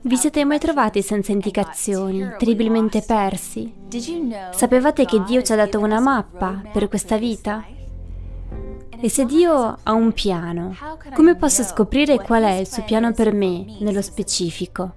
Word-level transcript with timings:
Vi 0.00 0.16
siete 0.16 0.44
mai 0.44 0.58
trovati 0.58 1.02
senza 1.02 1.32
indicazioni, 1.32 2.26
terribilmente 2.38 3.02
persi? 3.02 3.72
Sapevate 4.52 5.04
che 5.04 5.22
Dio 5.22 5.42
ci 5.42 5.52
ha 5.52 5.56
dato 5.56 5.78
una 5.78 6.00
mappa 6.00 6.62
per 6.72 6.88
questa 6.88 7.16
vita? 7.16 7.64
E 9.04 9.08
se 9.08 9.24
Dio 9.24 9.78
ha 9.82 9.92
un 9.92 10.12
piano, 10.12 10.76
come 11.14 11.36
posso 11.36 11.62
scoprire 11.62 12.20
qual 12.20 12.44
è 12.44 12.52
il 12.52 12.68
suo 12.68 12.84
piano 12.84 13.12
per 13.12 13.32
me, 13.32 13.64
nello 13.80 14.02
specifico? 14.02 14.94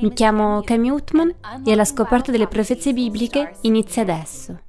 Mi 0.00 0.12
chiamo 0.12 0.62
Cami 0.62 0.90
Utman 0.90 1.34
e 1.64 1.74
la 1.74 1.84
scoperta 1.84 2.30
delle 2.30 2.48
profezie 2.48 2.92
bibliche 2.92 3.56
inizia 3.62 4.02
adesso. 4.02 4.65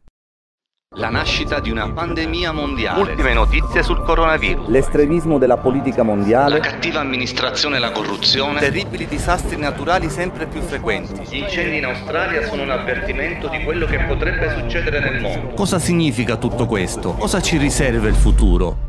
La 0.95 1.09
nascita 1.09 1.59
di 1.59 1.69
una 1.69 1.91
pandemia 1.91 2.51
mondiale. 2.51 3.01
Ultime 3.01 3.33
notizie 3.33 3.83
sul 3.83 4.01
coronavirus. 4.01 4.67
L'estremismo 4.69 5.37
della 5.37 5.57
politica 5.57 6.01
mondiale. 6.01 6.55
La 6.55 6.59
cattiva 6.59 7.01
amministrazione 7.01 7.75
e 7.75 7.79
la 7.79 7.91
corruzione. 7.91 8.59
Terribili 8.59 9.05
disastri 9.05 9.57
naturali 9.57 10.09
sempre 10.09 10.47
più 10.47 10.59
frequenti. 10.61 11.21
Gli 11.29 11.41
incendi 11.43 11.77
in 11.77 11.85
Australia 11.85 12.47
sono 12.47 12.63
un 12.63 12.71
avvertimento 12.71 13.47
di 13.47 13.63
quello 13.63 13.85
che 13.85 13.99
potrebbe 14.05 14.49
succedere 14.59 14.99
nel 14.99 15.21
mondo. 15.21 15.53
Cosa 15.53 15.77
significa 15.77 16.37
tutto 16.37 16.65
questo? 16.65 17.13
Cosa 17.13 17.41
ci 17.41 17.57
riserva 17.57 18.07
il 18.07 18.15
futuro? 18.15 18.86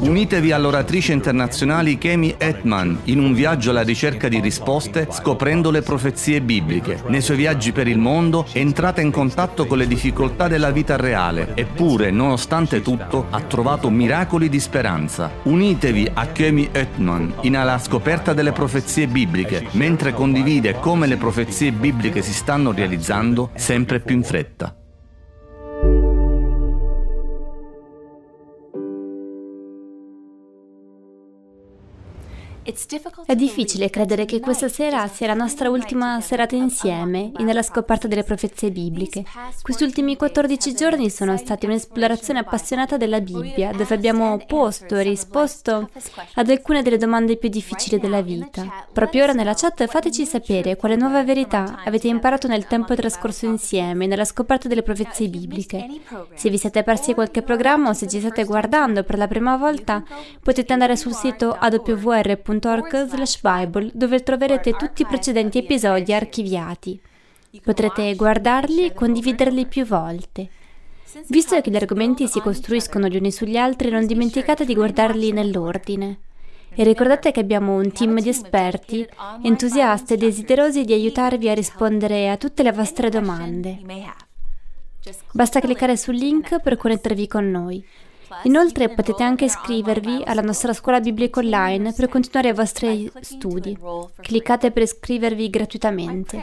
Unitevi 0.00 0.50
all'oratrice 0.50 1.12
internazionale 1.12 1.98
Kemi 1.98 2.34
Etman 2.38 3.00
in 3.04 3.18
un 3.18 3.34
viaggio 3.34 3.68
alla 3.68 3.82
ricerca 3.82 4.28
di 4.28 4.40
risposte 4.40 5.06
scoprendo 5.10 5.70
le 5.70 5.82
profezie 5.82 6.40
bibliche. 6.40 7.02
Nei 7.08 7.20
suoi 7.20 7.36
viaggi 7.36 7.72
per 7.72 7.86
il 7.86 7.98
mondo 7.98 8.46
entrate 8.52 9.02
in 9.02 9.10
contatto 9.10 9.66
con 9.66 9.76
le 9.76 9.86
difficoltà 9.86 10.48
della 10.48 10.70
vita 10.70 10.96
reale, 10.96 11.52
eppure, 11.54 12.10
nonostante 12.10 12.80
tutto, 12.80 13.26
ha 13.28 13.40
trovato 13.42 13.90
miracoli 13.90 14.48
di 14.48 14.58
speranza. 14.58 15.30
Unitevi 15.42 16.10
a 16.14 16.26
Kemi 16.28 16.70
Etman 16.72 17.34
in 17.42 17.58
alla 17.58 17.78
scoperta 17.78 18.32
delle 18.32 18.52
profezie 18.52 19.06
bibliche, 19.06 19.66
mentre 19.72 20.14
condivide 20.14 20.80
come 20.80 21.06
le 21.06 21.18
profezie 21.18 21.72
bibliche 21.72 22.22
si 22.22 22.32
stanno 22.32 22.72
realizzando 22.72 23.50
sempre 23.54 24.00
più 24.00 24.16
in 24.16 24.22
fretta. 24.22 24.79
È 32.62 33.34
difficile 33.34 33.88
credere 33.88 34.26
che 34.26 34.38
questa 34.38 34.68
sera 34.68 35.08
sia 35.08 35.26
la 35.26 35.34
nostra 35.34 35.70
ultima 35.70 36.20
serata 36.20 36.56
insieme 36.56 37.32
nella 37.38 37.62
scoperta 37.62 38.06
delle 38.06 38.22
profezie 38.22 38.70
bibliche. 38.70 39.24
Questi 39.62 39.82
ultimi 39.82 40.14
14 40.14 40.74
giorni 40.74 41.08
sono 41.08 41.38
stati 41.38 41.64
un'esplorazione 41.64 42.40
appassionata 42.40 42.98
della 42.98 43.22
Bibbia, 43.22 43.72
dove 43.72 43.94
abbiamo 43.94 44.36
posto 44.46 44.94
e 44.96 45.02
risposto 45.02 45.88
ad 46.34 46.50
alcune 46.50 46.82
delle 46.82 46.98
domande 46.98 47.38
più 47.38 47.48
difficili 47.48 47.98
della 47.98 48.20
vita. 48.20 48.86
Proprio 48.92 49.22
ora 49.22 49.32
nella 49.32 49.54
chat 49.54 49.86
fateci 49.86 50.26
sapere 50.26 50.76
quale 50.76 50.96
nuova 50.96 51.24
verità 51.24 51.80
avete 51.82 52.08
imparato 52.08 52.46
nel 52.46 52.66
tempo 52.66 52.94
trascorso 52.94 53.46
insieme 53.46 54.06
nella 54.06 54.26
scoperta 54.26 54.68
delle 54.68 54.82
profezie 54.82 55.28
bibliche. 55.28 55.88
Se 56.34 56.50
vi 56.50 56.58
siete 56.58 56.82
persi 56.82 57.14
qualche 57.14 57.40
programma 57.40 57.88
o 57.88 57.92
se 57.94 58.06
ci 58.06 58.20
state 58.20 58.44
guardando 58.44 59.02
per 59.02 59.16
la 59.16 59.26
prima 59.26 59.56
volta, 59.56 60.02
potete 60.42 60.74
andare 60.74 60.96
sul 60.96 61.14
sito 61.14 61.56
awr.com 61.58 62.49
www.org/bible 62.50 63.90
dove 63.94 64.22
troverete 64.22 64.72
tutti 64.72 65.02
i 65.02 65.06
precedenti 65.06 65.58
episodi 65.58 66.12
archiviati. 66.12 67.00
Potrete 67.62 68.14
guardarli 68.14 68.86
e 68.86 68.94
condividerli 68.94 69.66
più 69.66 69.84
volte. 69.84 70.48
Visto 71.28 71.60
che 71.60 71.70
gli 71.70 71.76
argomenti 71.76 72.28
si 72.28 72.40
costruiscono 72.40 73.08
gli 73.08 73.16
uni 73.16 73.32
sugli 73.32 73.56
altri, 73.56 73.90
non 73.90 74.06
dimenticate 74.06 74.64
di 74.64 74.74
guardarli 74.74 75.32
nell'ordine. 75.32 76.18
E 76.72 76.84
ricordate 76.84 77.32
che 77.32 77.40
abbiamo 77.40 77.74
un 77.74 77.90
team 77.90 78.20
di 78.20 78.28
esperti, 78.28 79.06
entusiasti 79.42 80.14
e 80.14 80.16
desiderosi 80.16 80.84
di 80.84 80.92
aiutarvi 80.92 81.48
a 81.48 81.54
rispondere 81.54 82.30
a 82.30 82.36
tutte 82.36 82.62
le 82.62 82.70
vostre 82.72 83.08
domande. 83.10 83.80
Basta 85.32 85.60
cliccare 85.60 85.96
sul 85.96 86.14
link 86.14 86.60
per 86.60 86.76
connettervi 86.76 87.26
con 87.26 87.50
noi. 87.50 87.84
Inoltre 88.44 88.88
potete 88.90 89.22
anche 89.22 89.46
iscrivervi 89.46 90.22
alla 90.24 90.40
nostra 90.40 90.72
scuola 90.72 91.00
biblica 91.00 91.40
online 91.40 91.92
per 91.92 92.08
continuare 92.08 92.48
i 92.48 92.54
vostri 92.54 93.10
studi. 93.20 93.76
Cliccate 94.20 94.70
per 94.70 94.82
iscrivervi 94.82 95.50
gratuitamente. 95.50 96.36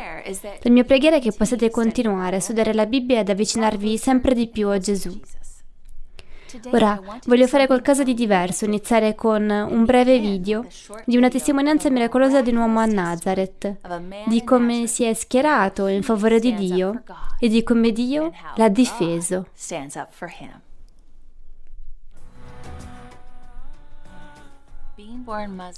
La 0.61 0.71
mia 0.71 0.83
preghiera 0.83 1.17
è 1.17 1.21
che 1.21 1.31
possiate 1.31 1.69
continuare 1.69 2.37
a 2.37 2.41
studiare 2.41 2.73
la 2.73 2.85
Bibbia 2.85 3.17
e 3.17 3.19
ad 3.19 3.29
avvicinarvi 3.29 3.97
sempre 3.97 4.33
di 4.33 4.47
più 4.47 4.69
a 4.69 4.77
Gesù. 4.77 5.19
Ora 6.71 6.99
voglio 7.25 7.45
fare 7.45 7.67
qualcosa 7.67 8.03
di 8.03 8.13
diverso, 8.13 8.65
iniziare 8.65 9.15
con 9.15 9.49
un 9.49 9.85
breve 9.85 10.17
video 10.19 10.65
di 11.05 11.17
una 11.17 11.27
testimonianza 11.27 11.89
miracolosa 11.89 12.41
di 12.41 12.51
un 12.51 12.57
uomo 12.57 12.79
a 12.79 12.85
Nazareth, 12.85 13.79
di 14.25 14.43
come 14.43 14.87
si 14.87 15.03
è 15.03 15.13
schierato 15.13 15.87
in 15.87 16.03
favore 16.03 16.39
di 16.39 16.53
Dio 16.53 17.03
e 17.39 17.49
di 17.49 17.63
come 17.63 17.91
Dio 17.91 18.31
l'ha 18.55 18.69
difeso. 18.69 19.47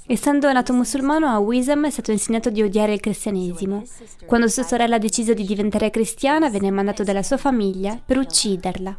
Essendo 0.06 0.52
nato 0.52 0.72
musulmano, 0.72 1.26
a 1.26 1.38
Wisam 1.40 1.86
è 1.86 1.90
stato 1.90 2.12
insegnato 2.12 2.50
di 2.50 2.62
odiare 2.62 2.92
il 2.92 3.00
cristianesimo. 3.00 3.82
Quando 4.26 4.46
sua 4.46 4.62
sorella 4.62 4.94
ha 4.94 5.00
deciso 5.00 5.34
di 5.34 5.44
diventare 5.44 5.90
cristiana, 5.90 6.48
venne 6.48 6.70
mandato 6.70 7.02
dalla 7.02 7.24
sua 7.24 7.36
famiglia 7.36 8.00
per 8.04 8.18
ucciderla. 8.18 8.96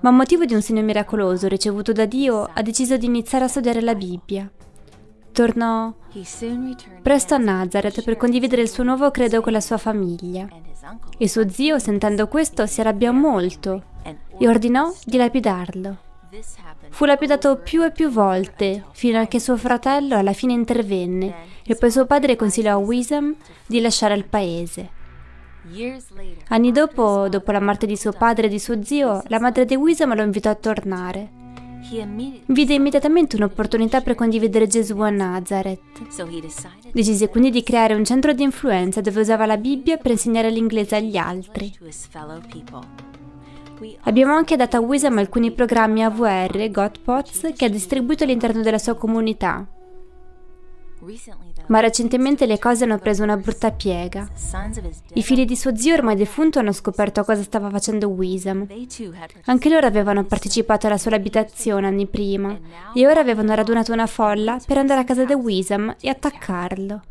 Ma 0.00 0.08
a 0.08 0.12
motivo 0.12 0.44
di 0.44 0.54
un 0.54 0.62
segno 0.62 0.82
miracoloso 0.82 1.48
ricevuto 1.48 1.90
da 1.90 2.04
Dio, 2.04 2.48
ha 2.52 2.62
deciso 2.62 2.96
di 2.96 3.06
iniziare 3.06 3.46
a 3.46 3.48
studiare 3.48 3.80
la 3.80 3.96
Bibbia. 3.96 4.48
Tornò 5.32 5.92
presto 7.02 7.34
a 7.34 7.38
Nazareth 7.38 8.04
per 8.04 8.16
condividere 8.16 8.62
il 8.62 8.68
suo 8.68 8.84
nuovo 8.84 9.10
credo 9.10 9.40
con 9.40 9.50
la 9.50 9.60
sua 9.60 9.78
famiglia. 9.78 10.46
E 11.18 11.28
suo 11.28 11.48
zio, 11.48 11.80
sentendo 11.80 12.28
questo, 12.28 12.66
si 12.66 12.80
arrabbiò 12.80 13.10
molto 13.10 13.82
e 14.38 14.46
ordinò 14.46 14.94
di 15.04 15.16
lapidarlo. 15.16 16.12
Fu 16.90 17.04
lapidato 17.04 17.56
più 17.58 17.84
e 17.84 17.90
più 17.90 18.08
volte, 18.10 18.84
fino 18.92 19.20
a 19.20 19.26
che 19.26 19.40
suo 19.40 19.56
fratello 19.56 20.16
alla 20.16 20.32
fine 20.32 20.52
intervenne 20.52 21.34
e 21.64 21.74
poi 21.74 21.90
suo 21.90 22.06
padre 22.06 22.36
consigliò 22.36 22.72
a 22.72 22.78
Wisam 22.78 23.34
di 23.66 23.80
lasciare 23.80 24.14
il 24.14 24.24
paese. 24.24 25.02
Anni 26.48 26.72
dopo, 26.72 27.28
dopo 27.28 27.52
la 27.52 27.60
morte 27.60 27.86
di 27.86 27.96
suo 27.96 28.12
padre 28.12 28.46
e 28.46 28.48
di 28.50 28.58
suo 28.58 28.82
zio, 28.82 29.22
la 29.26 29.40
madre 29.40 29.64
di 29.64 29.76
Wisam 29.76 30.14
lo 30.14 30.22
invitò 30.22 30.50
a 30.50 30.54
tornare. 30.54 31.42
Vide 32.46 32.74
immediatamente 32.74 33.36
un'opportunità 33.36 34.00
per 34.00 34.14
condividere 34.14 34.66
Gesù 34.66 34.98
a 35.00 35.10
Nazareth. 35.10 35.80
Decise 36.92 37.28
quindi 37.28 37.50
di 37.50 37.62
creare 37.62 37.94
un 37.94 38.04
centro 38.04 38.32
di 38.32 38.42
influenza 38.42 39.00
dove 39.00 39.20
usava 39.20 39.46
la 39.46 39.58
Bibbia 39.58 39.96
per 39.98 40.10
insegnare 40.10 40.50
l'inglese 40.50 40.96
agli 40.96 41.16
altri. 41.16 41.72
Abbiamo 44.02 44.34
anche 44.34 44.56
dato 44.56 44.76
a 44.76 44.80
Wisam 44.80 45.18
alcuni 45.18 45.50
programmi 45.50 46.04
AVR, 46.04 46.70
Godpots, 46.70 47.52
che 47.56 47.64
ha 47.64 47.68
distribuito 47.68 48.24
all'interno 48.24 48.62
della 48.62 48.78
sua 48.78 48.94
comunità. 48.94 49.66
Ma 51.66 51.80
recentemente 51.80 52.46
le 52.46 52.58
cose 52.58 52.84
hanno 52.84 52.98
preso 52.98 53.22
una 53.22 53.36
brutta 53.36 53.70
piega. 53.72 54.26
I 55.14 55.22
figli 55.22 55.44
di 55.44 55.56
suo 55.56 55.76
zio 55.76 55.94
ormai 55.94 56.16
defunto 56.16 56.58
hanno 56.58 56.72
scoperto 56.72 57.24
cosa 57.24 57.42
stava 57.42 57.68
facendo 57.68 58.08
Wisam. 58.08 58.66
Anche 59.44 59.68
loro 59.68 59.86
avevano 59.86 60.24
partecipato 60.24 60.86
alla 60.86 60.98
sua 60.98 61.14
abitazione 61.14 61.86
anni 61.86 62.06
prima 62.06 62.58
e 62.94 63.06
ora 63.06 63.20
avevano 63.20 63.54
radunato 63.54 63.92
una 63.92 64.06
folla 64.06 64.58
per 64.64 64.78
andare 64.78 65.00
a 65.00 65.04
casa 65.04 65.24
di 65.24 65.34
Wisam 65.34 65.94
e 66.00 66.08
attaccarlo. 66.08 67.02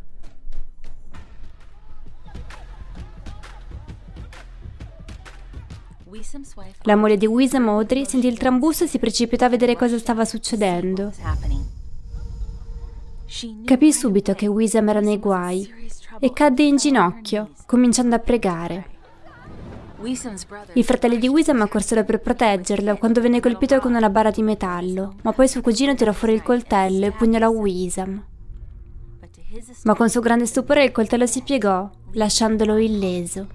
La 6.84 6.96
moglie 6.96 7.18
di 7.18 7.26
Wisam, 7.26 7.70
Audrey, 7.70 8.06
sentì 8.06 8.28
il 8.28 8.38
trambusto 8.38 8.84
e 8.84 8.88
si 8.88 9.00
precipitò 9.00 9.46
a 9.46 9.50
vedere 9.50 9.76
cosa 9.76 9.98
stava 9.98 10.26
succedendo. 10.26 11.12
Capì 13.66 13.92
subito 13.92 14.34
che 14.34 14.48
Wisam 14.48 14.90
era 14.90 15.00
nei 15.00 15.18
guai 15.20 15.68
e 16.20 16.32
cadde 16.32 16.64
in 16.64 16.78
ginocchio, 16.78 17.50
cominciando 17.66 18.16
a 18.16 18.20
pregare. 18.20 18.92
I 20.74 20.84
fratelli 20.84 21.18
di 21.18 21.30
Wisam 21.30 21.62
accorsero 21.62 22.04
per 22.04 22.20
proteggerlo 22.20 22.98
quando 22.98 23.22
venne 23.22 23.40
colpito 23.40 23.80
con 23.80 23.94
una 23.94 24.10
bara 24.10 24.32
di 24.32 24.42
metallo, 24.42 25.16
ma 25.22 25.32
poi 25.32 25.48
suo 25.48 25.62
cugino 25.62 25.96
tirò 25.96 26.12
fuori 26.12 26.34
il 26.34 26.44
coltello 26.44 27.06
e 27.06 27.12
pugnalò 27.12 27.50
Wisam. 27.50 28.24
Ma 29.84 29.96
con 29.96 30.10
suo 30.10 30.22
grande 30.22 30.46
stupore 30.46 30.84
il 30.84 30.92
coltello 30.92 31.26
si 31.26 31.42
piegò, 31.42 31.90
lasciandolo 32.14 32.78
illeso. 32.78 33.48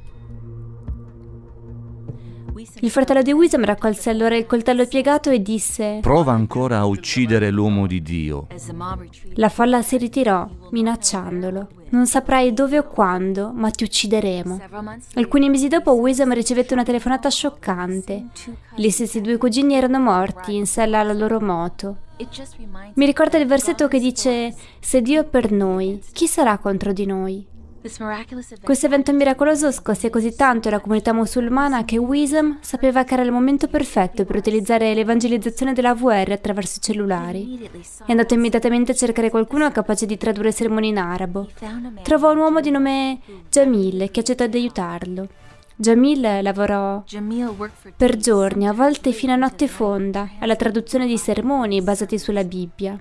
Il 2.81 2.91
fratello 2.91 3.23
di 3.23 3.33
Wisam 3.33 3.65
raccolse 3.65 4.11
allora 4.11 4.37
il 4.37 4.47
coltello 4.47 4.87
piegato 4.87 5.31
e 5.31 5.43
disse 5.43 5.99
Prova 6.01 6.33
ancora 6.33 6.79
a 6.79 6.87
uccidere 6.87 7.51
l'uomo 7.51 7.89
di 7.89 8.01
Dio. 8.03 8.47
La 9.35 9.49
folla 9.49 9.83
si 9.83 9.97
ritirò, 9.97 10.49
minacciandolo. 10.71 11.69
Non 11.91 12.07
saprai 12.07 12.53
dove 12.53 12.79
o 12.79 12.85
quando, 12.85 13.51
ma 13.53 13.71
ti 13.71 13.83
uccideremo. 13.83 14.61
Alcuni 15.15 15.49
mesi 15.49 15.67
dopo 15.69 15.95
Wisam 15.95 16.33
ricevette 16.33 16.75
una 16.75 16.85
telefonata 16.85 17.31
scioccante. 17.31 18.27
Gli 18.77 18.91
stessi 18.91 19.21
due 19.21 19.39
cugini 19.39 19.75
erano 19.75 19.99
morti 19.99 20.55
in 20.55 20.67
sella 20.67 21.01
alla 21.01 21.15
loro 21.15 21.41
moto. 21.41 21.97
Mi 22.95 23.07
ricorda 23.07 23.39
il 23.39 23.47
versetto 23.47 23.89
che 23.89 23.99
dice, 23.99 24.55
se 24.79 25.03
Dio 25.03 25.23
è 25.23 25.25
per 25.25 25.51
noi, 25.51 26.01
chi 26.13 26.27
sarà 26.27 26.59
contro 26.59 26.93
di 26.93 27.07
noi? 27.07 27.47
Questo 27.81 28.87
evento 28.87 29.13
miracoloso 29.13 29.71
scosse 29.71 30.11
così 30.11 30.35
tanto 30.35 30.69
la 30.69 30.81
comunità 30.81 31.13
musulmana 31.13 31.85
che 31.85 31.97
Wisdom 31.97 32.59
sapeva 32.61 33.05
che 33.05 33.15
era 33.15 33.23
il 33.23 33.31
momento 33.31 33.69
perfetto 33.69 34.25
per 34.25 34.37
utilizzare 34.37 34.93
l'evangelizzazione 34.95 35.73
della 35.73 35.95
VR 35.95 36.33
attraverso 36.33 36.79
i 36.79 36.83
cellulari. 36.83 37.71
È 38.05 38.11
andato 38.11 38.35
immediatamente 38.35 38.93
a 38.93 38.95
cercare 38.97 39.31
qualcuno 39.31 39.71
capace 39.71 40.07
di 40.07 40.17
tradurre 40.17 40.51
sermoni 40.51 40.89
in 40.89 40.99
arabo. 40.99 41.49
Trovò 42.03 42.33
un 42.33 42.39
uomo 42.39 42.61
di 42.61 42.71
nome 42.71 43.21
Jamil 43.49 44.11
che 44.11 44.21
accettò 44.21 44.47
di 44.47 44.59
aiutarlo. 44.59 45.29
Jamil 45.77 46.43
lavorò 46.43 47.05
per 47.97 48.17
giorni, 48.17 48.67
a 48.67 48.73
volte 48.73 49.13
fino 49.13 49.33
a 49.33 49.37
notte 49.37 49.69
fonda, 49.69 50.31
alla 50.41 50.57
traduzione 50.57 51.07
di 51.07 51.17
sermoni 51.17 51.81
basati 51.81 52.19
sulla 52.19 52.43
Bibbia. 52.43 52.99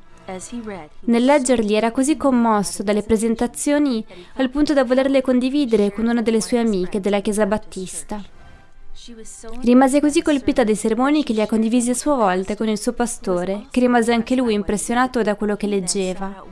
Nel 1.06 1.24
leggerli 1.24 1.74
era 1.74 1.91
così 1.91 2.18
commosso 2.18 2.83
dalle 2.83 3.01
presentazioni 3.01 4.06
al 4.35 4.50
punto 4.50 4.74
da 4.74 4.83
volerle 4.83 5.21
condividere 5.21 5.94
con 5.94 6.06
una 6.07 6.21
delle 6.21 6.41
sue 6.41 6.59
amiche 6.59 7.00
della 7.00 7.21
Chiesa 7.21 7.45
Battista. 7.45 8.21
Rimase 9.62 10.01
così 10.01 10.21
colpita 10.21 10.65
dai 10.65 10.75
sermoni 10.75 11.24
che 11.24 11.31
li 11.31 11.39
ha 11.39 11.47
condivisi 11.47 11.91
a 11.91 11.94
sua 11.94 12.15
volta 12.15 12.56
con 12.57 12.68
il 12.68 12.77
suo 12.77 12.91
pastore, 12.91 13.68
che 13.71 13.79
rimase 13.79 14.12
anche 14.12 14.35
lui 14.35 14.53
impressionato 14.53 15.21
da 15.21 15.35
quello 15.35 15.56
che 15.56 15.68
leggeva. 15.68 16.44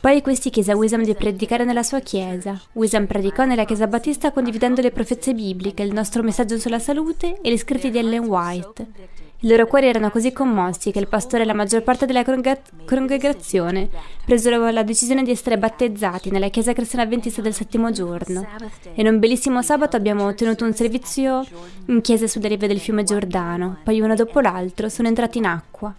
Poi 0.00 0.22
questi 0.22 0.48
chiese 0.48 0.70
a 0.70 0.76
Wisam 0.76 1.02
di 1.02 1.14
predicare 1.14 1.64
nella 1.64 1.82
sua 1.82 2.00
chiesa. 2.00 2.58
Wisam 2.72 3.06
predicò 3.06 3.44
nella 3.44 3.64
chiesa 3.64 3.86
battista 3.86 4.30
condividendo 4.30 4.80
le 4.80 4.90
profezie 4.90 5.34
bibliche, 5.34 5.82
il 5.82 5.92
nostro 5.92 6.22
messaggio 6.22 6.58
sulla 6.58 6.78
salute 6.78 7.40
e 7.42 7.52
gli 7.52 7.58
scritti 7.58 7.90
di 7.90 7.98
Ellen 7.98 8.24
White. 8.24 8.86
I 9.46 9.48
loro 9.48 9.68
cuori 9.68 9.86
erano 9.86 10.10
così 10.10 10.32
commossi 10.32 10.90
che 10.90 10.98
il 10.98 11.06
pastore 11.06 11.44
e 11.44 11.46
la 11.46 11.54
maggior 11.54 11.84
parte 11.84 12.04
della 12.04 12.24
congregazione 12.24 13.88
presero 14.24 14.68
la 14.70 14.82
decisione 14.82 15.22
di 15.22 15.30
essere 15.30 15.56
battezzati 15.56 16.32
nella 16.32 16.48
chiesa 16.48 16.72
cristiana 16.72 17.04
avventista 17.04 17.42
del 17.42 17.54
settimo 17.54 17.92
giorno. 17.92 18.44
E 18.82 19.00
in 19.00 19.06
un 19.06 19.20
bellissimo 19.20 19.62
sabato 19.62 19.94
abbiamo 19.94 20.34
tenuto 20.34 20.64
un 20.64 20.74
servizio 20.74 21.46
in 21.86 22.00
chiese 22.00 22.26
sulle 22.26 22.48
rive 22.48 22.66
del 22.66 22.80
fiume 22.80 23.04
Giordano, 23.04 23.78
poi 23.84 24.00
uno 24.00 24.16
dopo 24.16 24.40
l'altro 24.40 24.88
sono 24.88 25.06
entrati 25.06 25.38
in 25.38 25.46
acqua. 25.46 25.94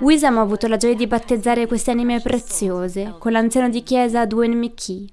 Wisam 0.00 0.36
ha 0.36 0.42
avuto 0.42 0.66
la 0.68 0.76
gioia 0.76 0.94
di 0.94 1.06
battezzare 1.06 1.66
queste 1.66 1.90
anime 1.90 2.20
preziose 2.20 3.14
con 3.18 3.32
l'anziano 3.32 3.70
di 3.70 3.82
chiesa 3.82 4.26
Dwayne 4.26 4.56
McKee. 4.56 5.06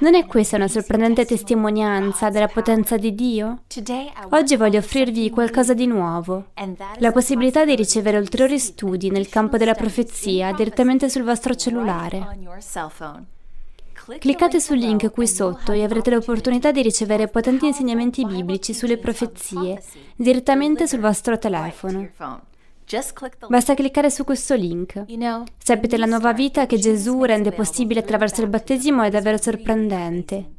Non 0.00 0.14
è 0.14 0.26
questa 0.26 0.56
una 0.56 0.68
sorprendente 0.68 1.24
testimonianza 1.24 2.28
della 2.28 2.48
potenza 2.48 2.98
di 2.98 3.14
Dio? 3.14 3.62
Oggi 4.30 4.56
voglio 4.56 4.78
offrirvi 4.78 5.30
qualcosa 5.30 5.72
di 5.72 5.86
nuovo, 5.86 6.48
la 6.98 7.12
possibilità 7.12 7.64
di 7.64 7.74
ricevere 7.74 8.18
ulteriori 8.18 8.58
studi 8.58 9.10
nel 9.10 9.30
campo 9.30 9.56
della 9.56 9.74
profezia 9.74 10.52
direttamente 10.52 11.08
sul 11.08 11.22
vostro 11.22 11.54
cellulare. 11.54 12.38
Cliccate 14.18 14.60
sul 14.60 14.76
link 14.76 15.10
qui 15.10 15.26
sotto 15.26 15.72
e 15.72 15.82
avrete 15.82 16.10
l'opportunità 16.10 16.70
di 16.70 16.82
ricevere 16.82 17.28
potenti 17.28 17.66
insegnamenti 17.66 18.24
biblici 18.26 18.74
sulle 18.74 18.98
profezie 18.98 19.82
direttamente 20.14 20.86
sul 20.86 21.00
vostro 21.00 21.38
telefono. 21.38 22.08
Basta 23.48 23.74
cliccare 23.74 24.10
su 24.10 24.24
questo 24.24 24.54
link. 24.54 25.04
Sapete, 25.58 25.98
la 25.98 26.06
nuova 26.06 26.32
vita 26.32 26.64
che 26.66 26.78
Gesù 26.78 27.22
rende 27.22 27.52
possibile 27.52 28.00
attraverso 28.00 28.40
il 28.40 28.48
battesimo 28.48 29.02
è 29.02 29.10
davvero 29.10 29.36
sorprendente. 29.36 30.52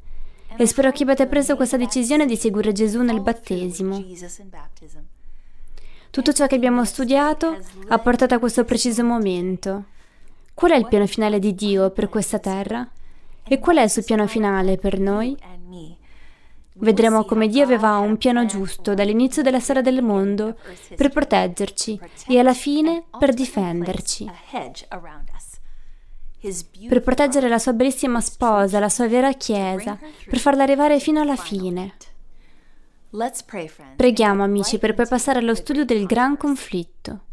E 0.56 0.66
spero 0.68 0.92
che 0.92 1.04
abbiate 1.04 1.26
preso 1.26 1.56
questa 1.56 1.78
decisione 1.78 2.26
di 2.26 2.36
seguire 2.36 2.72
Gesù 2.72 3.02
nel 3.02 3.22
battesimo. 3.22 4.04
Tutto 6.12 6.34
ciò 6.34 6.48
che 6.48 6.56
abbiamo 6.56 6.86
studiato 6.86 7.58
ha 7.88 8.00
portato 8.00 8.36
a 8.36 8.40
questo 8.40 8.64
preciso 8.64 9.04
momento. 9.04 9.86
Qual 10.54 10.72
è 10.72 10.76
il 10.76 10.88
piano 10.88 11.08
finale 11.08 11.40
di 11.40 11.56
Dio 11.56 11.90
per 11.92 12.10
questa 12.10 12.40
terra? 12.40 12.88
E 13.48 13.60
qual 13.60 13.78
è 13.78 13.81
il 13.84 13.90
suo 13.90 14.04
piano 14.04 14.28
finale 14.28 14.78
per 14.78 15.00
noi? 15.00 15.36
Vedremo 16.81 17.26
come 17.26 17.48
Dio 17.48 17.64
aveva 17.64 17.98
un 17.98 18.18
piano 18.18 18.46
giusto 18.46 18.94
dall'inizio 18.94 19.42
della 19.42 19.60
storia 19.60 19.81
del 19.81 20.02
mondo 20.02 20.58
per 20.96 21.10
proteggerci 21.10 22.00
e 22.28 22.40
alla 22.40 22.54
fine 22.54 23.04
per 23.18 23.34
difenderci. 23.34 24.30
Per 26.88 27.02
proteggere 27.02 27.50
la 27.50 27.60
sua 27.60 27.74
bellissima 27.74 28.22
sposa, 28.22 28.80
la 28.80 28.88
sua 28.88 29.10
vera 29.10 29.34
Chiesa, 29.34 30.00
per 30.26 30.40
farla 30.40 30.64
arrivare 30.64 31.00
fino 31.00 31.20
alla 31.20 31.36
fine. 31.36 31.96
Preghiamo 33.98 34.44
amici 34.44 34.78
per 34.78 34.94
poi 34.94 35.08
passare 35.08 35.40
allo 35.40 35.56
studio 35.56 35.84
del 35.84 36.06
gran 36.06 36.38
conflitto. 36.38 37.24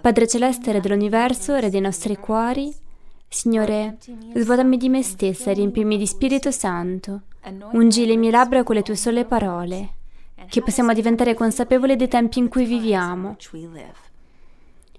Padre 0.00 0.26
Celeste, 0.26 0.72
Re 0.72 0.80
dell'universo, 0.80 1.56
Re 1.56 1.70
dei 1.70 1.80
nostri 1.80 2.16
cuori, 2.16 2.74
Signore, 3.28 3.98
svuotami 4.34 4.76
di 4.76 4.88
me 4.88 5.02
stessa 5.04 5.52
e 5.52 5.54
riempimi 5.54 5.96
di 5.96 6.06
Spirito 6.06 6.50
Santo 6.50 7.22
Ungi 7.72 8.06
le 8.06 8.16
mie 8.16 8.30
labbra 8.30 8.62
con 8.62 8.74
le 8.74 8.82
tue 8.82 8.96
sole 8.96 9.24
parole, 9.24 9.94
che 10.48 10.62
possiamo 10.62 10.92
diventare 10.92 11.34
consapevoli 11.34 11.96
dei 11.96 12.08
tempi 12.08 12.38
in 12.38 12.48
cui 12.48 12.64
viviamo. 12.64 13.36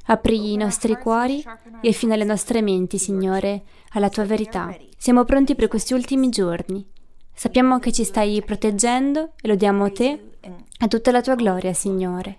Apri 0.05 0.51
i 0.51 0.57
nostri 0.57 0.95
cuori 0.97 1.43
e 1.81 1.89
affina 1.89 2.15
le 2.15 2.23
nostre 2.23 2.61
menti, 2.61 2.97
Signore, 2.97 3.63
alla 3.91 4.09
tua 4.09 4.25
verità. 4.25 4.75
Siamo 4.97 5.23
pronti 5.23 5.55
per 5.55 5.67
questi 5.67 5.93
ultimi 5.93 6.29
giorni. 6.29 6.85
Sappiamo 7.33 7.79
che 7.79 7.91
ci 7.91 8.03
stai 8.03 8.41
proteggendo 8.43 9.33
e 9.41 9.47
lo 9.47 9.55
diamo 9.55 9.85
a 9.85 9.91
te 9.91 10.31
e 10.39 10.53
a 10.79 10.87
tutta 10.87 11.11
la 11.11 11.21
tua 11.21 11.35
gloria, 11.35 11.73
Signore. 11.73 12.37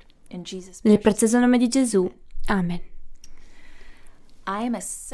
Nel 0.82 0.98
prezioso 0.98 1.38
nome 1.38 1.58
di 1.58 1.68
Gesù. 1.68 2.10
Amen. 2.46 2.91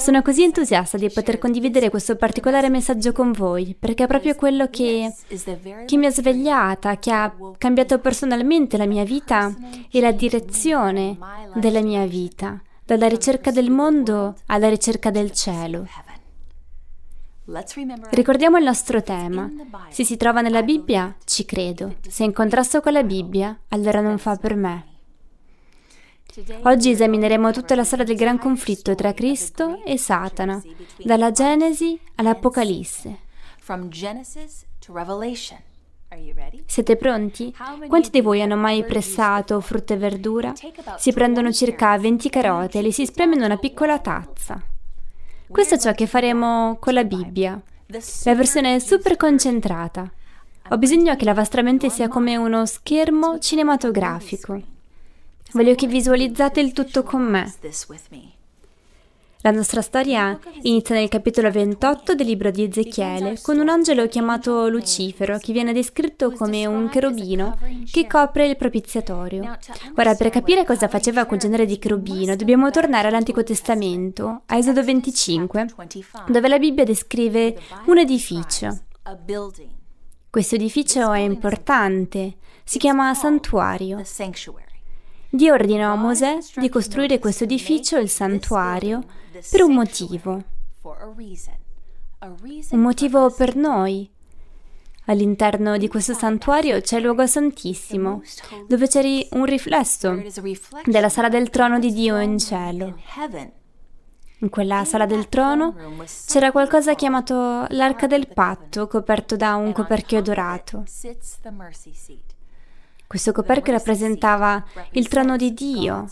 Sono 0.01 0.23
così 0.23 0.43
entusiasta 0.43 0.97
di 0.97 1.11
poter 1.11 1.39
condividere 1.39 1.91
questo 1.91 2.17
particolare 2.17 2.71
messaggio 2.71 3.13
con 3.13 3.33
voi, 3.33 3.77
perché 3.79 4.05
è 4.05 4.07
proprio 4.07 4.35
quello 4.35 4.69
che, 4.71 5.13
che, 5.87 5.97
mi 5.97 6.07
ha 6.07 6.11
svegliata, 6.11 6.99
che 6.99 7.11
ha 7.11 7.35
cambiato 7.59 7.99
personalmente 7.99 8.77
la 8.77 8.87
mia 8.87 9.05
vita 9.05 9.55
e 9.91 10.01
la 10.01 10.13
direzione 10.13 11.19
della 11.55 11.83
mia 11.83 12.07
vita, 12.07 12.63
dalla 12.85 13.07
ricerca 13.07 13.51
del 13.51 13.71
mondo 13.71 14.35
alla 14.47 14.69
ricerca 14.69 15.11
del 15.11 15.31
cielo. 15.33 15.87
Ricordiamo 18.11 18.59
il 18.59 18.65
nostro 18.65 19.03
tema. 19.03 19.51
Se 19.91 20.05
si 20.05 20.17
trova 20.17 20.43
nella 20.43 20.63
Bibbia, 20.63 21.15
ci 21.25 21.45
credo. 21.45 21.97
Se 22.07 22.23
è 22.23 22.27
in 22.27 22.33
contrasto 22.33 22.81
con 22.81 22.93
la 22.93 23.03
Bibbia, 23.03 23.59
allora 23.69 24.01
non 24.01 24.19
fa 24.19 24.37
per 24.37 24.55
me. 24.55 24.98
Oggi 26.63 26.91
esamineremo 26.91 27.51
tutta 27.51 27.75
la 27.75 27.83
storia 27.83 28.05
del 28.05 28.17
gran 28.17 28.39
conflitto 28.39 28.95
tra 28.95 29.13
Cristo 29.13 29.83
e 29.85 29.99
Satana, 29.99 30.63
dalla 31.03 31.33
Genesi 31.33 31.99
all'Apocalisse. 32.15 33.19
Siete 36.67 36.97
pronti? 36.97 37.55
Quanti 37.89 38.11
di 38.11 38.21
voi 38.21 38.41
hanno 38.41 38.57
mai 38.57 38.85
pressato 38.85 39.61
frutta 39.61 39.95
e 39.95 39.97
verdura? 39.97 40.53
Si 40.97 41.13
prendono 41.13 41.53
circa 41.53 41.99
20 41.99 42.31
carote 42.31 42.79
e 42.79 42.83
le 42.83 42.93
si 42.93 43.05
spreme 43.05 43.35
in 43.35 43.43
una 43.43 43.57
piccola 43.57 43.99
tazza. 43.99 44.63
Questo 45.49 45.75
è 45.75 45.79
ciò 45.79 45.93
che 45.93 46.07
faremo 46.07 46.77
con 46.79 46.95
la 46.95 47.05
Bibbia, 47.05 47.61
la 48.25 48.35
versione 48.35 48.79
super 48.79 49.17
concentrata. 49.17 50.11
Ho 50.71 50.79
bisogno 50.79 51.17
che 51.17 51.25
la 51.25 51.35
vostra 51.35 51.63
mente 51.63 51.91
sia 51.91 52.07
come 52.09 52.37
uno 52.37 52.65
schermo 52.65 53.39
cinematografico. 53.39 54.77
Voglio 55.53 55.75
che 55.75 55.87
visualizzate 55.87 56.61
il 56.61 56.73
tutto 56.73 57.03
con 57.03 57.23
me. 57.23 57.53
La 59.43 59.51
nostra 59.53 59.83
storia 59.83 60.39
inizia 60.63 60.97
nel 60.97 61.09
capitolo 61.09 61.51
28 61.51 62.15
del 62.15 62.27
libro 62.27 62.51
di 62.51 62.65
Ezechiele 62.65 63.39
con 63.41 63.59
un 63.59 63.69
angelo 63.69 64.09
chiamato 64.09 64.69
Lucifero 64.69 65.39
che 65.39 65.53
viene 65.53 65.73
descritto 65.73 66.33
come 66.33 66.67
un 66.67 66.89
cherubino 66.89 67.57
che 67.91 68.07
copre 68.09 68.49
il 68.49 68.57
propiziatorio. 68.57 69.57
Ora, 69.97 70.15
per 70.17 70.31
capire 70.31 70.65
cosa 70.65 70.89
faceva 70.89 71.25
quel 71.25 71.39
genere 71.39 71.67
di 71.67 71.79
cherubino, 71.79 72.35
dobbiamo 72.35 72.71
tornare 72.71 73.09
all'Antico 73.09 73.45
Testamento, 73.45 74.43
a 74.45 74.57
Esodo 74.57 74.83
25, 74.83 75.67
dove 76.27 76.49
la 76.49 76.59
Bibbia 76.59 76.85
descrive 76.85 77.57
un 77.87 77.99
edificio. 77.99 78.77
Questo 80.29 80.57
edificio 80.57 81.13
è 81.13 81.21
importante, 81.21 82.37
si 82.65 82.79
chiama 82.79 83.15
santuario. 83.15 84.03
Dio 85.31 85.53
ordinò 85.53 85.93
a 85.93 85.97
Mosè 85.97 86.39
di 86.57 86.71
costruire 86.71 87.19
questo 87.19 87.45
edificio, 87.45 87.99
il 87.99 88.09
santuario, 88.09 89.05
per 89.51 89.63
un 89.63 89.75
motivo. 89.75 90.43
Un 92.71 92.81
motivo 92.81 93.31
per 93.31 93.55
noi. 93.55 94.11
All'interno 95.05 95.77
di 95.77 95.89
questo 95.89 96.15
santuario 96.15 96.81
c'è 96.81 96.97
il 96.97 97.05
luogo 97.05 97.27
santissimo, 97.27 98.23
dove 98.67 98.89
c'è 98.89 99.27
un 99.33 99.45
riflesso 99.45 100.23
della 100.85 101.09
sala 101.11 101.29
del 101.29 101.51
trono 101.51 101.79
di 101.79 101.93
Dio 101.93 102.19
in 102.21 102.39
cielo. 102.39 102.99
In 104.41 104.49
quella 104.51 104.85
sala 104.85 105.05
del 105.05 105.29
trono 105.29 105.75
c'era 106.27 106.53
qualcosa 106.53 106.95
chiamato 106.95 107.67
l'arca 107.69 108.07
del 108.07 108.29
patto, 108.29 108.87
coperto 108.87 109.37
da 109.37 109.57
un 109.57 109.73
coperchio 109.73 110.23
dorato. 110.23 110.85
Questo 113.09 113.33
coperchio 113.33 113.73
rappresentava 113.73 114.63
il 114.93 115.09
trono 115.09 115.39
di 115.39 115.55
Dio. 115.55 116.07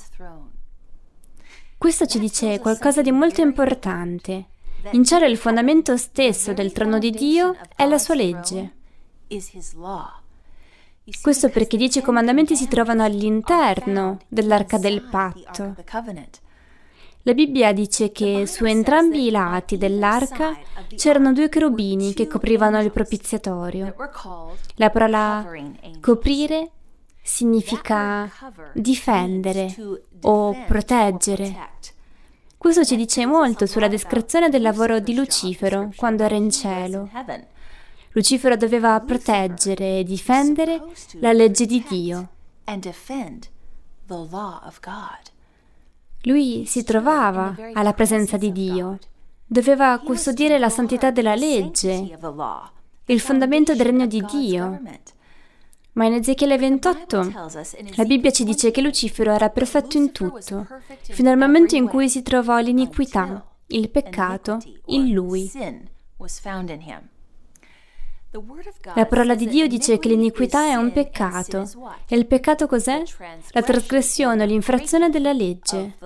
Questo 1.76 2.06
ci 2.06 2.18
dice 2.18 2.58
qualcosa 2.58 3.02
di 3.02 3.12
molto 3.12 3.42
importante. 3.42 4.46
In 4.92 5.04
cielo 5.04 5.26
il 5.26 5.36
fondamento 5.36 5.98
stesso 5.98 6.54
del 6.54 6.72
trono 6.72 6.98
di 6.98 7.10
Dio 7.10 7.54
è 7.76 7.86
la 7.86 7.98
sua 7.98 8.14
legge. 8.14 8.76
Questo 11.20 11.50
perché 11.50 11.76
i 11.76 11.80
dieci 11.80 12.00
comandamenti 12.00 12.56
si 12.56 12.66
trovano 12.66 13.04
all'interno 13.04 14.20
dell'arca 14.26 14.78
del 14.78 15.02
patto. 15.02 15.74
La 17.24 17.34
Bibbia 17.34 17.74
dice 17.74 18.10
che 18.10 18.46
su 18.46 18.64
entrambi 18.64 19.26
i 19.26 19.30
lati 19.30 19.76
dell'arca 19.76 20.56
c'erano 20.94 21.34
due 21.34 21.50
cherubini 21.50 22.14
che 22.14 22.26
coprivano 22.26 22.80
il 22.80 22.90
propiziatorio. 22.90 23.94
La 24.76 24.88
parola 24.88 25.44
coprire 26.00 26.70
significa 27.26 28.30
difendere 28.73 29.75
o 30.23 30.64
proteggere. 30.64 31.75
Questo 32.56 32.85
ci 32.85 32.97
dice 32.97 33.26
molto 33.26 33.66
sulla 33.66 33.88
descrizione 33.88 34.49
del 34.49 34.62
lavoro 34.62 35.00
di 35.00 35.14
Lucifero 35.14 35.90
quando 35.97 36.23
era 36.23 36.37
in 36.37 36.50
cielo. 36.50 37.11
Lucifero 38.12 38.56
doveva 38.56 38.99
proteggere 39.00 39.99
e 39.99 40.04
difendere 40.04 40.80
la 41.14 41.33
legge 41.33 41.66
di 41.66 41.85
Dio. 41.87 42.28
Lui 46.23 46.64
si 46.64 46.85
trovava 46.85 47.54
alla 47.75 47.92
presenza 47.92 48.37
di 48.37 48.52
Dio. 48.52 48.99
Doveva 49.45 49.99
custodire 49.99 50.59
la 50.59 50.71
santità 50.71 51.11
della 51.11 51.35
legge, 51.35 52.18
il 53.06 53.21
fondamento 53.21 53.75
del 53.75 53.87
regno 53.87 54.06
di 54.06 54.25
Dio. 54.25 54.80
Ma 55.96 56.04
in 56.04 56.12
Ezechiele 56.12 56.58
28 56.58 57.32
la 57.96 58.04
Bibbia 58.04 58.30
ci 58.30 58.44
dice 58.44 58.70
che 58.70 58.82
Lucifero 58.82 59.32
era 59.32 59.48
perfetto 59.48 59.96
in 59.96 60.12
tutto, 60.12 60.66
fino 61.00 61.30
al 61.30 61.38
momento 61.38 61.74
in 61.74 61.88
cui 61.88 62.10
si 62.10 62.20
trovò 62.20 62.58
l'iniquità, 62.58 63.46
il 63.68 63.88
peccato, 63.88 64.58
in 64.86 65.12
lui. 65.12 65.50
La 68.94 69.06
parola 69.06 69.34
di 69.34 69.46
Dio 69.46 69.66
dice 69.66 69.98
che 69.98 70.08
l'iniquità 70.08 70.66
è 70.66 70.74
un 70.74 70.92
peccato. 70.92 71.66
E 72.06 72.14
il 72.14 72.26
peccato 72.26 72.66
cos'è? 72.66 73.02
La 73.52 73.62
trasgressione 73.62 74.42
o 74.42 74.46
l'infrazione 74.46 75.08
della 75.08 75.32
legge. 75.32 75.96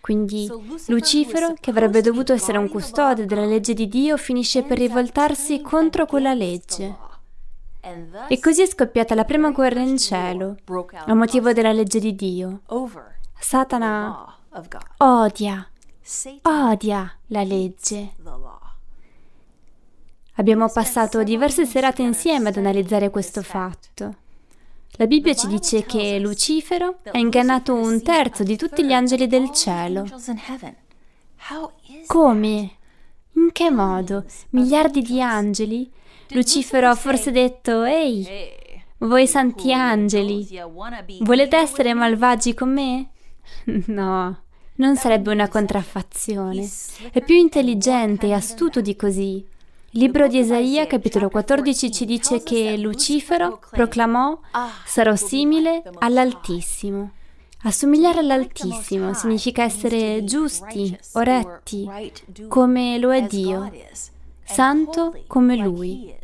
Quindi 0.00 0.48
Lucifero, 0.86 1.54
che 1.60 1.70
avrebbe 1.70 2.00
dovuto 2.00 2.32
essere 2.32 2.58
un 2.58 2.68
custode 2.68 3.26
della 3.26 3.46
legge 3.46 3.74
di 3.74 3.86
Dio, 3.86 4.16
finisce 4.16 4.64
per 4.64 4.78
rivoltarsi 4.78 5.60
contro 5.60 6.06
quella 6.06 6.34
legge. 6.34 7.05
E 8.28 8.40
così 8.40 8.62
è 8.62 8.66
scoppiata 8.66 9.14
la 9.14 9.24
prima 9.24 9.50
guerra 9.50 9.80
in 9.80 9.96
cielo, 9.96 10.56
a 11.04 11.14
motivo 11.14 11.52
della 11.52 11.72
legge 11.72 12.00
di 12.00 12.14
Dio. 12.14 12.62
Satana 13.38 14.34
odia, 14.98 15.68
odia 16.42 17.16
la 17.28 17.42
legge. 17.44 18.14
Abbiamo 20.38 20.68
passato 20.70 21.22
diverse 21.22 21.64
serate 21.64 22.02
insieme 22.02 22.48
ad 22.48 22.56
analizzare 22.56 23.10
questo 23.10 23.42
fatto. 23.42 24.14
La 24.98 25.06
Bibbia 25.06 25.34
ci 25.34 25.46
dice 25.46 25.84
che 25.84 26.18
Lucifero 26.18 26.98
ha 27.10 27.18
ingannato 27.18 27.74
un 27.74 28.02
terzo 28.02 28.42
di 28.42 28.56
tutti 28.56 28.84
gli 28.84 28.92
angeli 28.92 29.26
del 29.26 29.50
cielo. 29.52 30.06
Come? 32.06 32.70
In 33.32 33.52
che 33.52 33.70
modo? 33.70 34.24
Miliardi 34.50 35.02
di 35.02 35.20
angeli? 35.20 35.90
Lucifero 36.30 36.88
ha 36.88 36.94
forse 36.94 37.30
detto, 37.30 37.84
ehi, 37.84 38.26
voi 38.98 39.26
santi 39.26 39.72
angeli, 39.72 40.46
volete 41.20 41.56
essere 41.56 41.94
malvagi 41.94 42.54
con 42.54 42.72
me? 42.72 43.08
No, 43.86 44.42
non 44.76 44.96
sarebbe 44.96 45.30
una 45.30 45.48
contraffazione. 45.48 46.68
È 47.12 47.22
più 47.22 47.36
intelligente 47.36 48.26
e 48.26 48.32
astuto 48.32 48.80
di 48.80 48.96
così. 48.96 49.46
Il 49.90 50.02
libro 50.02 50.26
di 50.26 50.38
Esaia, 50.38 50.86
capitolo 50.86 51.28
14, 51.30 51.92
ci 51.92 52.04
dice 52.04 52.42
che 52.42 52.76
Lucifero 52.76 53.60
proclamò 53.70 54.38
sarò 54.84 55.14
simile 55.14 55.82
all'Altissimo. 55.98 57.12
Assomigliare 57.62 58.18
all'Altissimo 58.18 59.14
significa 59.14 59.62
essere 59.62 60.22
giusti 60.24 60.96
o 61.14 61.20
retti, 61.20 61.88
come 62.48 62.98
lo 62.98 63.12
è 63.12 63.22
Dio, 63.22 63.72
santo 64.44 65.18
come 65.26 65.56
Lui. 65.56 66.14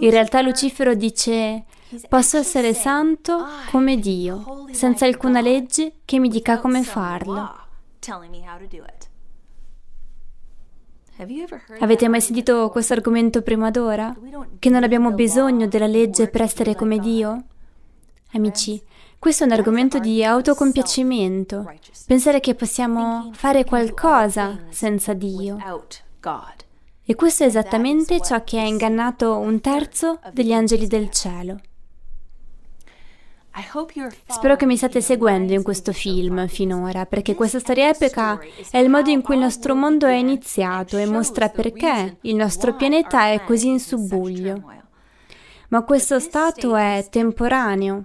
In 0.00 0.10
realtà 0.10 0.40
Lucifero 0.40 0.94
dice 0.94 1.64
posso 2.08 2.36
essere 2.36 2.74
santo 2.74 3.46
come 3.70 3.98
Dio, 3.98 4.66
senza 4.72 5.06
alcuna 5.06 5.40
legge 5.40 6.00
che 6.04 6.18
mi 6.18 6.28
dica 6.28 6.58
come 6.58 6.82
farlo. 6.82 7.66
Avete 11.80 12.08
mai 12.08 12.20
sentito 12.20 12.68
questo 12.70 12.92
argomento 12.92 13.42
prima 13.42 13.70
d'ora? 13.70 14.14
Che 14.58 14.70
non 14.70 14.84
abbiamo 14.84 15.12
bisogno 15.12 15.66
della 15.66 15.86
legge 15.86 16.28
per 16.28 16.42
essere 16.42 16.76
come 16.76 16.98
Dio? 16.98 17.44
Amici, 18.34 18.80
questo 19.18 19.42
è 19.42 19.46
un 19.46 19.52
argomento 19.52 19.98
di 19.98 20.22
autocompiacimento, 20.22 21.68
pensare 22.06 22.38
che 22.40 22.54
possiamo 22.54 23.30
fare 23.32 23.64
qualcosa 23.64 24.66
senza 24.68 25.12
Dio. 25.12 25.56
E 27.10 27.14
questo 27.14 27.42
è 27.42 27.46
esattamente 27.46 28.20
ciò 28.20 28.44
che 28.44 28.60
ha 28.60 28.66
ingannato 28.66 29.38
un 29.38 29.62
terzo 29.62 30.20
degli 30.30 30.52
angeli 30.52 30.86
del 30.86 31.08
cielo. 31.10 31.58
Spero 34.26 34.56
che 34.56 34.66
mi 34.66 34.76
state 34.76 35.00
seguendo 35.00 35.54
in 35.54 35.62
questo 35.62 35.94
film 35.94 36.46
finora, 36.48 37.06
perché 37.06 37.34
questa 37.34 37.60
storia 37.60 37.88
epica 37.88 38.38
è 38.70 38.76
il 38.76 38.90
modo 38.90 39.08
in 39.08 39.22
cui 39.22 39.36
il 39.36 39.40
nostro 39.40 39.74
mondo 39.74 40.06
è 40.06 40.16
iniziato 40.16 40.98
e 40.98 41.06
mostra 41.06 41.48
perché 41.48 42.18
il 42.20 42.36
nostro 42.36 42.76
pianeta 42.76 43.32
è 43.32 43.42
così 43.42 43.68
in 43.68 43.80
subbuglio. 43.80 44.62
Ma 45.70 45.84
questo 45.84 46.20
stato 46.20 46.76
è 46.76 47.06
temporaneo, 47.08 48.04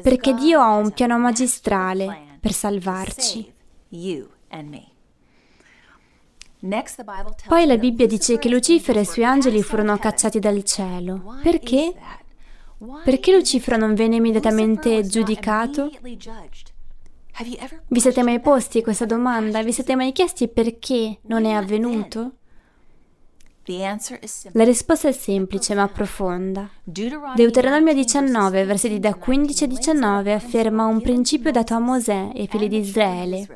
perché 0.00 0.32
Dio 0.32 0.60
ha 0.60 0.76
un 0.76 0.92
piano 0.92 1.18
magistrale 1.18 2.38
per 2.38 2.52
salvarci. 2.52 3.52
Poi 7.46 7.66
la 7.66 7.76
Bibbia 7.76 8.06
dice 8.06 8.38
che 8.38 8.48
Lucifero 8.48 8.98
e 8.98 9.02
i 9.02 9.06
suoi 9.06 9.24
angeli 9.24 9.62
furono 9.62 9.98
cacciati 9.98 10.38
dal 10.38 10.62
cielo. 10.64 11.36
Perché? 11.42 11.94
Perché 13.04 13.32
Lucifero 13.32 13.76
non 13.76 13.94
venne 13.94 14.16
immediatamente 14.16 15.06
giudicato? 15.06 15.90
Vi 17.88 18.00
siete 18.00 18.22
mai 18.22 18.40
posti 18.40 18.82
questa 18.82 19.04
domanda? 19.04 19.62
Vi 19.62 19.72
siete 19.72 19.94
mai 19.94 20.12
chiesti 20.12 20.48
perché 20.48 21.18
non 21.22 21.44
è 21.44 21.52
avvenuto? 21.52 22.32
La 24.52 24.64
risposta 24.64 25.08
è 25.08 25.12
semplice 25.12 25.74
ma 25.74 25.88
profonda. 25.88 26.68
Deuteronomio 27.34 27.94
19, 27.94 28.64
versetti 28.64 29.00
da 29.00 29.14
15 29.14 29.64
a 29.64 29.66
19 29.66 30.32
afferma 30.32 30.84
un 30.84 31.00
principio 31.00 31.50
dato 31.50 31.74
a 31.74 31.78
Mosè 31.78 32.30
e 32.34 32.40
ai 32.40 32.46
figli 32.46 32.68
di 32.68 32.78
Israele. 32.78 33.46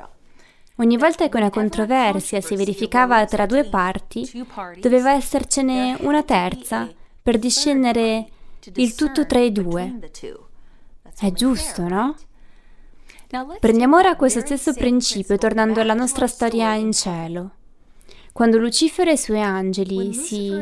Ogni 0.80 0.97
volta 0.97 1.28
che 1.28 1.37
una 1.37 1.50
controversia 1.50 2.40
si 2.40 2.54
verificava 2.54 3.25
tra 3.25 3.47
due 3.47 3.64
parti, 3.64 4.30
doveva 4.78 5.12
essercene 5.12 5.97
una 6.00 6.23
terza 6.23 6.88
per 7.20 7.37
discernere 7.38 8.28
il 8.75 8.94
tutto 8.94 9.26
tra 9.26 9.40
i 9.40 9.50
due. 9.50 9.99
È 11.18 11.32
giusto, 11.32 11.82
no? 11.88 12.14
Prendiamo 13.58 13.97
ora 13.97 14.14
questo 14.14 14.38
stesso 14.38 14.73
principio 14.73 15.37
tornando 15.37 15.80
alla 15.80 15.94
nostra 15.94 16.28
storia 16.28 16.75
in 16.75 16.92
cielo. 16.92 17.50
Quando 18.32 18.58
Lucifero 18.58 19.11
e 19.11 19.14
i 19.14 19.18
suoi 19.18 19.42
angeli 19.42 20.14
si 20.14 20.52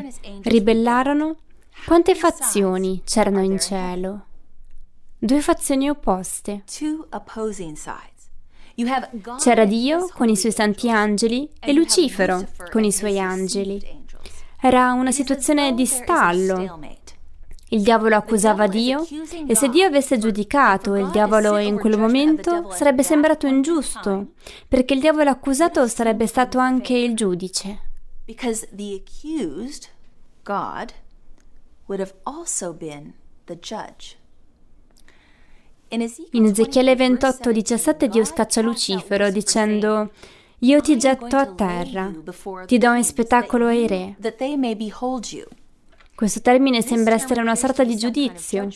ribellarono, 0.43 1.37
quante 1.85 2.15
fazioni 2.15 3.03
c'erano 3.05 3.43
in 3.43 3.61
cielo? 3.61 4.25
Due 5.19 5.41
fazioni 5.43 5.91
opposte. 5.91 6.63
C'era 9.39 9.65
Dio 9.65 10.09
con 10.13 10.29
i 10.29 10.37
suoi 10.37 10.53
santi 10.53 10.91
angeli 10.91 11.49
e 11.61 11.73
Lucifero 11.73 12.47
con 12.71 12.85
i 12.85 12.93
suoi 12.93 13.19
angeli. 13.19 14.05
Era 14.61 14.93
una 14.93 15.13
situazione 15.13 15.75
di 15.75 15.87
stallo, 15.87 16.79
il 17.71 17.83
diavolo 17.83 18.15
accusava 18.15 18.69
Dio 18.69 19.05
e 19.47 19.57
se 19.57 19.69
Dio 19.69 19.87
avesse 19.87 20.19
giudicato 20.19 20.95
il 20.95 21.11
diavolo 21.11 21.59
in 21.59 21.79
quel 21.79 21.99
momento 21.99 22.71
sarebbe 22.71 23.03
sembrato 23.03 23.49
ingiusto, 23.49 24.35
perché 24.69 24.95
il 24.95 25.01
diavolo 25.01 25.31
accusato 25.31 25.89
sarebbe 25.89 26.29
stato 26.29 26.59
anche 26.59 26.97
il 26.97 27.17
giudice. 27.17 27.81
Because 28.25 28.69
the 28.73 29.03
accused, 29.03 29.89
God, 30.45 30.93
would 31.87 32.01
have 32.01 32.15
also 32.23 32.73
been 32.73 33.15
the 33.47 33.59
judge. 33.59 34.17
In 35.89 36.45
Ezechiele 36.45 36.97
28, 36.97 37.53
17 37.53 38.09
Dio 38.09 38.25
scaccia 38.25 38.61
Lucifero 38.61 39.31
dicendo 39.31 40.11
Io 40.61 40.81
ti 40.81 40.99
getto 40.99 41.37
a 41.37 41.47
terra, 41.47 42.13
ti 42.67 42.77
do 42.79 42.93
in 42.95 43.05
spettacolo 43.05 43.67
ai 43.67 43.87
re 43.87 44.17
Questo 46.15 46.41
termine 46.41 46.83
sembra 46.83 47.15
essere 47.15 47.41
una 47.41 47.55
sorta 47.55 47.85
di 47.85 47.97
giudizio 47.97 48.69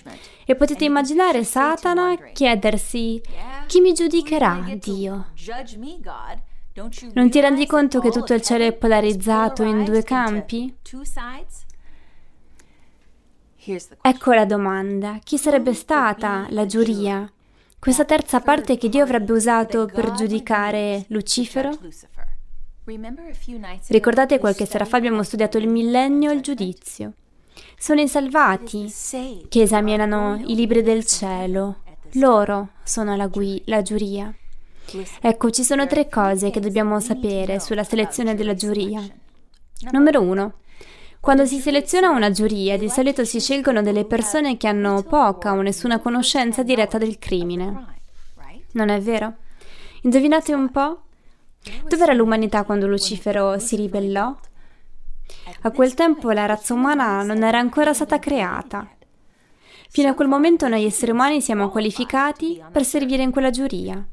e 0.44 0.54
potete 0.54 0.84
immaginare 0.84 1.42
Satana 1.42 2.16
chiedersi 2.32 3.20
chi 3.66 3.80
mi 3.80 3.92
giudicherà, 3.92 4.76
Dio? 4.78 5.26
Non 7.14 7.28
ti 7.28 7.40
rendi 7.40 7.66
conto 7.66 7.98
che 7.98 8.10
tutto 8.10 8.34
il 8.34 8.42
cielo 8.42 8.64
è 8.64 8.72
polarizzato 8.72 9.64
in 9.64 9.82
due 9.84 10.04
campi? 10.04 10.72
Ecco 14.02 14.32
la 14.32 14.44
domanda. 14.44 15.18
Chi 15.22 15.36
sarebbe 15.38 15.74
stata 15.74 16.46
la 16.50 16.66
giuria? 16.66 17.30
Questa 17.78 18.04
terza 18.04 18.40
parte 18.40 18.76
che 18.76 18.88
Dio 18.88 19.02
avrebbe 19.02 19.32
usato 19.32 19.86
per 19.86 20.12
giudicare 20.12 21.04
Lucifero? 21.08 21.70
Ricordate 23.88 24.38
qualche 24.38 24.66
sera 24.66 24.84
fa 24.84 24.96
abbiamo 24.96 25.22
studiato 25.22 25.58
il 25.58 25.68
millennio 25.68 26.30
e 26.30 26.34
il 26.34 26.40
giudizio. 26.40 27.12
Sono 27.78 28.00
i 28.00 28.08
salvati 28.08 28.88
che 29.48 29.62
esaminano 29.62 30.40
i 30.44 30.54
libri 30.54 30.82
del 30.82 31.04
cielo. 31.06 31.78
Loro 32.14 32.70
sono 32.82 33.14
la, 33.16 33.28
gui- 33.28 33.62
la 33.66 33.82
giuria. 33.82 34.34
Ecco, 35.20 35.50
ci 35.50 35.62
sono 35.62 35.86
tre 35.86 36.08
cose 36.08 36.50
che 36.50 36.60
dobbiamo 36.60 36.98
sapere 37.00 37.60
sulla 37.60 37.84
selezione 37.84 38.34
della 38.34 38.54
giuria. 38.54 39.00
Numero 39.92 40.20
uno. 40.20 40.54
Quando 41.20 41.44
si 41.44 41.58
seleziona 41.58 42.08
una 42.08 42.30
giuria, 42.30 42.78
di 42.78 42.88
solito 42.88 43.26
si 43.26 43.40
scelgono 43.40 43.82
delle 43.82 44.06
persone 44.06 44.56
che 44.56 44.66
hanno 44.66 45.02
poca 45.02 45.52
o 45.52 45.60
nessuna 45.60 45.98
conoscenza 45.98 46.62
diretta 46.62 46.96
del 46.96 47.18
crimine. 47.18 47.98
Non 48.72 48.88
è 48.88 48.98
vero? 49.00 49.34
Indovinate 50.02 50.54
un 50.54 50.70
po'? 50.70 51.02
Dov'era 51.86 52.14
l'umanità 52.14 52.64
quando 52.64 52.86
Lucifero 52.86 53.58
si 53.58 53.76
ribellò? 53.76 54.34
A 55.60 55.70
quel 55.72 55.92
tempo 55.92 56.30
la 56.30 56.46
razza 56.46 56.72
umana 56.72 57.22
non 57.22 57.42
era 57.42 57.58
ancora 57.58 57.92
stata 57.92 58.18
creata. 58.18 58.88
Fino 59.92 60.08
a 60.08 60.14
quel 60.14 60.28
momento 60.28 60.68
noi 60.68 60.84
esseri 60.84 61.10
umani 61.10 61.40
siamo 61.40 61.68
qualificati 61.68 62.62
per 62.70 62.84
servire 62.84 63.24
in 63.24 63.32
quella 63.32 63.50
giuria. 63.50 64.06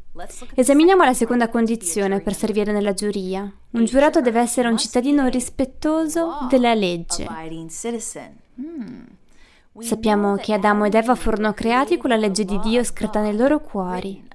Esaminiamo 0.56 1.04
la 1.04 1.14
seconda 1.14 1.50
condizione 1.50 2.20
per 2.20 2.34
servire 2.34 2.72
nella 2.72 2.96
giuria. 2.96 3.48
Un 3.72 3.86
giurato 3.86 4.20
deve 4.20 4.40
essere 4.40 4.70
un 4.70 4.78
cittadino 4.80 5.28
rispettoso 5.28 6.48
della 6.50 6.74
legge. 6.74 7.28
Sappiamo 9.78 10.36
che 10.38 10.54
Adamo 10.54 10.86
ed 10.86 10.96
Eva 10.96 11.14
furono 11.14 11.54
creati 11.54 11.98
con 11.98 12.10
la 12.10 12.16
legge 12.16 12.44
di 12.44 12.58
Dio 12.58 12.84
scritta 12.84 13.22
nei 13.22 13.36
loro 13.36 13.60
cuori. 13.60 14.28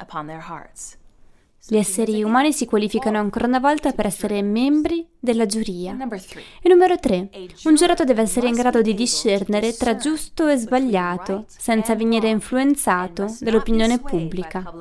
Gli 1.65 1.77
esseri 1.77 2.25
umani 2.25 2.53
si 2.53 2.67
qualificano 2.67 3.19
ancora 3.19 3.47
una 3.47 3.61
volta 3.61 3.93
per 3.93 4.07
essere 4.07 4.43
membri 4.43 5.07
della 5.19 5.47
giuria. 5.47 5.97
E 6.61 6.69
numero 6.69 6.99
3. 6.99 7.31
Un 7.65 7.75
giurato 7.77 8.03
deve 8.03 8.23
essere 8.23 8.49
in 8.49 8.55
grado 8.55 8.83
di 8.83 8.95
discernere 8.95 9.73
tra 9.73 9.95
giusto 9.95 10.49
e 10.49 10.57
sbagliato, 10.57 11.45
senza 11.47 11.95
venire 11.95 12.29
influenzato 12.29 13.33
dall'opinione 13.39 14.01
pubblica. 14.01 14.75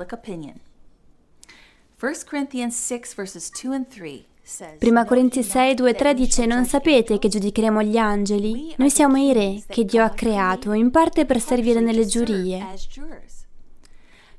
Prima 4.76 5.04
Corinzi 5.04 5.44
6, 5.44 5.74
2, 5.74 5.94
3 5.94 6.14
dice 6.14 6.46
non 6.46 6.64
sapete 6.66 7.20
che 7.20 7.28
giudicheremo 7.28 7.80
gli 7.80 7.96
angeli? 7.96 8.74
Noi 8.76 8.90
siamo 8.90 9.16
i 9.16 9.32
re 9.32 9.62
che 9.68 9.84
Dio 9.84 10.02
ha 10.02 10.10
creato, 10.10 10.72
in 10.72 10.90
parte 10.90 11.24
per 11.26 11.40
servire 11.40 11.78
nelle 11.78 12.06
giurie. 12.06 12.66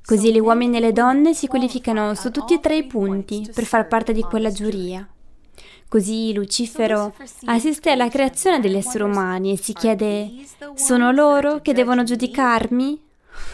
Così 0.06 0.32
gli 0.32 0.38
uomini 0.38 0.76
e 0.76 0.80
le 0.80 0.92
donne 0.92 1.32
si 1.32 1.46
qualificano 1.46 2.14
su 2.14 2.30
tutti 2.30 2.52
e 2.52 2.60
tre 2.60 2.76
i 2.76 2.84
punti 2.84 3.48
per 3.54 3.64
far 3.64 3.88
parte 3.88 4.12
di 4.12 4.20
quella 4.20 4.50
giuria. 4.50 5.08
Così 5.88 6.34
Lucifero 6.34 7.14
assiste 7.46 7.90
alla 7.90 8.08
creazione 8.08 8.60
degli 8.60 8.76
esseri 8.76 9.04
umani 9.04 9.52
e 9.52 9.56
si 9.56 9.72
chiede, 9.72 10.30
sono 10.74 11.10
loro 11.10 11.60
che 11.60 11.72
devono 11.72 12.02
giudicarmi? 12.02 13.02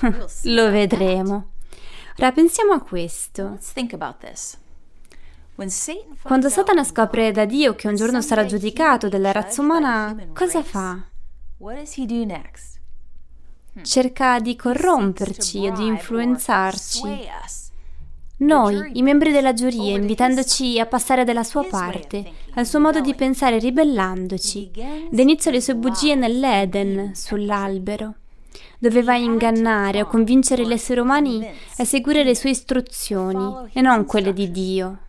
Lo 0.45 0.71
vedremo. 0.71 1.51
Ora 2.19 2.33
pensiamo 2.33 2.73
a 2.73 2.81
questo. 2.81 3.57
Quando 6.23 6.49
Satana 6.49 6.83
scopre 6.83 7.31
da 7.31 7.45
Dio 7.45 7.75
che 7.75 7.87
un 7.87 7.95
giorno 7.95 8.21
sarà 8.23 8.45
giudicato 8.45 9.09
dalla 9.09 9.31
razza 9.31 9.61
umana, 9.63 10.17
cosa 10.35 10.63
fa? 10.65 10.99
Cerca 13.83 14.39
di 14.39 14.57
corromperci 14.57 15.65
e 15.67 15.73
di 15.73 15.87
influenzarci. 15.87 17.29
Noi, 18.39 18.93
i 18.95 19.03
membri 19.03 19.33
della 19.33 19.53
giuria, 19.53 19.97
invitandoci 19.97 20.81
a 20.81 20.87
passare 20.87 21.25
dalla 21.25 21.45
sua 21.45 21.65
parte, 21.65 22.25
al 22.55 22.67
suo 22.67 22.81
modo 22.81 23.01
di 23.01 23.15
pensare 23.15 23.59
ribellandoci, 23.59 24.71
da 25.11 25.21
inizio 25.21 25.51
le 25.51 25.61
sue 25.61 25.75
bugie 25.75 26.15
nell'Eden, 26.15 27.13
sull'albero. 27.15 28.15
Doveva 28.79 29.15
ingannare 29.15 30.01
o 30.01 30.07
convincere 30.07 30.67
gli 30.67 30.73
esseri 30.73 31.01
umani 31.01 31.47
a 31.77 31.85
seguire 31.85 32.25
le 32.25 32.35
sue 32.35 32.51
istruzioni 32.51 33.69
e 33.75 33.83
non 33.83 34.07
quelle 34.07 34.33
di 34.33 34.51
Dio. 34.51 35.01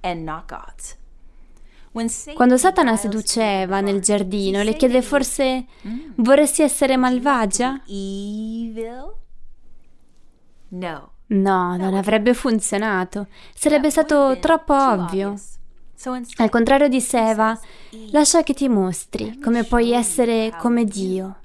Quando 2.33 2.57
Satana 2.57 2.95
seduce 2.95 3.41
Eva 3.41 3.81
nel 3.81 3.99
giardino, 4.01 4.61
le 4.63 4.75
chiede 4.75 5.01
forse 5.01 5.65
vorresti 6.15 6.61
essere 6.61 6.95
malvagia? 6.95 7.81
No, 11.27 11.75
non 11.77 11.93
avrebbe 11.93 12.33
funzionato. 12.33 13.27
Sarebbe 13.53 13.89
stato 13.89 14.37
troppo 14.39 14.73
ovvio. 14.73 15.35
Al 16.37 16.49
contrario 16.49 16.87
di 16.87 16.99
Seva, 17.01 17.57
lascia 18.11 18.41
che 18.43 18.53
ti 18.53 18.67
mostri 18.69 19.37
come 19.39 19.63
puoi 19.63 19.91
essere 19.91 20.53
come 20.57 20.85
Dio. 20.85 21.37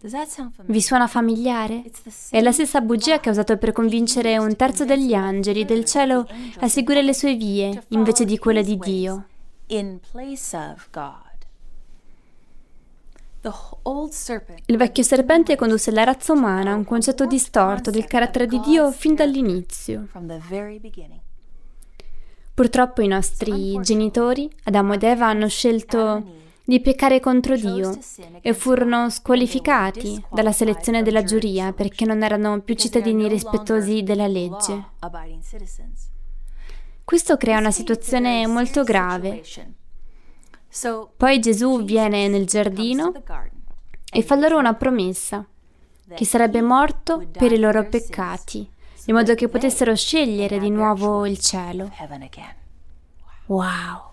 Vi 0.00 0.80
suona 0.80 1.08
familiare? 1.08 1.82
È 2.30 2.40
la 2.40 2.52
stessa 2.52 2.80
bugia 2.80 3.18
che 3.18 3.30
ha 3.30 3.32
usato 3.32 3.56
per 3.56 3.72
convincere 3.72 4.38
un 4.38 4.54
terzo 4.54 4.84
degli 4.84 5.12
angeli 5.12 5.64
del 5.64 5.84
cielo 5.84 6.24
a 6.60 6.68
seguire 6.68 7.02
le 7.02 7.12
sue 7.12 7.34
vie 7.34 7.82
invece 7.88 8.24
di 8.24 8.38
quelle 8.38 8.62
di 8.62 8.78
Dio. 8.78 9.26
Il 14.66 14.76
vecchio 14.76 15.02
serpente 15.02 15.56
condusse 15.56 15.90
la 15.90 16.04
razza 16.04 16.32
umana 16.32 16.72
a 16.72 16.74
un 16.76 16.84
concetto 16.84 17.26
distorto 17.26 17.90
del 17.90 18.06
carattere 18.06 18.46
di 18.46 18.60
Dio 18.60 18.92
fin 18.92 19.16
dall'inizio. 19.16 20.06
Purtroppo 22.54 23.02
i 23.02 23.08
nostri 23.08 23.80
genitori, 23.80 24.48
Adamo 24.64 24.94
ed 24.94 25.02
Eva, 25.02 25.26
hanno 25.26 25.48
scelto 25.48 26.46
di 26.68 26.80
peccare 26.80 27.18
contro 27.18 27.56
Dio 27.56 27.98
e 28.42 28.52
furono 28.52 29.08
squalificati 29.08 30.22
dalla 30.30 30.52
selezione 30.52 31.02
della 31.02 31.24
giuria 31.24 31.72
perché 31.72 32.04
non 32.04 32.22
erano 32.22 32.60
più 32.60 32.74
cittadini 32.74 33.26
rispettosi 33.26 34.02
della 34.02 34.26
legge. 34.26 34.90
Questo 37.02 37.38
crea 37.38 37.56
una 37.56 37.70
situazione 37.70 38.46
molto 38.46 38.84
grave. 38.84 39.42
Poi 41.16 41.40
Gesù 41.40 41.84
viene 41.84 42.28
nel 42.28 42.44
giardino 42.44 43.14
e 44.12 44.22
fa 44.22 44.34
loro 44.34 44.58
una 44.58 44.74
promessa, 44.74 45.46
che 46.14 46.24
sarebbe 46.26 46.60
morto 46.60 47.26
per 47.32 47.50
i 47.50 47.58
loro 47.58 47.88
peccati, 47.88 48.70
in 49.06 49.14
modo 49.14 49.34
che 49.34 49.48
potessero 49.48 49.96
scegliere 49.96 50.58
di 50.58 50.68
nuovo 50.68 51.24
il 51.24 51.38
cielo. 51.38 51.90
Wow! 53.46 54.07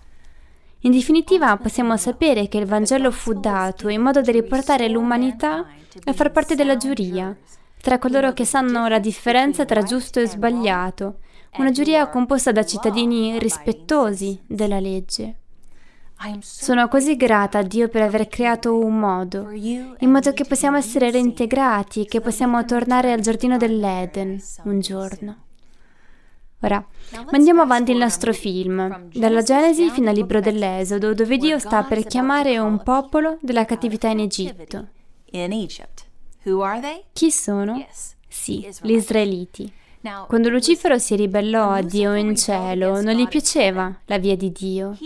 In 0.85 0.91
definitiva, 0.91 1.57
possiamo 1.57 1.97
sapere 1.97 2.47
che 2.47 2.59
il 2.59 2.67
Vangelo 2.67 3.09
fu 3.09 3.33
dato 3.33 3.89
in 3.89 4.01
modo 4.01 4.21
da 4.21 4.31
riportare 4.31 4.87
l'umanità 4.87 5.65
a 6.03 6.13
far 6.13 6.31
parte 6.31 6.53
della 6.53 6.77
giuria, 6.77 7.35
tra 7.81 7.97
coloro 7.97 8.33
che 8.33 8.45
sanno 8.45 8.87
la 8.87 8.99
differenza 8.99 9.65
tra 9.65 9.81
giusto 9.81 10.19
e 10.19 10.27
sbagliato, 10.27 11.21
una 11.57 11.71
giuria 11.71 12.07
composta 12.07 12.51
da 12.51 12.63
cittadini 12.63 13.39
rispettosi 13.39 14.39
della 14.45 14.79
legge. 14.79 15.37
Sono 16.39 16.87
così 16.87 17.15
grata 17.15 17.57
a 17.57 17.63
Dio 17.63 17.87
per 17.87 18.03
aver 18.03 18.27
creato 18.27 18.77
un 18.77 18.99
modo, 18.99 19.49
in 19.49 20.11
modo 20.11 20.33
che 20.33 20.45
possiamo 20.45 20.77
essere 20.77 21.09
reintegrati 21.09 22.01
e 22.01 22.05
che 22.05 22.21
possiamo 22.21 22.63
tornare 22.63 23.11
al 23.11 23.21
giardino 23.21 23.57
dell'Eden 23.57 24.39
un 24.65 24.79
giorno. 24.81 25.44
Ora, 26.65 26.83
mandiamo 27.29 27.61
avanti 27.61 27.91
il 27.91 27.97
nostro 27.97 28.33
film, 28.33 29.09
dalla 29.13 29.43
Genesi 29.43 29.91
fino 29.91 30.09
al 30.09 30.15
libro 30.15 30.39
dell'Esodo, 30.39 31.13
dove 31.13 31.37
Dio 31.37 31.59
sta 31.59 31.83
per 31.83 32.03
chiamare 32.05 32.57
un 32.57 32.81
popolo 32.81 33.37
della 33.41 33.65
cattività 33.65 34.07
in 34.07 34.21
Egitto. 34.21 34.87
Chi 37.13 37.29
sono? 37.29 37.85
Sì, 38.27 38.67
gli 38.81 38.93
Israeliti. 38.93 39.71
Quando 40.27 40.49
Lucifero 40.49 40.97
si 40.97 41.15
ribellò 41.15 41.69
a 41.69 41.83
Dio 41.83 42.15
in 42.15 42.35
cielo, 42.35 42.99
non 42.99 43.13
gli 43.13 43.27
piaceva 43.27 43.95
la 44.05 44.17
via 44.17 44.35
di 44.35 44.51
Dio. 44.51 44.97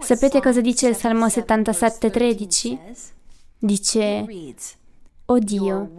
Sapete 0.00 0.40
cosa 0.40 0.60
dice 0.60 0.88
il 0.88 0.96
Salmo 0.96 1.26
77,13? 1.26 2.78
Dice, 3.56 4.26
O 5.26 5.38
Dio, 5.38 5.90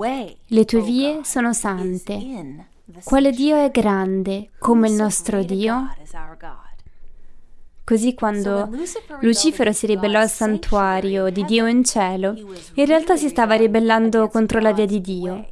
le 0.47 0.65
tue 0.65 0.81
vie 0.81 1.21
sono 1.23 1.51
sante. 1.51 2.13
quale 3.03 3.31
Dio 3.31 3.57
è 3.57 3.71
grande 3.71 4.49
come 4.59 4.87
il 4.87 4.93
nostro 4.93 5.43
Dio? 5.43 5.89
Così 7.83 8.13
quando 8.13 8.69
Lucifero 9.21 9.71
si 9.71 9.87
ribellò 9.87 10.19
al 10.19 10.29
santuario 10.29 11.29
di 11.29 11.43
Dio 11.43 11.65
in 11.65 11.83
cielo, 11.83 12.33
in 12.73 12.85
realtà 12.85 13.15
si 13.15 13.29
stava 13.29 13.55
ribellando 13.55 14.27
contro 14.27 14.59
la 14.59 14.73
via 14.73 14.85
di 14.85 15.01
Dio. 15.01 15.47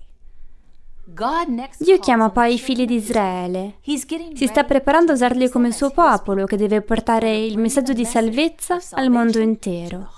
Dio 1.78 2.00
chiama 2.00 2.30
poi 2.30 2.54
i 2.54 2.60
figli 2.60 2.86
di 2.86 2.96
Israele. 2.96 3.76
Si 3.84 4.48
sta 4.48 4.64
preparando 4.64 5.12
a 5.12 5.16
usarli 5.16 5.50
come 5.50 5.72
suo 5.72 5.90
popolo 5.92 6.46
che 6.46 6.58
deve 6.58 6.82
portare 6.82 7.36
il 7.38 7.58
messaggio 7.58 7.94
di 7.94 8.06
salvezza 8.06 8.80
al 8.92 9.10
mondo 9.10 9.40
intero. 9.40 10.10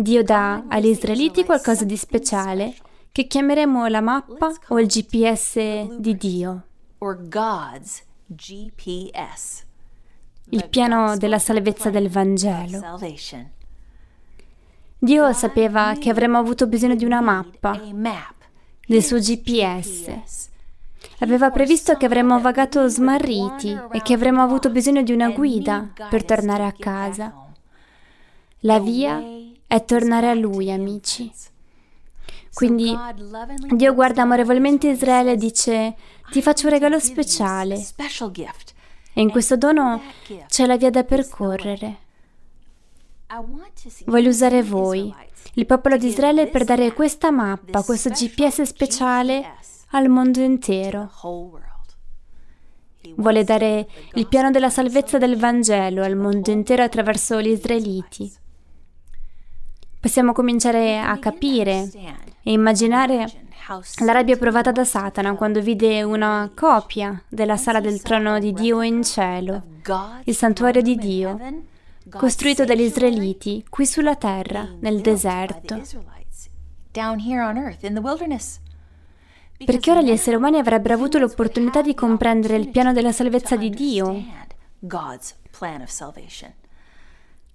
Dio 0.00 0.22
dà 0.22 0.64
agli 0.68 0.86
israeliti 0.86 1.44
qualcosa 1.44 1.84
di 1.84 1.96
speciale 1.96 2.74
che 3.12 3.26
chiameremo 3.26 3.86
la 3.88 4.00
mappa 4.00 4.50
o 4.68 4.80
il 4.80 4.86
GPS 4.86 5.98
di 5.98 6.16
Dio. 6.16 6.64
Il 10.50 10.68
piano 10.70 11.18
della 11.18 11.38
salvezza 11.38 11.90
del 11.90 12.08
Vangelo. 12.08 12.80
Dio 14.98 15.32
sapeva 15.34 15.94
che 15.98 16.08
avremmo 16.08 16.38
avuto 16.38 16.66
bisogno 16.66 16.94
di 16.94 17.04
una 17.04 17.20
mappa, 17.20 17.78
del 18.86 19.02
suo 19.02 19.18
GPS. 19.18 20.48
Aveva 21.18 21.50
previsto 21.50 21.96
che 21.98 22.06
avremmo 22.06 22.40
vagato 22.40 22.88
smarriti 22.88 23.78
e 23.92 24.00
che 24.00 24.14
avremmo 24.14 24.42
avuto 24.42 24.70
bisogno 24.70 25.02
di 25.02 25.12
una 25.12 25.30
guida 25.30 25.92
per 26.08 26.24
tornare 26.24 26.64
a 26.64 26.72
casa. 26.72 27.34
La 28.60 28.78
via 28.78 29.22
è 29.70 29.84
tornare 29.84 30.28
a 30.28 30.34
Lui, 30.34 30.72
amici. 30.72 31.30
Quindi 32.52 32.92
Dio 33.70 33.94
guarda 33.94 34.22
amorevolmente 34.22 34.88
Israele 34.88 35.32
e 35.32 35.36
dice, 35.36 35.94
ti 36.32 36.42
faccio 36.42 36.66
un 36.66 36.72
regalo 36.72 36.98
speciale. 36.98 37.80
E 39.12 39.20
in 39.20 39.30
questo 39.30 39.56
dono 39.56 40.02
c'è 40.48 40.66
la 40.66 40.76
via 40.76 40.90
da 40.90 41.04
percorrere. 41.04 41.98
Voglio 44.06 44.28
usare 44.28 44.64
voi, 44.64 45.14
il 45.54 45.66
popolo 45.66 45.96
di 45.96 46.08
Israele, 46.08 46.48
per 46.48 46.64
dare 46.64 46.92
questa 46.92 47.30
mappa, 47.30 47.84
questo 47.84 48.10
GPS 48.10 48.62
speciale 48.62 49.54
al 49.90 50.08
mondo 50.08 50.40
intero. 50.40 51.12
Vuole 53.14 53.44
dare 53.44 53.88
il 54.14 54.26
piano 54.26 54.50
della 54.50 54.68
salvezza 54.68 55.16
del 55.16 55.36
Vangelo 55.36 56.02
al 56.02 56.16
mondo 56.16 56.50
intero 56.50 56.82
attraverso 56.82 57.40
gli 57.40 57.50
israeliti. 57.50 58.38
Possiamo 60.00 60.32
cominciare 60.32 60.98
a 60.98 61.18
capire 61.18 61.88
e 62.42 62.52
immaginare 62.52 63.26
la 64.04 64.12
rabbia 64.12 64.38
provata 64.38 64.72
da 64.72 64.82
Satana 64.82 65.34
quando 65.34 65.60
vide 65.60 66.02
una 66.02 66.50
copia 66.54 67.22
della 67.28 67.58
sala 67.58 67.80
del 67.80 68.00
trono 68.00 68.38
di 68.38 68.54
Dio 68.54 68.80
in 68.80 69.04
cielo, 69.04 69.62
il 70.24 70.34
santuario 70.34 70.80
di 70.80 70.96
Dio, 70.96 71.38
costruito 72.08 72.64
dagli 72.64 72.80
israeliti 72.80 73.64
qui 73.68 73.84
sulla 73.84 74.16
terra, 74.16 74.66
nel 74.80 75.02
deserto. 75.02 75.82
Perché 79.62 79.90
ora 79.90 80.00
gli 80.00 80.10
esseri 80.10 80.36
umani 80.36 80.58
avrebbero 80.58 80.94
avuto 80.94 81.18
l'opportunità 81.18 81.82
di 81.82 81.94
comprendere 81.94 82.56
il 82.56 82.70
piano 82.70 82.94
della 82.94 83.12
salvezza 83.12 83.54
di 83.56 83.68
Dio. 83.68 84.24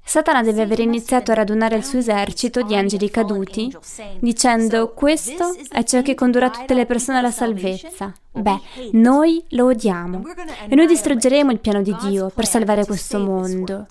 Satana 0.07 0.43
deve 0.43 0.61
aver 0.61 0.81
iniziato 0.81 1.31
a 1.31 1.33
radunare 1.33 1.75
il 1.75 1.83
suo 1.83 1.97
esercito 1.97 2.61
di 2.61 2.75
angeli 2.75 3.09
caduti, 3.09 3.75
dicendo 4.19 4.93
questo 4.93 5.55
è 5.69 5.83
ciò 5.83 6.03
che 6.03 6.13
condurrà 6.13 6.51
tutte 6.51 6.75
le 6.75 6.85
persone 6.85 7.17
alla 7.17 7.31
salvezza. 7.31 8.13
Beh, 8.31 8.59
noi 8.91 9.43
lo 9.49 9.65
odiamo 9.65 10.21
e 10.69 10.75
noi 10.75 10.85
distruggeremo 10.85 11.51
il 11.51 11.59
piano 11.59 11.81
di 11.81 11.93
Dio 12.01 12.29
per 12.29 12.45
salvare 12.45 12.85
questo 12.85 13.17
mondo. 13.17 13.87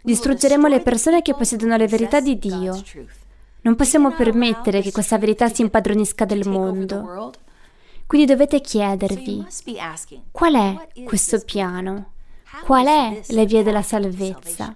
Distruggeremo 0.00 0.68
le 0.68 0.80
persone 0.80 1.20
che 1.20 1.34
possiedono 1.34 1.76
le 1.76 1.86
verità 1.86 2.20
di 2.20 2.38
Dio. 2.38 2.82
Non 3.60 3.76
possiamo 3.76 4.12
permettere 4.12 4.80
che 4.80 4.90
questa 4.90 5.18
verità 5.18 5.48
si 5.48 5.60
impadronisca 5.60 6.24
del 6.24 6.48
mondo. 6.48 7.30
Quindi 8.06 8.26
dovete 8.26 8.62
chiedervi, 8.62 9.44
qual 10.32 10.54
è 10.54 10.88
questo 11.04 11.42
piano? 11.44 12.12
Qual 12.64 12.86
è 12.86 13.20
le 13.28 13.44
vie 13.44 13.62
della 13.62 13.82
salvezza? 13.82 14.74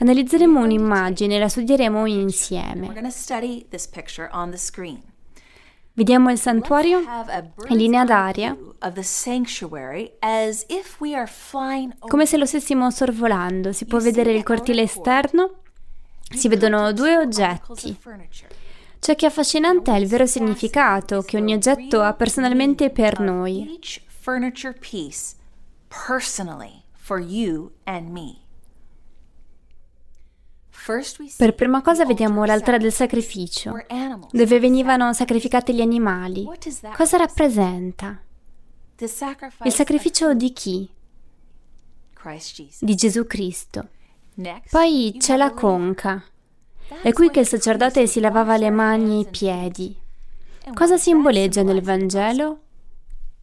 Analizzeremo 0.00 0.60
un'immagine 0.60 1.36
e 1.36 1.38
la 1.38 1.48
studieremo 1.48 2.06
insieme. 2.06 2.90
Vediamo 5.92 6.30
il 6.30 6.38
santuario 6.38 7.00
in 7.68 7.76
linea 7.76 8.04
d'aria, 8.04 8.56
come 11.98 12.26
se 12.26 12.36
lo 12.38 12.46
stessimo 12.46 12.90
sorvolando. 12.90 13.72
Si 13.72 13.84
può 13.84 13.98
vedere 13.98 14.32
il 14.32 14.42
cortile 14.42 14.82
esterno, 14.82 15.60
si 16.34 16.48
vedono 16.48 16.92
due 16.92 17.18
oggetti. 17.18 17.94
Ciò 19.00 19.14
che 19.14 19.26
è 19.26 19.28
affascinante 19.28 19.92
è 19.92 19.98
il 19.98 20.06
vero 20.06 20.24
significato 20.24 21.20
che 21.20 21.36
ogni 21.36 21.52
oggetto 21.52 22.00
ha 22.00 22.14
personalmente 22.14 22.88
per 22.88 23.20
noi. 23.20 23.78
Personally, 26.06 26.84
for 26.94 27.18
you 27.18 27.72
and 27.84 28.08
me. 28.08 28.48
Per 31.36 31.54
prima 31.54 31.82
cosa 31.82 32.04
vediamo 32.04 32.44
l'altare 32.44 32.78
del 32.78 32.92
sacrificio, 32.92 33.74
dove 34.30 34.58
venivano 34.58 35.12
sacrificati 35.12 35.74
gli 35.74 35.80
animali. 35.80 36.46
Cosa 36.96 37.16
rappresenta? 37.16 38.20
Il 38.98 39.72
sacrificio 39.72 40.34
di 40.34 40.52
chi? 40.52 40.88
Di 42.80 42.94
Gesù 42.94 43.26
Cristo. 43.26 43.88
Poi 44.70 45.14
c'è 45.18 45.36
la 45.36 45.52
conca. 45.52 46.22
È 47.02 47.12
qui 47.12 47.30
che 47.30 47.40
il 47.40 47.46
sacerdote 47.46 48.06
si 48.06 48.20
lavava 48.20 48.56
le 48.56 48.70
mani 48.70 49.18
e 49.18 49.20
i 49.20 49.30
piedi. 49.30 49.96
Cosa 50.74 50.96
simboleggia 50.98 51.62
nel 51.62 51.82
Vangelo? 51.82 52.60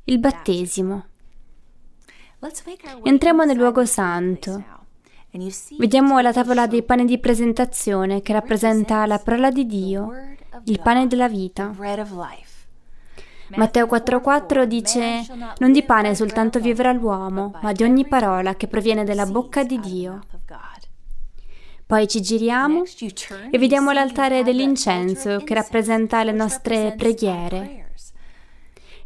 Il 0.06 0.20
battesimo. 0.20 1.06
Entriamo 3.04 3.44
nel 3.46 3.58
luogo 3.58 3.86
santo. 3.86 4.77
Vediamo 5.78 6.20
la 6.20 6.32
tavola 6.34 6.68
dei 6.68 6.84
pani 6.84 7.06
di 7.06 7.20
presentazione 7.20 8.22
che 8.22 8.34
rappresenta 8.34 9.06
la 9.06 9.20
parola 9.20 9.52
di 9.52 9.66
Dio, 9.66 10.10
il 10.64 10.80
pane 10.82 11.08
della 11.08 11.28
vita. 11.28 11.74
Matteo 13.56 13.86
4:4 13.86 14.64
dice, 14.64 15.26
non 15.60 15.72
di 15.72 15.84
pane 15.84 16.16
soltanto 16.16 16.60
vivrà 16.60 16.92
l'uomo, 16.92 17.54
ma 17.62 17.72
di 17.72 17.84
ogni 17.84 18.06
parola 18.08 18.56
che 18.56 18.68
proviene 18.68 19.04
dalla 19.04 19.26
bocca 19.26 19.64
di 19.64 19.80
Dio. 19.80 20.20
Poi 21.86 22.08
ci 22.08 22.22
giriamo 22.22 22.84
e 23.50 23.58
vediamo 23.58 23.92
l'altare 23.94 24.44
dell'incenso 24.44 25.38
che 25.38 25.54
rappresenta 25.54 26.24
le 26.24 26.34
nostre 26.34 26.94
preghiere. 26.98 27.87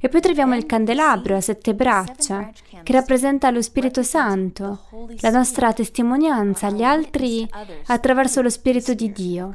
E 0.03 0.09
poi 0.09 0.19
troviamo 0.19 0.55
il 0.55 0.65
candelabro 0.65 1.35
a 1.35 1.41
sette 1.41 1.75
braccia, 1.75 2.49
che 2.81 2.91
rappresenta 2.91 3.51
lo 3.51 3.61
Spirito 3.61 4.01
Santo, 4.01 4.87
la 5.19 5.29
nostra 5.29 5.71
testimonianza 5.73 6.67
agli 6.67 6.81
altri 6.81 7.47
attraverso 7.85 8.41
lo 8.41 8.49
Spirito 8.49 8.95
di 8.95 9.11
Dio. 9.11 9.53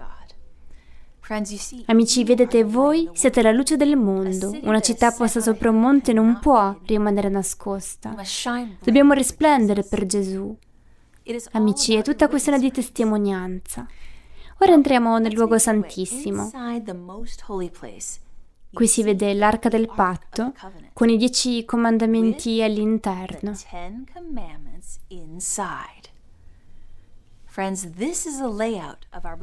Amici, 1.87 2.23
vedete, 2.23 2.63
voi 2.63 3.11
siete 3.13 3.43
la 3.43 3.51
luce 3.51 3.77
del 3.77 3.97
mondo. 3.97 4.57
Una 4.63 4.79
città 4.79 5.11
posta 5.11 5.41
sopra 5.41 5.71
un 5.71 5.81
monte 5.81 6.13
non 6.13 6.39
può 6.39 6.77
rimanere 6.85 7.29
nascosta. 7.29 8.15
Dobbiamo 8.85 9.15
risplendere 9.15 9.83
per 9.83 10.07
Gesù. 10.07 10.57
Amici, 11.51 11.97
è 11.97 12.03
tutta 12.03 12.29
questione 12.29 12.61
di 12.61 12.71
testimonianza. 12.71 13.85
Ora 14.59 14.73
entriamo 14.73 15.19
nel 15.19 15.33
luogo 15.35 15.59
santissimo. 15.59 16.49
Qui 18.77 18.87
si 18.87 19.03
vede 19.03 19.33
l'arca 19.33 19.71
del 19.71 19.89
patto 19.89 20.53
con 20.93 21.09
i 21.09 21.17
dieci 21.17 21.65
comandamenti 21.65 22.63
all'interno. 22.63 23.55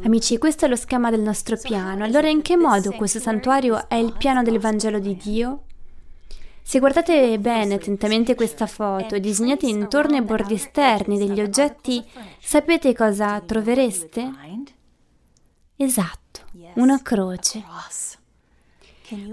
Amici, 0.04 0.38
questo 0.38 0.66
è 0.66 0.68
lo 0.68 0.76
schema 0.76 1.10
del 1.10 1.22
nostro 1.22 1.58
piano. 1.58 2.04
Allora 2.04 2.30
in 2.30 2.44
che 2.44 2.56
modo 2.56 2.92
questo 2.92 3.18
santuario 3.18 3.90
è 3.90 3.96
il 3.96 4.14
piano 4.16 4.44
del 4.44 4.60
Vangelo 4.60 5.00
di 5.00 5.16
Dio? 5.16 5.64
Se 6.62 6.78
guardate 6.78 7.40
bene 7.40 7.74
attentamente 7.74 8.36
questa 8.36 8.68
foto 8.68 9.16
e 9.16 9.20
disegnate 9.20 9.66
intorno 9.66 10.16
ai 10.16 10.22
bordi 10.22 10.54
esterni 10.54 11.18
degli 11.18 11.42
oggetti, 11.42 12.06
sapete 12.40 12.94
cosa 12.94 13.42
trovereste? 13.42 14.32
Esatto, 15.76 16.42
una 16.76 17.02
croce. 17.02 17.64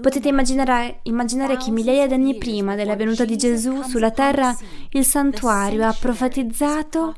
Potete 0.01 0.27
immaginare, 0.27 0.99
immaginare 1.03 1.57
che 1.57 1.71
migliaia 1.71 2.07
di 2.07 2.13
anni 2.13 2.37
prima 2.37 2.75
della 2.75 2.95
venuta 2.95 3.25
di 3.25 3.37
Gesù 3.37 3.81
sulla 3.83 4.11
terra 4.11 4.55
il 4.91 5.05
santuario 5.05 5.87
ha 5.87 5.95
profetizzato 5.97 7.15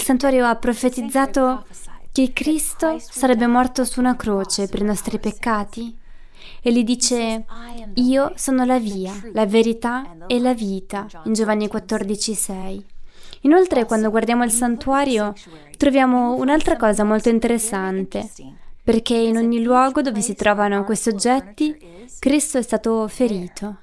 santuario 0.00 0.46
ha 0.46 0.54
profetizzato 0.54 1.64
che 2.12 2.32
Cristo 2.32 2.98
sarebbe 2.98 3.46
morto 3.46 3.84
su 3.84 4.00
una 4.00 4.16
croce 4.16 4.66
per 4.66 4.80
i 4.80 4.84
nostri 4.84 5.18
peccati 5.18 5.96
e 6.62 6.72
gli 6.72 6.82
dice 6.82 7.44
io 7.94 8.32
sono 8.36 8.64
la 8.64 8.78
via, 8.78 9.12
la 9.32 9.46
verità 9.46 10.16
e 10.26 10.40
la 10.40 10.54
vita 10.54 11.06
in 11.24 11.32
Giovanni 11.34 11.66
14,6. 11.66 12.82
Inoltre 13.42 13.84
quando 13.84 14.10
guardiamo 14.10 14.44
il 14.44 14.50
santuario 14.50 15.34
troviamo 15.76 16.34
un'altra 16.34 16.76
cosa 16.76 17.04
molto 17.04 17.28
interessante, 17.28 18.28
perché 18.88 19.14
in 19.14 19.36
ogni 19.36 19.62
luogo 19.62 20.00
dove 20.00 20.22
si 20.22 20.34
trovano 20.34 20.82
questi 20.82 21.10
oggetti 21.10 21.76
Cristo 22.18 22.56
è 22.56 22.62
stato 22.62 23.06
ferito. 23.06 23.80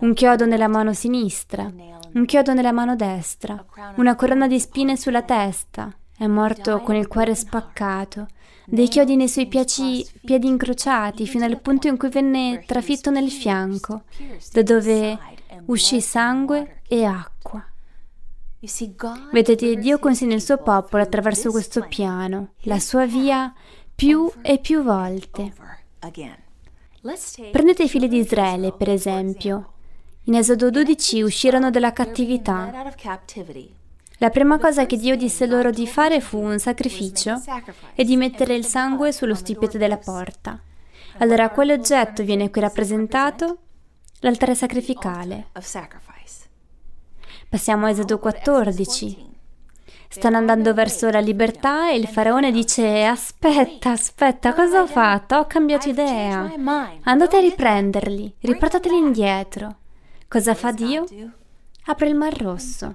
Un 0.00 0.12
chiodo 0.12 0.44
nella 0.44 0.68
mano 0.68 0.92
sinistra, 0.92 1.72
un 2.12 2.24
chiodo 2.26 2.52
nella 2.52 2.72
mano 2.72 2.94
destra, 2.94 3.64
una 3.94 4.14
corona 4.16 4.46
di 4.48 4.60
spine 4.60 4.98
sulla 4.98 5.22
testa. 5.22 5.90
È 6.14 6.26
morto 6.26 6.80
con 6.80 6.94
il 6.94 7.06
cuore 7.08 7.34
spaccato, 7.34 8.26
dei 8.66 8.88
chiodi 8.88 9.16
nei 9.16 9.28
suoi 9.28 9.46
piaci, 9.46 10.06
piedi 10.22 10.46
incrociati, 10.46 11.26
fino 11.26 11.46
al 11.46 11.58
punto 11.62 11.88
in 11.88 11.96
cui 11.96 12.10
venne 12.10 12.64
trafitto 12.66 13.10
nel 13.10 13.30
fianco, 13.30 14.02
da 14.52 14.62
dove 14.62 15.18
uscì 15.64 16.02
sangue 16.02 16.82
e 16.86 17.02
acqua. 17.02 17.66
Vedete, 19.32 19.76
Dio 19.76 19.98
consegna 19.98 20.34
il 20.34 20.42
suo 20.42 20.58
popolo 20.58 21.02
attraverso 21.02 21.50
questo 21.50 21.86
piano, 21.88 22.50
la 22.62 22.78
sua 22.78 23.06
via, 23.06 23.52
più 23.94 24.30
e 24.42 24.58
più 24.58 24.82
volte. 24.82 25.52
Prendete 27.50 27.84
i 27.84 27.88
figli 27.88 28.08
di 28.08 28.18
Israele, 28.18 28.72
per 28.72 28.90
esempio. 28.90 29.72
In 30.24 30.34
Esodo 30.34 30.70
12 30.70 31.22
uscirono 31.22 31.70
dalla 31.70 31.92
cattività. 31.92 32.92
La 34.18 34.30
prima 34.30 34.58
cosa 34.58 34.86
che 34.86 34.96
Dio 34.96 35.14
disse 35.14 35.46
loro 35.46 35.70
di 35.70 35.86
fare 35.86 36.20
fu 36.20 36.38
un 36.38 36.58
sacrificio 36.58 37.40
e 37.94 38.02
di 38.02 38.16
mettere 38.16 38.54
il 38.54 38.64
sangue 38.64 39.12
sullo 39.12 39.34
stipite 39.34 39.78
della 39.78 39.98
porta. 39.98 40.58
Allora, 41.18 41.50
quale 41.50 41.74
oggetto 41.74 42.22
viene 42.22 42.50
qui 42.50 42.60
rappresentato? 42.60 43.58
L'altare 44.20 44.54
sacrificale. 44.54 45.48
Passiamo 47.48 47.86
a 47.86 47.90
Esodo 47.90 48.18
14. 48.18 49.34
Stanno 50.08 50.36
andando 50.36 50.74
verso 50.74 51.10
la 51.10 51.20
libertà 51.20 51.90
e 51.90 51.96
il 51.96 52.06
faraone 52.08 52.50
dice 52.50 53.04
aspetta, 53.04 53.90
aspetta, 53.90 54.52
cosa 54.52 54.82
ho 54.82 54.86
fatto? 54.86 55.36
Ho 55.36 55.46
cambiato 55.46 55.88
idea. 55.88 56.52
Andate 57.02 57.36
a 57.36 57.40
riprenderli, 57.40 58.34
riportateli 58.40 58.96
indietro. 58.96 59.76
Cosa 60.28 60.54
fa 60.54 60.72
Dio? 60.72 61.04
Apre 61.84 62.08
il 62.08 62.14
Mar 62.14 62.36
Rosso. 62.36 62.94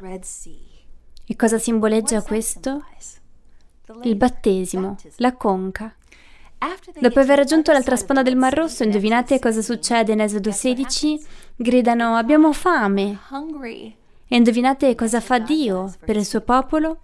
E 1.25 1.35
cosa 1.35 1.57
simboleggia 1.57 2.21
questo? 2.21 2.83
Il 4.03 4.15
battesimo, 4.15 4.97
la 5.17 5.33
conca. 5.35 5.95
Dopo 6.99 7.19
aver 7.19 7.37
raggiunto 7.37 7.71
l'altra 7.71 7.95
sponda 7.95 8.21
del 8.21 8.35
Mar 8.35 8.53
Rosso, 8.53 8.83
indovinate 8.83 9.39
cosa 9.39 9.61
succede 9.61 10.11
in 10.11 10.19
Esodo 10.19 10.51
16? 10.51 11.19
Gridano 11.55 12.15
abbiamo 12.15 12.51
fame. 12.51 13.17
E 14.33 14.37
indovinate 14.37 14.95
cosa 14.95 15.19
fa 15.19 15.39
Dio 15.39 15.93
per 16.05 16.15
il 16.15 16.25
suo 16.25 16.39
popolo? 16.39 16.99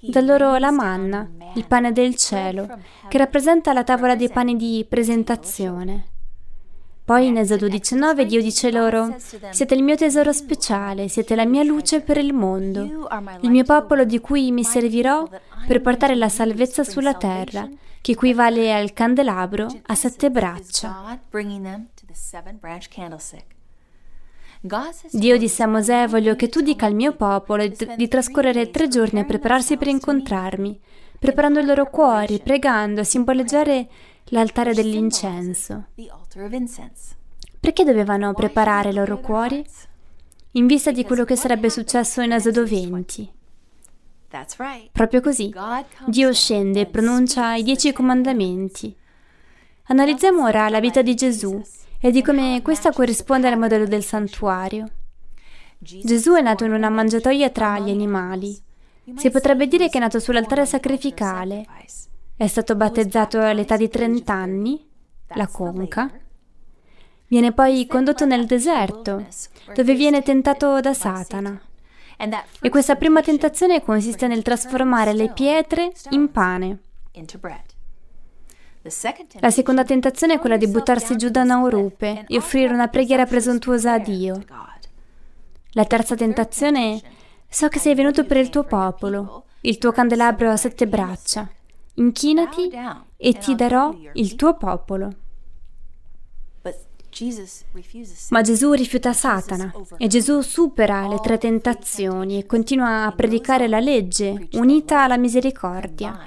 Dà 0.00 0.22
loro 0.22 0.56
la 0.56 0.70
manna, 0.70 1.30
il 1.56 1.66
pane 1.66 1.92
del 1.92 2.16
cielo, 2.16 2.78
che 3.06 3.18
rappresenta 3.18 3.74
la 3.74 3.84
tavola 3.84 4.16
dei 4.16 4.30
pani 4.30 4.56
di 4.56 4.86
presentazione. 4.88 6.06
Poi 7.04 7.26
in 7.26 7.36
Esodo 7.36 7.68
19 7.68 8.24
Dio 8.24 8.40
dice 8.40 8.72
loro, 8.72 9.14
siete 9.50 9.74
il 9.74 9.82
mio 9.82 9.94
tesoro 9.96 10.32
speciale, 10.32 11.08
siete 11.08 11.34
la 11.34 11.44
mia 11.44 11.64
luce 11.64 12.00
per 12.00 12.16
il 12.16 12.32
mondo, 12.32 13.08
il 13.42 13.50
mio 13.50 13.64
popolo 13.64 14.04
di 14.04 14.18
cui 14.18 14.50
mi 14.50 14.64
servirò 14.64 15.28
per 15.66 15.82
portare 15.82 16.14
la 16.14 16.30
salvezza 16.30 16.82
sulla 16.82 17.12
terra, 17.12 17.68
che 18.00 18.12
equivale 18.12 18.72
al 18.72 18.94
candelabro 18.94 19.66
a 19.84 19.94
sette 19.94 20.30
braccia. 20.30 21.20
Dio 25.10 25.36
disse 25.36 25.62
a 25.62 25.66
Mosè, 25.66 26.06
voglio 26.06 26.34
che 26.36 26.48
tu 26.48 26.62
dica 26.62 26.86
al 26.86 26.94
mio 26.94 27.14
popolo 27.14 27.66
di 27.66 28.08
trascorrere 28.08 28.70
tre 28.70 28.88
giorni 28.88 29.20
a 29.20 29.24
prepararsi 29.24 29.76
per 29.76 29.88
incontrarmi, 29.88 30.80
preparando 31.18 31.60
i 31.60 31.66
loro 31.66 31.90
cuori, 31.90 32.40
pregando, 32.40 33.02
a 33.02 33.04
simboleggiare 33.04 33.86
l'altare 34.28 34.72
dell'incenso. 34.72 35.88
Perché 37.60 37.84
dovevano 37.84 38.32
preparare 38.32 38.88
i 38.88 38.94
loro 38.94 39.20
cuori? 39.20 39.62
In 40.52 40.66
vista 40.66 40.90
di 40.92 41.04
quello 41.04 41.24
che 41.24 41.36
sarebbe 41.36 41.68
successo 41.68 42.22
in 42.22 42.32
Esodo 42.32 42.64
20. 42.64 43.32
Proprio 44.92 45.20
così, 45.20 45.52
Dio 46.06 46.32
scende 46.32 46.80
e 46.80 46.86
pronuncia 46.86 47.54
i 47.54 47.62
dieci 47.62 47.92
comandamenti. 47.92 48.96
Analizziamo 49.88 50.42
ora 50.42 50.70
la 50.70 50.80
vita 50.80 51.02
di 51.02 51.14
Gesù 51.14 51.62
e 52.04 52.10
di 52.10 52.20
come 52.20 52.60
questa 52.60 52.92
corrisponde 52.92 53.48
al 53.48 53.58
modello 53.58 53.86
del 53.86 54.04
santuario. 54.04 54.86
Gesù 55.78 56.34
è 56.34 56.42
nato 56.42 56.66
in 56.66 56.74
una 56.74 56.90
mangiatoia 56.90 57.48
tra 57.48 57.78
gli 57.78 57.88
animali. 57.88 58.54
Si 59.16 59.30
potrebbe 59.30 59.66
dire 59.66 59.88
che 59.88 59.96
è 59.96 60.00
nato 60.02 60.18
sull'altare 60.18 60.66
sacrificale. 60.66 61.64
È 62.36 62.46
stato 62.46 62.76
battezzato 62.76 63.40
all'età 63.40 63.78
di 63.78 63.88
30 63.88 64.32
anni, 64.34 64.86
la 65.28 65.46
conca. 65.46 66.10
Viene 67.26 67.52
poi 67.52 67.86
condotto 67.86 68.26
nel 68.26 68.44
deserto, 68.44 69.26
dove 69.74 69.94
viene 69.94 70.20
tentato 70.20 70.80
da 70.80 70.92
Satana. 70.92 71.58
E 72.60 72.68
questa 72.68 72.96
prima 72.96 73.22
tentazione 73.22 73.82
consiste 73.82 74.26
nel 74.26 74.42
trasformare 74.42 75.14
le 75.14 75.32
pietre 75.32 75.90
in 76.10 76.30
pane. 76.30 76.80
La 79.40 79.50
seconda 79.50 79.82
tentazione 79.82 80.34
è 80.34 80.38
quella 80.38 80.58
di 80.58 80.66
buttarsi 80.66 81.16
giù 81.16 81.30
da 81.30 81.40
una 81.40 81.66
rupe 81.68 82.24
e 82.28 82.36
offrire 82.36 82.72
una 82.72 82.88
preghiera 82.88 83.24
presuntuosa 83.24 83.92
a 83.94 83.98
Dio. 83.98 84.44
La 85.70 85.84
terza 85.86 86.14
tentazione 86.14 86.96
è 86.96 87.02
so 87.48 87.68
che 87.68 87.78
sei 87.78 87.94
venuto 87.94 88.24
per 88.26 88.36
il 88.36 88.50
tuo 88.50 88.64
popolo, 88.64 89.44
il 89.62 89.78
tuo 89.78 89.90
candelabro 89.90 90.50
ha 90.50 90.56
sette 90.56 90.86
braccia. 90.86 91.48
Inchinati 91.94 92.70
e 93.16 93.32
ti 93.38 93.54
darò 93.54 93.96
il 94.12 94.34
tuo 94.34 94.56
popolo. 94.56 95.12
Ma 98.30 98.42
Gesù 98.42 98.72
rifiuta 98.72 99.12
Satana 99.12 99.72
e 99.96 100.08
Gesù 100.08 100.40
supera 100.42 101.06
le 101.06 101.20
tre 101.22 101.38
tentazioni 101.38 102.38
e 102.38 102.46
continua 102.46 103.06
a 103.06 103.12
predicare 103.12 103.68
la 103.68 103.80
legge 103.80 104.48
unita 104.52 105.04
alla 105.04 105.16
misericordia. 105.16 106.18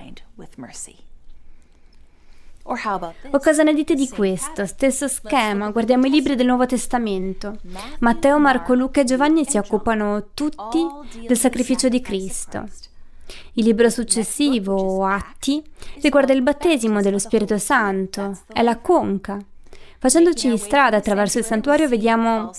O 3.32 3.40
cosa 3.40 3.64
ne 3.64 3.74
dite 3.74 3.96
di 3.96 4.10
questo? 4.10 4.66
Stesso 4.66 5.08
schema, 5.08 5.70
guardiamo 5.70 6.06
i 6.06 6.10
libri 6.10 6.36
del 6.36 6.48
Nuovo 6.48 6.66
Testamento. 6.66 7.58
Matteo, 8.00 8.40
Marco, 8.40 8.74
Luca 8.74 9.02
e 9.02 9.06
Giovanni 9.06 9.46
si 9.46 9.58
occupano 9.58 10.28
tutti 10.34 10.86
del 11.26 11.38
sacrificio 11.38 11.88
di 11.88 12.02
Cristo. 12.02 12.66
Il 13.54 13.66
libro 13.66 13.90
successivo, 13.90 15.06
Atti, 15.06 15.64
riguarda 16.02 16.34
il 16.34 16.42
battesimo 16.42 17.02
dello 17.02 17.20
Spirito 17.20 17.58
Santo, 17.58 18.38
è 18.52 18.62
la 18.62 18.78
conca. 18.78 19.40
Facendoci 20.00 20.56
strada 20.58 20.98
attraverso 20.98 21.40
il 21.40 21.44
santuario 21.44 21.88
vediamo 21.88 22.52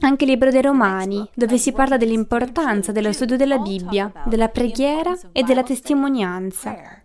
anche 0.00 0.24
il 0.24 0.30
libro 0.30 0.50
dei 0.50 0.62
Romani, 0.62 1.28
dove 1.34 1.58
si 1.58 1.72
parla 1.72 1.98
dell'importanza 1.98 2.92
dello 2.92 3.12
studio 3.12 3.36
della 3.36 3.58
Bibbia, 3.58 4.10
della 4.24 4.48
preghiera 4.48 5.14
e 5.32 5.42
della 5.42 5.62
testimonianza. 5.62 6.97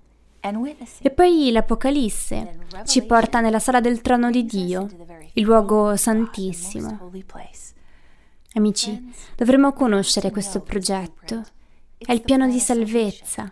E 0.99 1.09
poi 1.09 1.51
l'Apocalisse 1.51 2.57
ci 2.85 3.03
porta 3.03 3.39
nella 3.39 3.59
sala 3.59 3.79
del 3.79 4.01
trono 4.01 4.29
di 4.29 4.43
Dio, 4.43 4.89
il 5.33 5.43
luogo 5.43 5.95
santissimo. 5.95 7.11
Amici, 8.55 9.13
dovremmo 9.35 9.71
conoscere 9.71 10.31
questo 10.31 10.59
progetto. 10.59 11.43
È 11.97 12.11
il 12.11 12.21
piano 12.21 12.47
di 12.47 12.59
salvezza. 12.59 13.51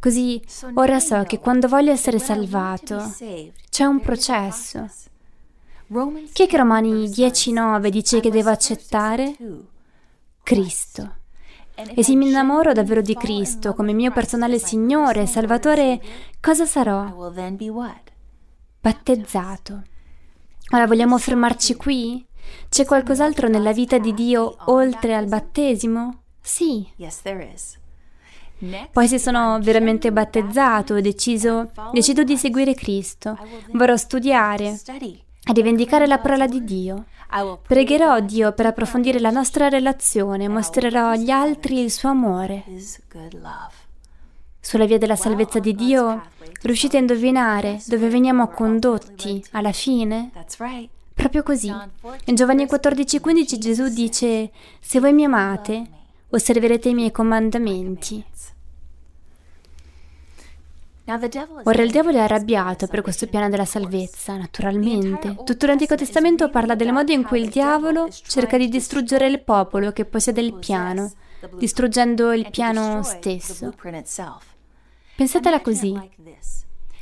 Così 0.00 0.42
ora 0.74 0.98
so 0.98 1.22
che 1.22 1.38
quando 1.38 1.68
voglio 1.68 1.92
essere 1.92 2.18
salvato 2.18 3.14
c'è 3.70 3.84
un 3.84 4.00
processo. 4.00 4.90
Chi 6.32 6.42
è 6.42 6.46
che 6.48 6.56
Romani 6.56 7.04
10.9 7.04 7.88
dice 7.88 8.18
che 8.18 8.30
devo 8.30 8.50
accettare? 8.50 9.36
Cristo. 10.42 11.24
E 11.94 12.02
se 12.02 12.14
mi 12.14 12.26
innamoro 12.28 12.72
davvero 12.72 13.02
di 13.02 13.14
Cristo 13.14 13.74
come 13.74 13.92
mio 13.92 14.10
personale 14.10 14.58
Signore 14.58 15.22
e 15.22 15.26
Salvatore, 15.26 16.00
cosa 16.40 16.64
sarò? 16.64 17.04
Battezzato. 18.80 19.82
Ora 20.72 20.86
vogliamo 20.86 21.18
fermarci 21.18 21.76
qui? 21.76 22.26
C'è 22.68 22.84
qualcos'altro 22.84 23.48
nella 23.48 23.72
vita 23.72 23.98
di 23.98 24.14
Dio 24.14 24.56
oltre 24.66 25.14
al 25.14 25.26
battesimo? 25.26 26.22
Sì. 26.40 26.88
Poi 28.90 29.06
se 29.06 29.18
sono 29.18 29.58
veramente 29.60 30.10
battezzato 30.10 30.94
e 30.94 31.02
deciso, 31.02 31.70
decido 31.92 32.24
di 32.24 32.38
seguire 32.38 32.74
Cristo, 32.74 33.36
vorrò 33.72 33.96
studiare, 33.96 34.80
a 35.48 35.52
rivendicare 35.52 36.06
la 36.06 36.18
parola 36.18 36.46
di 36.46 36.64
Dio. 36.64 37.04
Pregherò 37.66 38.20
Dio 38.20 38.52
per 38.52 38.66
approfondire 38.66 39.20
la 39.20 39.30
nostra 39.30 39.68
relazione, 39.68 40.48
mostrerò 40.48 41.10
agli 41.10 41.30
altri 41.30 41.80
il 41.80 41.90
suo 41.90 42.08
amore. 42.08 42.64
sulla 44.66 44.84
via 44.84 44.98
della 44.98 45.14
salvezza 45.14 45.60
di 45.60 45.76
Dio, 45.76 46.22
riuscite 46.62 46.96
a 46.96 47.00
indovinare 47.00 47.80
dove 47.86 48.08
veniamo 48.08 48.48
condotti 48.48 49.44
alla 49.52 49.70
fine? 49.70 50.32
Proprio 51.14 51.44
così. 51.44 51.72
In 52.24 52.34
Giovanni 52.34 52.64
14:15 52.64 53.58
Gesù 53.58 53.88
dice, 53.88 54.50
se 54.80 54.98
voi 54.98 55.12
mi 55.12 55.24
amate, 55.24 55.86
osserverete 56.30 56.88
i 56.88 56.94
miei 56.94 57.12
comandamenti. 57.12 58.24
Ora 61.62 61.82
il 61.82 61.90
diavolo 61.92 62.16
è 62.16 62.20
arrabbiato 62.20 62.88
per 62.88 63.00
questo 63.00 63.28
piano 63.28 63.48
della 63.48 63.64
salvezza, 63.64 64.36
naturalmente. 64.36 65.36
Tutto 65.44 65.66
l'Antico 65.66 65.94
Testamento 65.94 66.50
parla 66.50 66.74
del 66.74 66.92
modo 66.92 67.12
in 67.12 67.22
cui 67.22 67.40
il 67.40 67.48
diavolo 67.48 68.08
cerca 68.10 68.56
di 68.58 68.68
distruggere 68.68 69.28
il 69.28 69.40
popolo 69.40 69.92
che 69.92 70.04
possiede 70.04 70.40
il 70.40 70.54
piano, 70.54 71.12
distruggendo 71.58 72.32
il 72.32 72.50
piano 72.50 73.04
stesso. 73.04 73.72
Pensatela 75.14 75.60
così. 75.60 75.96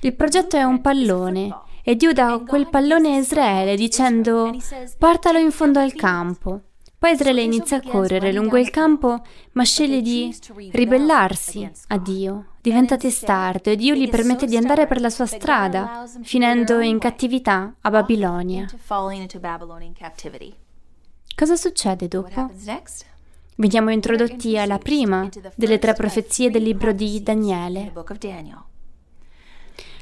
Il 0.01 0.15
progetto 0.15 0.57
è 0.57 0.63
un 0.65 0.83
pallone 0.83 1.63
e 1.83 1.97
Dio 1.97 2.13
dà 2.13 2.43
quel 2.47 2.69
pallone 2.69 3.17
a 3.17 3.19
Israele 3.19 3.75
dicendo 3.75 4.55
portalo 4.99 5.39
in 5.39 5.51
fondo 5.51 5.81
al 5.81 5.95
campo. 5.95 6.61
Poi 7.05 7.13
Israele 7.13 7.43
inizia 7.43 7.77
a 7.77 7.83
correre 7.83 8.33
lungo 8.33 8.57
il 8.57 8.71
campo, 8.71 9.21
ma 9.53 9.63
sceglie 9.63 10.01
di 10.01 10.35
ribellarsi 10.73 11.71
a 11.89 11.99
Dio. 11.99 12.53
Diventa 12.63 12.97
testardo 12.97 13.69
e 13.69 13.77
Dio 13.77 13.95
gli 13.95 14.09
permette 14.09 14.47
di 14.47 14.57
andare 14.57 14.87
per 14.87 15.03
la 15.03 15.11
sua 15.11 15.27
strada, 15.27 16.09
finendo 16.23 16.81
in 16.81 16.99
cattività 16.99 17.75
a 17.79 17.91
Babilonia. 17.91 18.67
Cosa 21.37 21.57
succede 21.57 22.09
dopo? 22.09 22.51
Veniamo 23.57 23.91
introdotti 23.91 24.57
alla 24.57 24.79
prima 24.79 25.29
delle 25.57 25.79
tre 25.79 25.93
profezie 25.93 26.51
del 26.51 26.63
libro 26.63 26.93
di 26.93 27.23
Daniele. 27.23 27.93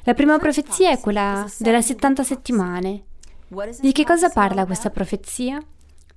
La 0.05 0.15
prima 0.15 0.39
profezia 0.39 0.91
è 0.91 1.01
quella 1.01 1.51
delle 1.59 1.83
70 1.83 2.23
settimane. 2.23 3.03
Di 3.81 3.91
che 3.91 4.05
cosa 4.05 4.29
parla 4.29 4.67
questa 4.67 4.91
profezia? 4.91 5.61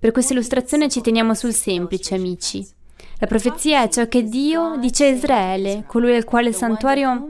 Per 0.05 0.13
questa 0.13 0.33
illustrazione 0.33 0.87
ci 0.87 1.01
teniamo 1.01 1.33
sul 1.33 1.51
semplice, 1.51 2.13
amici. 2.13 2.63
La 3.17 3.25
profezia 3.25 3.81
è 3.81 3.89
ciò 3.89 4.07
che 4.07 4.21
Dio 4.25 4.75
dice 4.77 5.05
a 5.05 5.09
Israele, 5.09 5.83
colui 5.87 6.15
al 6.15 6.25
quale 6.25 6.49
il 6.49 6.53
santuario 6.53 7.29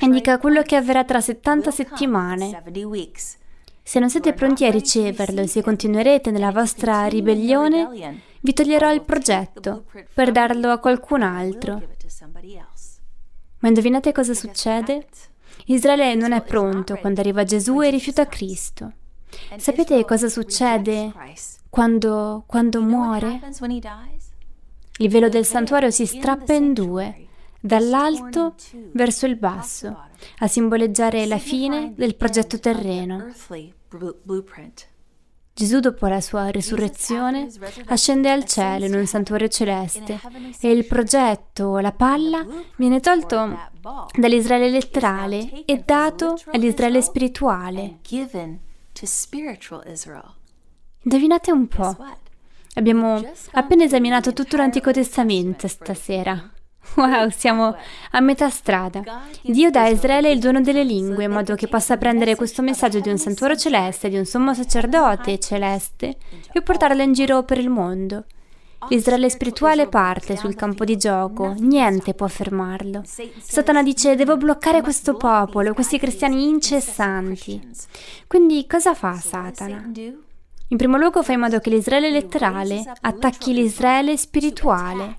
indica 0.00 0.38
quello 0.38 0.62
che 0.62 0.74
avverrà 0.74 1.04
tra 1.04 1.20
70 1.20 1.70
settimane. 1.70 2.64
Se 3.80 4.00
non 4.00 4.10
siete 4.10 4.32
pronti 4.32 4.64
a 4.64 4.72
riceverlo 4.72 5.40
e 5.40 5.46
se 5.46 5.62
continuerete 5.62 6.32
nella 6.32 6.50
vostra 6.50 7.06
ribellione, 7.06 8.18
vi 8.40 8.52
toglierò 8.52 8.92
il 8.92 9.02
progetto 9.02 9.84
per 10.12 10.32
darlo 10.32 10.72
a 10.72 10.78
qualcun 10.78 11.22
altro. 11.22 11.80
Ma 13.60 13.68
indovinate 13.68 14.10
cosa 14.10 14.34
succede? 14.34 15.06
Israele 15.66 16.16
non 16.16 16.32
è 16.32 16.42
pronto 16.42 16.96
quando 16.96 17.20
arriva 17.20 17.44
Gesù 17.44 17.82
e 17.82 17.90
rifiuta 17.90 18.26
Cristo. 18.26 18.90
Sapete 19.58 20.04
cosa 20.04 20.28
succede 20.28 21.12
quando, 21.76 22.44
quando 22.46 22.80
muore, 22.80 23.38
il 24.96 25.10
velo 25.10 25.28
del 25.28 25.44
santuario 25.44 25.90
si 25.90 26.06
strappa 26.06 26.54
in 26.54 26.72
due, 26.72 27.26
dall'alto 27.60 28.54
verso 28.92 29.26
il 29.26 29.36
basso, 29.36 29.94
a 30.38 30.46
simboleggiare 30.46 31.26
la 31.26 31.36
fine 31.36 31.92
del 31.94 32.16
progetto 32.16 32.58
terreno. 32.58 33.30
Gesù, 35.52 35.80
dopo 35.80 36.06
la 36.06 36.22
sua 36.22 36.48
risurrezione, 36.48 37.48
ascende 37.88 38.30
al 38.30 38.46
cielo 38.46 38.86
in 38.86 38.94
un 38.94 39.04
santuario 39.04 39.48
celeste 39.48 40.18
e 40.58 40.70
il 40.70 40.86
progetto, 40.86 41.76
la 41.76 41.92
palla, 41.92 42.46
viene 42.76 43.00
tolto 43.00 43.54
dall'Israele 44.18 44.70
letterale 44.70 45.66
e 45.66 45.82
dato 45.84 46.38
all'Israele 46.52 47.02
spirituale. 47.02 47.98
Indovinate 51.06 51.52
un 51.52 51.68
po'. 51.68 51.96
Abbiamo 52.74 53.22
appena 53.52 53.84
esaminato 53.84 54.32
tutto 54.32 54.56
l'Antico 54.56 54.90
Testamento 54.90 55.68
stasera. 55.68 56.50
Wow, 56.94 57.28
siamo 57.30 57.76
a 58.12 58.20
metà 58.20 58.48
strada. 58.48 59.02
Dio 59.42 59.70
dà 59.70 59.82
a 59.82 59.88
Israele 59.88 60.30
il 60.30 60.38
dono 60.38 60.60
delle 60.60 60.84
lingue 60.84 61.24
in 61.24 61.32
modo 61.32 61.54
che 61.56 61.66
possa 61.66 61.96
prendere 61.96 62.36
questo 62.36 62.62
messaggio 62.62 63.00
di 63.00 63.08
un 63.08 63.18
santuario 63.18 63.56
celeste, 63.56 64.08
di 64.08 64.16
un 64.16 64.24
sommo 64.24 64.54
sacerdote 64.54 65.38
celeste 65.40 66.16
e 66.52 66.62
portarlo 66.62 67.02
in 67.02 67.12
giro 67.12 67.42
per 67.42 67.58
il 67.58 67.68
mondo. 67.68 68.24
L'Israele 68.88 69.28
spirituale 69.28 69.88
parte 69.88 70.36
sul 70.36 70.54
campo 70.54 70.84
di 70.84 70.96
gioco, 70.96 71.54
niente 71.58 72.14
può 72.14 72.28
fermarlo. 72.28 73.02
Satana 73.04 73.82
dice 73.82 74.14
devo 74.14 74.36
bloccare 74.36 74.80
questo 74.80 75.16
popolo, 75.16 75.74
questi 75.74 75.98
cristiani 75.98 76.48
incessanti. 76.48 77.60
Quindi 78.26 78.64
cosa 78.66 78.94
fa 78.94 79.14
Satana? 79.14 79.90
In 80.68 80.76
primo 80.76 80.96
luogo 80.96 81.22
fa 81.22 81.32
in 81.32 81.40
modo 81.40 81.60
che 81.60 81.70
l'Israele 81.70 82.10
letterale 82.10 82.82
attacchi 83.02 83.52
l'Israele 83.52 84.16
spirituale. 84.16 85.18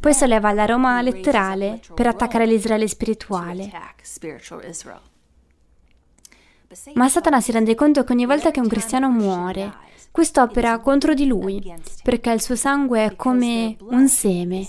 Poi 0.00 0.12
solleva 0.12 0.52
la 0.52 0.64
Roma 0.64 1.00
letterale 1.02 1.80
per 1.94 2.08
attaccare 2.08 2.46
l'Israele 2.46 2.88
spirituale. 2.88 3.70
Ma 6.94 7.08
Satana 7.08 7.40
si 7.40 7.52
rende 7.52 7.76
conto 7.76 8.02
che 8.02 8.12
ogni 8.12 8.26
volta 8.26 8.50
che 8.50 8.58
un 8.58 8.66
cristiano 8.66 9.08
muore, 9.08 9.72
questo 10.10 10.42
opera 10.42 10.80
contro 10.80 11.14
di 11.14 11.26
lui, 11.26 11.62
perché 12.02 12.32
il 12.32 12.42
suo 12.42 12.56
sangue 12.56 13.04
è 13.04 13.14
come 13.14 13.76
un 13.90 14.08
seme. 14.08 14.66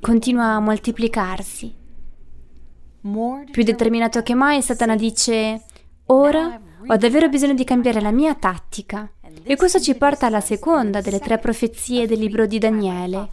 Continua 0.00 0.54
a 0.54 0.60
moltiplicarsi. 0.60 1.74
Più 3.50 3.62
determinato 3.62 4.22
che 4.22 4.34
mai, 4.34 4.62
Satana 4.62 4.96
dice 4.96 5.64
Ora 6.06 6.60
ho 6.86 6.96
davvero 6.96 7.28
bisogno 7.28 7.54
di 7.54 7.64
cambiare 7.64 8.00
la 8.00 8.10
mia 8.10 8.34
tattica. 8.34 9.10
E 9.44 9.56
questo 9.56 9.80
ci 9.80 9.94
porta 9.94 10.26
alla 10.26 10.40
seconda 10.40 11.00
delle 11.00 11.18
tre 11.18 11.38
profezie 11.38 12.06
del 12.06 12.18
libro 12.18 12.46
di 12.46 12.58
Daniele, 12.58 13.30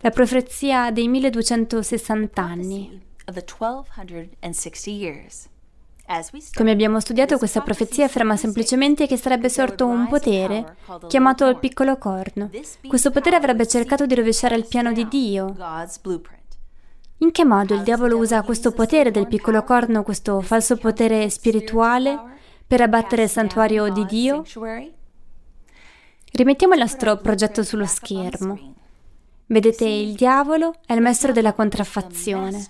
la 0.00 0.10
profezia 0.10 0.90
dei 0.90 1.08
1260 1.08 2.42
anni. 2.42 3.00
Come 6.54 6.70
abbiamo 6.70 7.00
studiato, 7.00 7.38
questa 7.38 7.62
profezia 7.62 8.04
afferma 8.04 8.36
semplicemente 8.36 9.06
che 9.06 9.16
sarebbe 9.16 9.48
sorto 9.48 9.86
un 9.86 10.06
potere 10.08 10.76
chiamato 11.06 11.46
il 11.48 11.58
piccolo 11.58 11.96
corno. 11.96 12.50
Questo 12.86 13.10
potere 13.10 13.36
avrebbe 13.36 13.66
cercato 13.66 14.04
di 14.04 14.14
rovesciare 14.14 14.56
il 14.56 14.66
piano 14.66 14.92
di 14.92 15.08
Dio. 15.08 15.54
In 17.24 17.30
che 17.30 17.46
modo 17.46 17.72
il 17.72 17.82
diavolo 17.82 18.18
usa 18.18 18.42
questo 18.42 18.72
potere 18.72 19.10
del 19.10 19.26
piccolo 19.26 19.62
corno, 19.62 20.02
questo 20.02 20.42
falso 20.42 20.76
potere 20.76 21.30
spirituale, 21.30 22.20
per 22.66 22.82
abbattere 22.82 23.22
il 23.22 23.30
santuario 23.30 23.90
di 23.90 24.04
Dio? 24.04 24.44
Rimettiamo 26.32 26.74
il 26.74 26.80
nostro 26.80 27.16
progetto 27.16 27.62
sullo 27.62 27.86
schermo. 27.86 28.74
Vedete, 29.46 29.86
il 29.86 30.12
diavolo 30.12 30.74
è 30.84 30.92
il 30.92 31.00
maestro 31.00 31.32
della 31.32 31.54
contraffazione. 31.54 32.66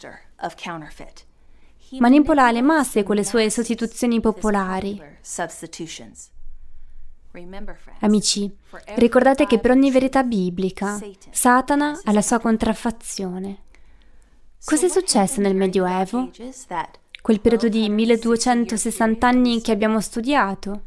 Manipola 1.98 2.52
le 2.52 2.62
masse 2.62 3.02
con 3.02 3.16
le 3.16 3.24
sue 3.24 3.50
sostituzioni 3.50 4.20
popolari. 4.20 5.02
Amici, 7.98 8.56
ricordate 8.94 9.46
che 9.46 9.58
per 9.58 9.72
ogni 9.72 9.90
verità 9.90 10.22
biblica, 10.22 10.96
Satana 11.30 12.00
ha 12.04 12.12
la 12.12 12.22
sua 12.22 12.38
contraffazione. 12.38 13.63
Cosa 14.64 14.86
è 14.86 14.88
successo 14.88 15.42
nel 15.42 15.54
Medioevo? 15.54 16.30
Quel 17.20 17.40
periodo 17.40 17.68
di 17.68 17.88
1260 17.90 19.28
anni 19.28 19.60
che 19.60 19.72
abbiamo 19.72 20.00
studiato? 20.00 20.82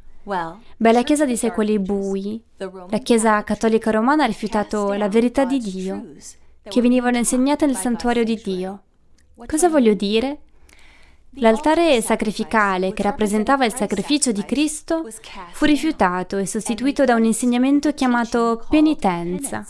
Beh, 0.77 0.91
la 0.91 1.03
Chiesa 1.03 1.25
di 1.25 1.37
secoli 1.37 1.77
bui, 1.77 2.41
la 2.57 2.97
Chiesa 2.97 3.43
cattolica 3.43 3.91
romana 3.91 4.23
ha 4.23 4.27
rifiutato 4.27 4.93
la 4.93 5.07
verità 5.07 5.45
di 5.45 5.59
Dio, 5.59 6.07
che 6.63 6.81
venivano 6.81 7.17
insegnate 7.17 7.67
nel 7.67 7.75
santuario 7.75 8.23
di 8.23 8.41
Dio. 8.43 8.81
Cosa 9.45 9.69
voglio 9.69 9.93
dire? 9.93 10.39
L'altare 11.39 12.01
sacrificale, 12.01 12.93
che 12.93 13.03
rappresentava 13.03 13.63
il 13.63 13.75
sacrificio 13.75 14.31
di 14.31 14.43
Cristo, 14.43 15.07
fu 15.51 15.65
rifiutato 15.65 16.37
e 16.37 16.47
sostituito 16.47 17.05
da 17.05 17.13
un 17.13 17.25
insegnamento 17.25 17.93
chiamato 17.93 18.65
penitenza. 18.69 19.65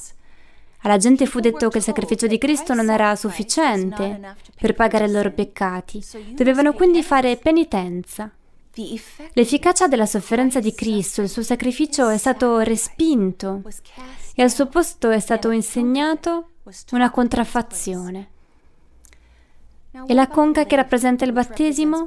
Alla 0.87 0.95
gente 0.95 1.25
fu 1.25 1.41
detto 1.41 1.67
che 1.67 1.79
il 1.79 1.83
sacrificio 1.83 2.27
di 2.27 2.37
Cristo 2.37 2.73
non 2.73 2.89
era 2.89 3.13
sufficiente 3.17 4.35
per 4.57 4.73
pagare 4.73 5.03
i 5.03 5.11
loro 5.11 5.31
peccati, 5.31 6.01
dovevano 6.31 6.71
quindi 6.71 7.03
fare 7.03 7.35
penitenza. 7.35 8.31
L'efficacia 9.33 9.89
della 9.89 10.05
sofferenza 10.05 10.61
di 10.61 10.73
Cristo, 10.73 11.21
il 11.21 11.27
suo 11.27 11.43
sacrificio 11.43 12.07
è 12.07 12.17
stato 12.17 12.59
respinto 12.59 13.63
e 14.33 14.41
al 14.41 14.49
suo 14.49 14.67
posto 14.67 15.09
è 15.09 15.19
stato 15.19 15.51
insegnato 15.51 16.51
una 16.91 17.11
contraffazione. 17.11 18.29
E 20.05 20.13
la 20.13 20.27
conca 20.29 20.65
che 20.65 20.77
rappresenta 20.77 21.25
il 21.25 21.33
battesimo? 21.33 22.05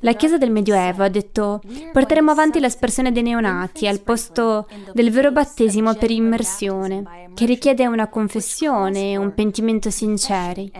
La 0.00 0.14
Chiesa 0.14 0.38
del 0.38 0.50
Medioevo 0.50 1.04
ha 1.04 1.08
detto 1.08 1.62
porteremo 1.92 2.32
avanti 2.32 2.58
l'aspersione 2.58 3.12
dei 3.12 3.22
neonati 3.22 3.86
al 3.86 4.00
posto 4.00 4.66
del 4.92 5.12
vero 5.12 5.30
battesimo 5.30 5.94
per 5.94 6.10
immersione, 6.10 7.30
che 7.32 7.46
richiede 7.46 7.86
una 7.86 8.08
confessione 8.08 9.12
e 9.12 9.16
un 9.16 9.32
pentimento 9.34 9.88
sinceri. 9.90 10.72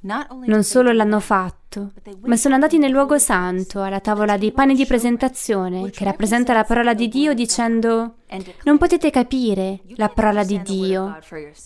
Non 0.00 0.62
solo 0.62 0.92
l'hanno 0.92 1.20
fatto, 1.20 1.92
ma 2.22 2.36
sono 2.36 2.54
andati 2.54 2.78
nel 2.78 2.90
luogo 2.90 3.18
santo, 3.18 3.82
alla 3.82 4.00
tavola 4.00 4.36
dei 4.36 4.50
pani 4.50 4.74
di 4.74 4.84
presentazione, 4.84 5.90
che 5.90 6.04
rappresenta 6.04 6.52
la 6.52 6.64
parola 6.64 6.92
di 6.92 7.06
Dio, 7.06 7.34
dicendo 7.34 8.16
non 8.64 8.78
potete 8.78 9.10
capire 9.10 9.80
la 9.94 10.08
parola 10.08 10.42
di 10.42 10.60
Dio 10.62 11.18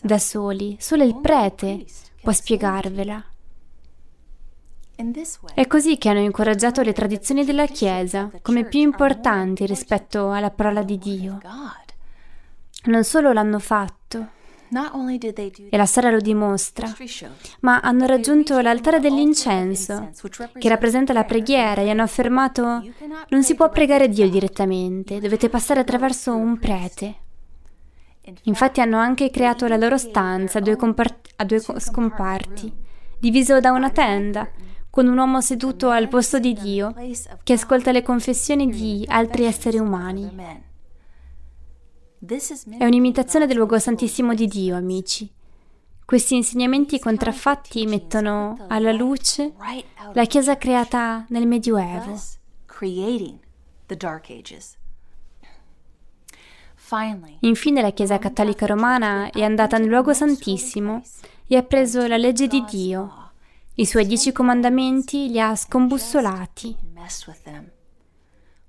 da 0.02 0.18
soli, 0.18 0.76
solo 0.78 1.02
il 1.02 1.16
prete 1.18 1.84
può 2.20 2.32
spiegarvela. 2.32 3.24
È 5.54 5.66
così 5.66 5.98
che 5.98 6.08
hanno 6.08 6.20
incoraggiato 6.20 6.82
le 6.82 6.92
tradizioni 6.92 7.44
della 7.44 7.66
Chiesa 7.66 8.30
come 8.42 8.64
più 8.64 8.80
importanti 8.80 9.66
rispetto 9.66 10.30
alla 10.30 10.50
parola 10.50 10.82
di 10.82 10.98
Dio. 10.98 11.40
Non 12.84 13.04
solo 13.04 13.32
l'hanno 13.32 13.58
fatto, 13.58 14.38
e 15.68 15.76
la 15.76 15.84
storia 15.84 16.10
lo 16.10 16.20
dimostra, 16.20 16.86
ma 17.60 17.80
hanno 17.80 18.06
raggiunto 18.06 18.60
l'altare 18.60 19.00
dell'incenso, 19.00 20.10
che 20.56 20.68
rappresenta 20.68 21.12
la 21.12 21.24
preghiera, 21.24 21.80
e 21.80 21.90
hanno 21.90 22.02
affermato 22.02 22.82
non 23.28 23.42
si 23.42 23.54
può 23.56 23.68
pregare 23.68 24.08
Dio 24.08 24.28
direttamente, 24.28 25.18
dovete 25.18 25.48
passare 25.48 25.80
attraverso 25.80 26.36
un 26.36 26.58
prete. 26.58 27.14
Infatti 28.44 28.80
hanno 28.80 28.98
anche 28.98 29.30
creato 29.30 29.66
la 29.66 29.76
loro 29.76 29.98
stanza 29.98 30.58
a 30.58 30.60
due, 30.60 30.76
compart- 30.76 31.32
a 31.36 31.44
due 31.44 31.58
scomparti, 31.58 32.72
diviso 33.18 33.58
da 33.58 33.72
una 33.72 33.90
tenda, 33.90 34.48
con 34.90 35.06
un 35.06 35.16
uomo 35.16 35.40
seduto 35.40 35.88
al 35.88 36.08
posto 36.08 36.38
di 36.38 36.52
Dio, 36.52 36.94
che 37.42 37.52
ascolta 37.52 37.92
le 37.92 38.02
confessioni 38.02 38.68
di 38.68 39.04
altri 39.08 39.44
esseri 39.44 39.78
umani. 39.78 40.28
È 42.76 42.84
un'imitazione 42.84 43.46
del 43.46 43.56
luogo 43.56 43.78
santissimo 43.78 44.34
di 44.34 44.46
Dio, 44.46 44.76
amici. 44.76 45.32
Questi 46.04 46.34
insegnamenti 46.34 46.98
contraffatti 46.98 47.86
mettono 47.86 48.66
alla 48.68 48.90
luce 48.90 49.52
la 50.12 50.24
Chiesa 50.24 50.58
creata 50.58 51.24
nel 51.28 51.46
Medioevo. 51.46 52.20
Infine 57.40 57.80
la 57.80 57.92
Chiesa 57.92 58.18
cattolica 58.18 58.66
romana 58.66 59.30
è 59.30 59.42
andata 59.42 59.78
nel 59.78 59.88
luogo 59.88 60.12
santissimo 60.12 61.00
e 61.46 61.56
ha 61.56 61.62
preso 61.62 62.04
la 62.08 62.16
legge 62.16 62.48
di 62.48 62.64
Dio. 62.68 63.29
I 63.74 63.86
suoi 63.86 64.04
dieci 64.04 64.32
comandamenti 64.32 65.30
li 65.30 65.40
ha 65.40 65.54
scombussolati. 65.54 66.76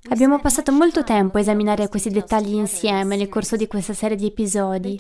Abbiamo 0.10 0.40
passato 0.40 0.72
molto 0.72 1.04
tempo 1.04 1.38
a 1.38 1.42
esaminare 1.42 1.90
questi 1.90 2.10
dettagli 2.10 2.54
insieme 2.54 3.16
nel 3.16 3.30
corso 3.30 3.56
di 3.56 3.68
questa 3.68 3.94
serie 3.94 4.16
di 4.16 4.28
episodi. 4.28 5.00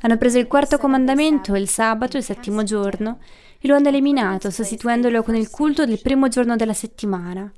Hanno 0.00 0.16
preso 0.16 0.38
il 0.38 0.46
quarto 0.46 0.78
comandamento, 0.78 1.54
il 1.54 1.68
sabato, 1.68 2.16
il 2.16 2.24
settimo 2.24 2.64
giorno, 2.64 3.18
e 3.58 3.68
lo 3.68 3.76
hanno 3.76 3.88
eliminato, 3.88 4.50
sostituendolo 4.50 5.22
con 5.22 5.36
il 5.36 5.50
culto 5.50 5.84
del 5.84 6.00
primo 6.00 6.28
giorno 6.28 6.56
della 6.56 6.72
settimana. 6.72 7.52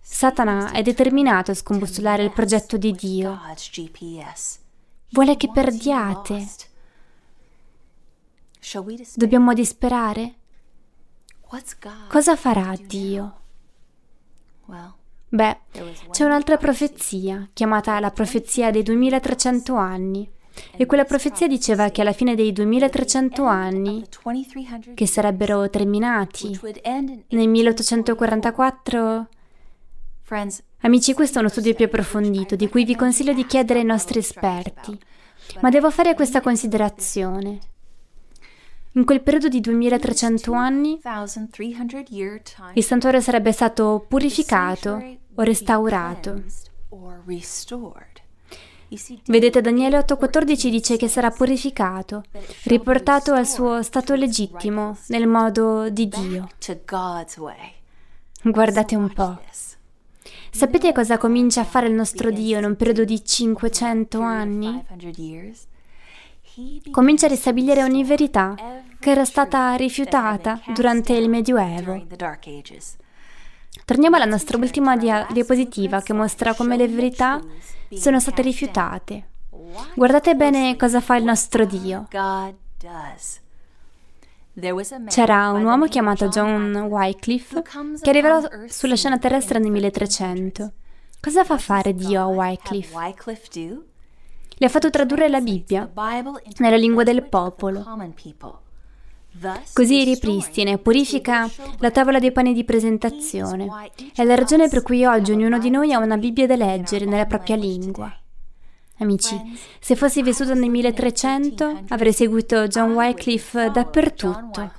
Satana 0.00 0.70
è 0.70 0.80
determinato 0.82 1.50
a 1.50 1.54
scombussolare 1.54 2.22
il 2.22 2.32
progetto 2.32 2.76
di 2.76 2.92
Dio. 2.92 3.38
Vuole 5.10 5.36
che 5.36 5.50
perdiate. 5.52 6.46
Dobbiamo 9.14 9.52
disperare? 9.52 10.37
Cosa 12.08 12.36
farà 12.36 12.74
Dio? 12.80 13.36
Beh, 15.30 15.58
c'è 16.10 16.24
un'altra 16.24 16.56
profezia, 16.56 17.48
chiamata 17.52 17.98
la 18.00 18.10
profezia 18.10 18.70
dei 18.70 18.82
2300 18.82 19.74
anni. 19.74 20.30
E 20.76 20.86
quella 20.86 21.04
profezia 21.04 21.46
diceva 21.46 21.88
che 21.90 22.00
alla 22.00 22.12
fine 22.12 22.34
dei 22.34 22.52
2300 22.52 23.44
anni, 23.44 24.04
che 24.94 25.06
sarebbero 25.06 25.70
terminati 25.70 26.58
nel 27.28 27.48
1844, 27.48 29.28
amici, 30.80 31.14
questo 31.14 31.38
è 31.38 31.40
uno 31.40 31.48
studio 31.50 31.74
più 31.74 31.84
approfondito 31.84 32.56
di 32.56 32.68
cui 32.68 32.84
vi 32.84 32.96
consiglio 32.96 33.32
di 33.32 33.46
chiedere 33.46 33.78
ai 33.78 33.84
nostri 33.84 34.18
esperti. 34.18 34.98
Ma 35.60 35.70
devo 35.70 35.90
fare 35.90 36.14
questa 36.14 36.40
considerazione. 36.40 37.58
In 38.98 39.04
quel 39.04 39.22
periodo 39.22 39.46
di 39.46 39.60
2300 39.60 40.52
anni 40.54 40.98
il 42.74 42.84
santuario 42.84 43.20
sarebbe 43.20 43.52
stato 43.52 44.04
purificato 44.08 45.18
o 45.36 45.42
restaurato. 45.42 46.42
Vedete, 49.26 49.60
Daniele 49.60 49.98
8:14 49.98 50.68
dice 50.68 50.96
che 50.96 51.06
sarà 51.06 51.30
purificato, 51.30 52.24
riportato 52.64 53.34
al 53.34 53.46
suo 53.46 53.84
stato 53.84 54.16
legittimo, 54.16 54.96
nel 55.06 55.28
modo 55.28 55.88
di 55.90 56.08
Dio. 56.08 56.48
Guardate 58.42 58.96
un 58.96 59.12
po'. 59.12 59.38
Sapete 60.50 60.92
cosa 60.92 61.18
comincia 61.18 61.60
a 61.60 61.64
fare 61.64 61.86
il 61.86 61.94
nostro 61.94 62.32
Dio 62.32 62.58
in 62.58 62.64
un 62.64 62.74
periodo 62.74 63.04
di 63.04 63.24
500 63.24 64.20
anni? 64.20 64.84
comincia 66.90 67.26
a 67.26 67.28
ristabilire 67.28 67.82
ogni 67.82 68.04
verità 68.04 68.54
che 68.98 69.10
era 69.10 69.24
stata 69.24 69.74
rifiutata 69.74 70.60
durante 70.74 71.12
il 71.14 71.28
Medioevo. 71.28 72.04
Torniamo 73.84 74.16
alla 74.16 74.24
nostra 74.24 74.58
ultima 74.58 74.96
dia- 74.96 75.26
diapositiva 75.30 76.00
che 76.02 76.12
mostra 76.12 76.54
come 76.54 76.76
le 76.76 76.88
verità 76.88 77.40
sono 77.94 78.18
state 78.20 78.42
rifiutate. 78.42 79.28
Guardate 79.94 80.34
bene 80.34 80.76
cosa 80.76 81.00
fa 81.00 81.16
il 81.16 81.24
nostro 81.24 81.64
Dio. 81.64 82.06
C'era 85.06 85.50
un 85.52 85.64
uomo 85.64 85.86
chiamato 85.86 86.26
John 86.28 86.74
Wycliffe 86.90 87.62
che 88.02 88.10
arriverà 88.10 88.40
sulla 88.66 88.96
scena 88.96 89.18
terrestre 89.18 89.58
nel 89.60 89.70
1300. 89.70 90.72
Cosa 91.20 91.44
fa 91.44 91.58
fare 91.58 91.94
Dio 91.94 92.20
a 92.22 92.26
Wycliffe? 92.26 92.92
Le 94.60 94.66
ha 94.66 94.68
fatto 94.68 94.90
tradurre 94.90 95.28
la 95.28 95.40
Bibbia 95.40 95.88
nella 96.58 96.76
lingua 96.76 97.04
del 97.04 97.22
popolo. 97.28 97.82
Così 99.72 100.04
ripristina 100.04 100.72
e 100.72 100.78
purifica 100.78 101.48
la 101.78 101.90
tavola 101.90 102.18
dei 102.18 102.32
pani 102.32 102.52
di 102.52 102.64
presentazione. 102.64 103.90
È 104.14 104.24
la 104.24 104.34
ragione 104.34 104.68
per 104.68 104.82
cui 104.82 105.04
oggi 105.04 105.32
ognuno 105.32 105.58
di 105.58 105.70
noi 105.70 105.92
ha 105.92 105.98
una 105.98 106.16
Bibbia 106.16 106.46
da 106.46 106.56
leggere 106.56 107.04
nella 107.04 107.26
propria 107.26 107.56
lingua. 107.56 108.12
Amici, 109.00 109.40
se 109.78 109.94
fossi 109.94 110.22
vissuto 110.22 110.54
nel 110.54 110.68
1300 110.70 111.84
avrei 111.88 112.12
seguito 112.12 112.66
John 112.66 112.92
Wycliffe 112.92 113.70
dappertutto. 113.70 114.72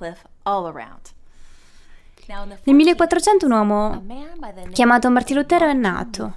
Nel 2.64 2.76
1400 2.76 3.46
un 3.46 3.52
uomo 3.52 4.04
chiamato 4.72 5.10
Martin 5.10 5.38
Lutero 5.38 5.68
è 5.68 5.74
nato. 5.74 6.36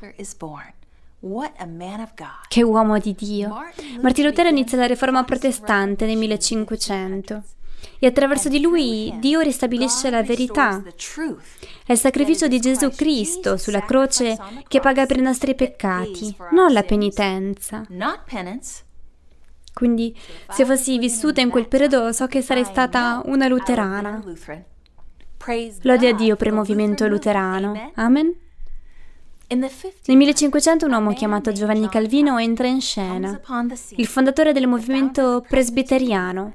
Che 2.49 2.63
uomo 2.63 2.99
di 2.99 3.15
Dio! 3.15 3.55
Martino 4.01 4.29
Lutero 4.29 4.49
inizia 4.49 4.79
la 4.79 4.87
riforma 4.87 5.25
protestante 5.25 6.07
nel 6.07 6.17
1500 6.17 7.43
e 7.99 8.07
attraverso 8.07 8.49
di 8.49 8.61
lui 8.61 9.15
Dio 9.19 9.41
ristabilisce 9.41 10.11
la 10.11 10.23
verità. 10.23 10.83
È 11.85 11.93
il 11.93 11.99
sacrificio 11.99 12.49
di 12.49 12.61
Gesù 12.61 12.91
Cristo 12.91 13.57
sulla 13.57 13.85
croce 13.85 14.37
che 14.69 14.81
paga 14.81 15.07
per 15.07 15.19
i 15.19 15.23
nostri 15.23 15.55
peccati, 15.55 16.35
non 16.51 16.73
la 16.73 16.83
penitenza. 16.83 17.85
Quindi, 19.73 20.15
se 20.51 20.65
fossi 20.67 20.99
vissuta 20.99 21.41
in 21.41 21.49
quel 21.49 21.67
periodo, 21.67 22.13
so 22.13 22.27
che 22.27 22.43
sarei 22.43 22.65
stata 22.65 23.23
una 23.25 23.49
luterana. 23.49 24.23
Lode 25.83 26.09
a 26.09 26.13
Dio 26.15 26.37
per 26.37 26.49
il 26.49 26.53
movimento 26.53 27.07
luterano. 27.07 27.91
Amen. 27.95 28.35
Nel 29.49 30.17
1500 30.17 30.87
un 30.87 30.93
uomo 30.93 31.13
chiamato 31.13 31.53
Giovanni 31.53 31.89
Calvino 31.89 32.39
entra 32.39 32.67
in 32.67 32.81
scena, 32.81 33.39
il 33.97 34.07
fondatore 34.07 34.53
del 34.53 34.67
movimento 34.67 35.45
presbiteriano. 35.47 36.55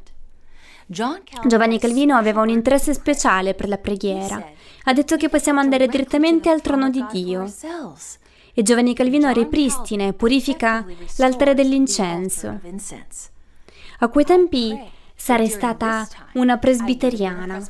Giovanni 0.90 1.80
Calvino 1.80 2.16
aveva 2.16 2.42
un 2.42 2.50
interesse 2.50 2.94
speciale 2.94 3.54
per 3.54 3.68
la 3.68 3.78
preghiera. 3.78 4.52
Ha 4.84 4.94
detto 4.94 5.18
che 5.18 5.28
possiamo 5.28 5.60
andare 5.60 5.88
direttamente 5.88 6.50
al 6.50 6.62
trono 6.62 6.90
di 6.90 7.06
Dio. 7.12 7.52
E 8.54 8.64
Giovanni 8.64 8.94
Calvino 8.96 9.30
ripristina 9.32 10.06
e 10.06 10.14
purifica 10.14 10.86
l'altare 11.18 11.54
dell'incenso. 11.54 12.60
A 14.00 14.08
quei 14.08 14.24
tempi 14.26 14.80
sarei 15.14 15.50
stata 15.50 16.08
una 16.34 16.58
presbiteriana. 16.58 17.62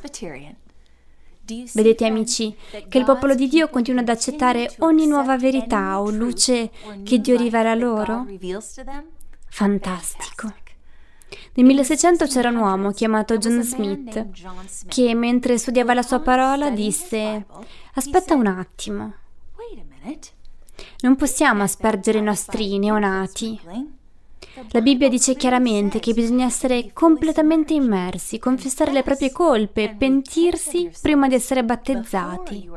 Vedete 1.72 2.06
amici 2.06 2.54
che 2.88 2.98
il 2.98 3.04
popolo 3.04 3.34
di 3.34 3.48
Dio 3.48 3.68
continua 3.68 4.02
ad 4.02 4.08
accettare 4.10 4.70
ogni 4.78 5.06
nuova 5.06 5.36
verità 5.36 6.00
o 6.00 6.10
luce 6.10 6.70
che 7.02 7.18
Dio 7.18 7.36
rivela 7.36 7.74
loro? 7.74 8.26
Fantastico. 9.48 10.52
Nel 11.54 11.66
1600 11.66 12.26
c'era 12.26 12.48
un 12.48 12.56
uomo 12.56 12.92
chiamato 12.92 13.36
John 13.36 13.62
Smith 13.62 14.86
che 14.86 15.14
mentre 15.14 15.58
studiava 15.58 15.92
la 15.92 16.02
sua 16.02 16.20
parola 16.20 16.70
disse 16.70 17.46
aspetta 17.94 18.34
un 18.34 18.46
attimo, 18.46 19.14
non 21.00 21.16
possiamo 21.16 21.62
aspergere 21.62 22.18
i 22.18 22.22
nostri 22.22 22.78
neonati. 22.78 23.60
La 24.70 24.80
Bibbia 24.80 25.08
dice 25.08 25.34
chiaramente 25.34 25.98
che 25.98 26.12
bisogna 26.12 26.46
essere 26.46 26.92
completamente 26.92 27.74
immersi, 27.74 28.38
confessare 28.38 28.92
le 28.92 29.02
proprie 29.02 29.30
colpe 29.30 29.94
pentirsi 29.96 30.90
prima 31.00 31.28
di 31.28 31.34
essere 31.34 31.64
battezzati. 31.64 32.68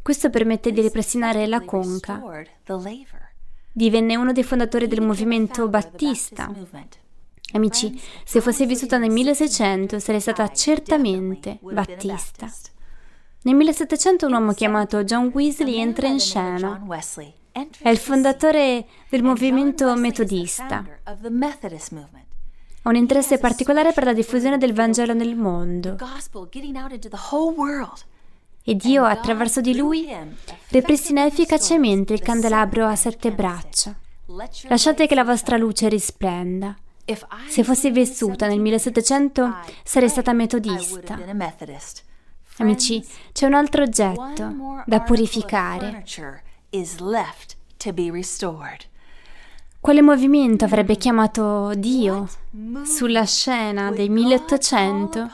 Questo 0.00 0.30
permette 0.30 0.72
di 0.72 0.80
ripristinare 0.80 1.46
la 1.46 1.62
conca. 1.62 2.22
Divenne 3.76 4.14
uno 4.14 4.30
dei 4.30 4.44
fondatori 4.44 4.86
del 4.86 5.00
movimento 5.00 5.68
battista. 5.68 6.48
Amici, 7.54 8.00
se 8.24 8.40
fossi 8.40 8.66
vissuta 8.66 8.98
nel 8.98 9.10
1600 9.10 9.98
sarei 9.98 10.20
stata 10.20 10.48
certamente 10.52 11.58
battista. 11.60 12.48
Nel 13.42 13.56
1700 13.56 14.26
un 14.26 14.32
uomo 14.32 14.52
chiamato 14.52 15.02
John 15.02 15.32
Weasley 15.34 15.80
entra 15.80 16.06
in 16.06 16.20
scena. 16.20 16.86
È 17.50 17.88
il 17.88 17.98
fondatore 17.98 18.86
del 19.08 19.24
movimento 19.24 19.92
metodista. 19.96 20.84
Ha 22.82 22.88
un 22.88 22.94
interesse 22.94 23.38
particolare 23.38 23.92
per 23.92 24.04
la 24.04 24.12
diffusione 24.12 24.56
del 24.56 24.72
Vangelo 24.72 25.14
nel 25.14 25.34
mondo. 25.34 25.96
E 28.66 28.74
Dio, 28.76 29.04
attraverso 29.04 29.60
di 29.60 29.76
lui, 29.76 30.08
ripristina 30.68 31.26
efficacemente 31.26 32.14
il 32.14 32.22
candelabro 32.22 32.86
a 32.86 32.96
sette 32.96 33.30
braccia. 33.30 33.94
Lasciate 34.68 35.06
che 35.06 35.14
la 35.14 35.22
vostra 35.22 35.58
luce 35.58 35.86
risplenda. 35.90 36.74
Se 37.46 37.62
fossi 37.62 37.90
vissuta 37.90 38.46
nel 38.46 38.60
1700 38.60 39.54
sarei 39.82 40.08
stata 40.08 40.32
metodista. 40.32 41.18
Amici, 42.56 43.06
c'è 43.32 43.44
un 43.44 43.52
altro 43.52 43.82
oggetto 43.82 44.82
da 44.86 45.00
purificare. 45.02 46.02
Quale 49.78 50.00
movimento 50.00 50.64
avrebbe 50.64 50.96
chiamato 50.96 51.74
Dio 51.74 52.26
sulla 52.84 53.26
scena 53.26 53.90
del 53.90 54.08
1800 54.08 55.28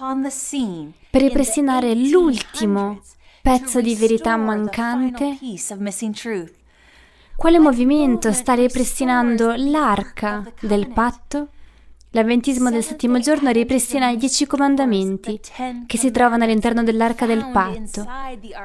per 1.11 1.21
ripristinare 1.21 1.95
l'ultimo 1.95 3.01
pezzo 3.43 3.81
di 3.81 3.95
verità 3.95 4.37
mancante? 4.37 5.39
Quale 7.37 7.59
movimento 7.59 8.33
sta 8.33 8.55
ripristinando 8.55 9.55
l'arca 9.57 10.45
del 10.61 10.89
patto? 10.89 11.49
L'avventismo 12.13 12.71
del 12.71 12.83
settimo 12.83 13.21
giorno 13.21 13.51
ripristina 13.51 14.11
i 14.11 14.17
dieci 14.17 14.45
comandamenti 14.45 15.41
che 15.87 15.97
si 15.97 16.11
trovano 16.11 16.43
all'interno 16.43 16.83
dell'arca 16.83 17.25
del 17.25 17.49
patto, 17.53 18.05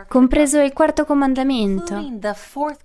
compreso 0.08 0.60
il 0.60 0.74
quarto 0.74 1.06
comandamento. 1.06 2.20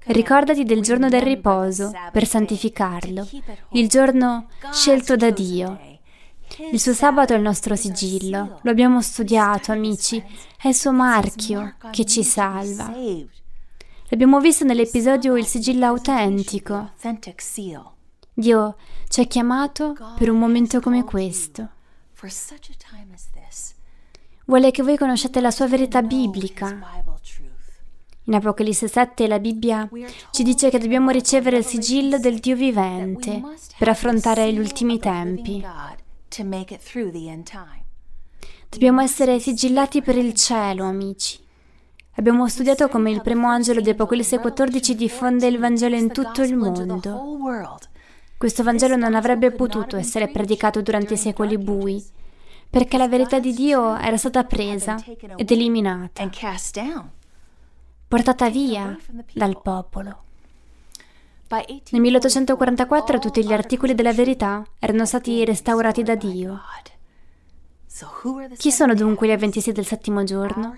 Ricordati 0.04 0.64
del 0.64 0.82
giorno 0.82 1.08
del 1.08 1.22
riposo 1.22 1.92
per 2.12 2.26
santificarlo, 2.26 3.26
il 3.70 3.88
giorno 3.88 4.48
scelto 4.70 5.16
da 5.16 5.30
Dio. 5.30 5.89
Il 6.72 6.80
suo 6.80 6.92
sabato 6.92 7.32
è 7.32 7.36
il 7.36 7.42
nostro 7.42 7.76
sigillo, 7.76 8.60
lo 8.62 8.70
abbiamo 8.70 9.00
studiato, 9.00 9.72
amici, 9.72 10.22
è 10.60 10.68
il 10.68 10.74
suo 10.74 10.92
marchio 10.92 11.74
che 11.90 12.04
ci 12.04 12.22
salva. 12.24 12.92
L'abbiamo 14.08 14.40
visto 14.40 14.64
nell'episodio 14.64 15.36
Il 15.36 15.46
sigillo 15.46 15.86
autentico. 15.86 16.90
Dio 18.34 18.76
ci 19.08 19.20
ha 19.20 19.24
chiamato 19.24 19.94
per 20.18 20.30
un 20.30 20.38
momento 20.38 20.80
come 20.80 21.04
questo. 21.04 21.68
Vuole 24.46 24.70
che 24.72 24.82
voi 24.82 24.96
conosciate 24.96 25.40
la 25.40 25.50
sua 25.50 25.68
verità 25.68 26.02
biblica. 26.02 26.78
In 28.24 28.34
Apocalisse 28.34 28.88
7 28.88 29.26
la 29.26 29.38
Bibbia 29.38 29.88
ci 30.30 30.42
dice 30.42 30.70
che 30.70 30.78
dobbiamo 30.78 31.10
ricevere 31.10 31.58
il 31.58 31.64
sigillo 31.64 32.18
del 32.18 32.38
Dio 32.38 32.56
vivente 32.56 33.40
per 33.78 33.88
affrontare 33.88 34.52
gli 34.52 34.58
ultimi 34.58 34.98
tempi. 34.98 35.64
Dobbiamo 38.68 39.00
essere 39.00 39.40
sigillati 39.40 40.00
per 40.00 40.16
il 40.16 40.32
cielo, 40.34 40.84
amici. 40.84 41.38
Abbiamo 42.14 42.48
studiato 42.48 42.88
come 42.88 43.10
il 43.10 43.20
primo 43.20 43.48
angelo 43.48 43.80
di 43.80 43.90
Apocalisse 43.90 44.38
14 44.38 44.94
diffonde 44.94 45.48
il 45.48 45.58
Vangelo 45.58 45.96
in 45.96 46.12
tutto 46.12 46.42
il 46.42 46.54
mondo. 46.54 47.00
Questo 48.38 48.62
Vangelo 48.62 48.94
non 48.94 49.16
avrebbe 49.16 49.50
potuto 49.50 49.96
essere 49.96 50.28
predicato 50.28 50.80
durante 50.82 51.14
i 51.14 51.16
secoli 51.18 51.58
bui, 51.58 52.00
perché 52.70 52.96
la 52.96 53.08
verità 53.08 53.40
di 53.40 53.52
Dio 53.52 53.96
era 53.98 54.16
stata 54.16 54.44
presa 54.44 55.02
ed 55.36 55.50
eliminata, 55.50 56.22
portata 58.06 58.48
via 58.48 58.96
dal 59.34 59.60
popolo. 59.60 60.22
Nel 61.90 62.00
1844 62.00 63.18
tutti 63.18 63.44
gli 63.44 63.52
articoli 63.52 63.94
della 63.96 64.12
verità 64.12 64.64
erano 64.78 65.04
stati 65.04 65.44
restaurati 65.44 66.04
da 66.04 66.14
Dio. 66.14 66.60
Chi 68.56 68.70
sono 68.70 68.94
dunque 68.94 69.26
gli 69.26 69.32
avventisti 69.32 69.72
del 69.72 69.84
settimo 69.84 70.22
giorno? 70.22 70.76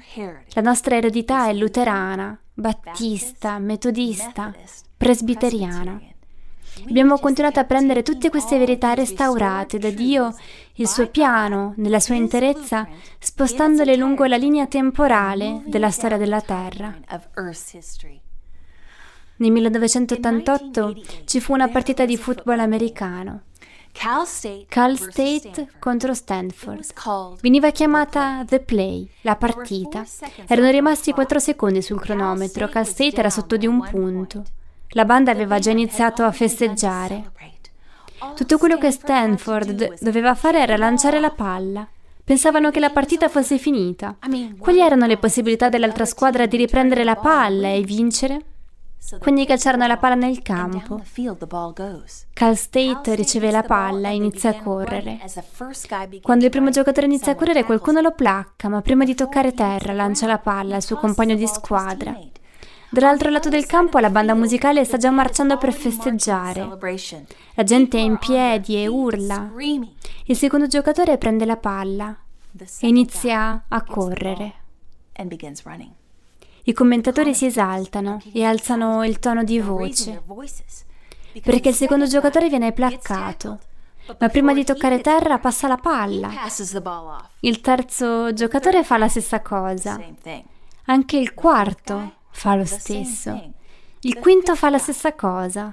La 0.54 0.62
nostra 0.62 0.96
eredità 0.96 1.46
è 1.48 1.52
luterana, 1.52 2.40
battista, 2.54 3.58
metodista, 3.58 4.50
presbiteriana. 4.96 6.00
Abbiamo 6.88 7.18
continuato 7.18 7.60
a 7.60 7.64
prendere 7.64 8.02
tutte 8.02 8.30
queste 8.30 8.56
verità 8.56 8.94
restaurate 8.94 9.78
da 9.78 9.90
Dio, 9.90 10.34
il 10.76 10.88
suo 10.88 11.06
piano, 11.08 11.74
nella 11.76 12.00
sua 12.00 12.14
interezza, 12.14 12.88
spostandole 13.18 13.94
lungo 13.94 14.24
la 14.24 14.36
linea 14.36 14.66
temporale 14.66 15.62
della 15.66 15.90
storia 15.90 16.16
della 16.16 16.40
Terra. 16.40 16.98
Nel 19.42 19.50
1988 19.50 20.94
ci 21.24 21.40
fu 21.40 21.52
una 21.52 21.66
partita 21.66 22.04
di 22.04 22.16
football 22.16 22.60
americano. 22.60 23.40
Cal 23.90 24.24
State 24.24 25.68
contro 25.80 26.14
Stanford. 26.14 26.86
Veniva 27.40 27.72
chiamata 27.72 28.44
The 28.46 28.60
Play, 28.60 29.10
la 29.22 29.34
partita. 29.34 30.04
Erano 30.46 30.70
rimasti 30.70 31.10
4 31.10 31.40
secondi 31.40 31.82
sul 31.82 31.98
cronometro. 31.98 32.68
Cal 32.68 32.86
State 32.86 33.16
era 33.16 33.30
sotto 33.30 33.56
di 33.56 33.66
un 33.66 33.80
punto. 33.90 34.44
La 34.90 35.04
banda 35.04 35.32
aveva 35.32 35.58
già 35.58 35.72
iniziato 35.72 36.22
a 36.22 36.30
festeggiare. 36.30 37.32
Tutto 38.36 38.58
quello 38.58 38.78
che 38.78 38.92
Stanford 38.92 39.98
doveva 39.98 40.36
fare 40.36 40.60
era 40.60 40.76
lanciare 40.76 41.18
la 41.18 41.30
palla. 41.30 41.84
Pensavano 42.22 42.70
che 42.70 42.78
la 42.78 42.90
partita 42.90 43.28
fosse 43.28 43.58
finita. 43.58 44.16
Quali 44.56 44.78
erano 44.78 45.06
le 45.06 45.16
possibilità 45.16 45.68
dell'altra 45.68 46.04
squadra 46.04 46.46
di 46.46 46.56
riprendere 46.56 47.02
la 47.02 47.16
palla 47.16 47.72
e 47.72 47.80
vincere? 47.80 48.44
Quindi 49.18 49.44
calciarono 49.46 49.86
la 49.86 49.96
palla 49.96 50.14
nel 50.14 50.42
campo. 50.42 51.02
Cal 52.32 52.56
State 52.56 53.14
riceve 53.14 53.50
la 53.50 53.62
palla 53.62 54.08
e 54.08 54.14
inizia 54.14 54.50
a 54.50 54.62
correre. 54.62 55.18
Quando 56.22 56.44
il 56.44 56.50
primo 56.50 56.70
giocatore 56.70 57.06
inizia 57.06 57.32
a 57.32 57.34
correre 57.34 57.64
qualcuno 57.64 58.00
lo 58.00 58.12
placca, 58.12 58.68
ma 58.68 58.80
prima 58.80 59.04
di 59.04 59.14
toccare 59.14 59.52
terra 59.52 59.92
lancia 59.92 60.26
la 60.26 60.38
palla 60.38 60.76
al 60.76 60.82
suo 60.82 60.96
compagno 60.96 61.34
di 61.34 61.46
squadra. 61.46 62.16
Dall'altro 62.90 63.30
lato 63.30 63.48
del 63.48 63.66
campo 63.66 63.98
la 63.98 64.10
banda 64.10 64.34
musicale 64.34 64.84
sta 64.84 64.98
già 64.98 65.10
marciando 65.10 65.56
per 65.56 65.72
festeggiare. 65.72 66.78
La 67.54 67.64
gente 67.64 67.98
è 67.98 68.00
in 68.00 68.18
piedi 68.18 68.76
e 68.76 68.86
urla. 68.86 69.50
Il 70.26 70.36
secondo 70.36 70.66
giocatore 70.66 71.18
prende 71.18 71.44
la 71.44 71.56
palla 71.56 72.16
e 72.80 72.86
inizia 72.86 73.64
a 73.66 73.82
correre. 73.82 74.54
I 76.64 76.72
commentatori 76.72 77.34
si 77.34 77.46
esaltano 77.46 78.20
e 78.32 78.44
alzano 78.44 79.04
il 79.04 79.18
tono 79.18 79.42
di 79.42 79.58
voce 79.60 80.22
perché 81.42 81.70
il 81.70 81.74
secondo 81.74 82.06
giocatore 82.06 82.48
viene 82.48 82.72
placcato, 82.72 83.58
ma 84.18 84.28
prima 84.28 84.52
di 84.52 84.64
toccare 84.64 85.00
terra 85.00 85.38
passa 85.38 85.66
la 85.66 85.76
palla. 85.76 86.30
Il 87.40 87.60
terzo 87.60 88.32
giocatore 88.32 88.84
fa 88.84 88.98
la 88.98 89.08
stessa 89.08 89.40
cosa. 89.40 89.98
Anche 90.86 91.16
il 91.16 91.34
quarto 91.34 92.14
fa 92.30 92.54
lo 92.54 92.64
stesso. 92.64 93.52
Il 94.00 94.18
quinto 94.18 94.54
fa 94.54 94.68
la 94.68 94.78
stessa 94.78 95.14
cosa. 95.14 95.72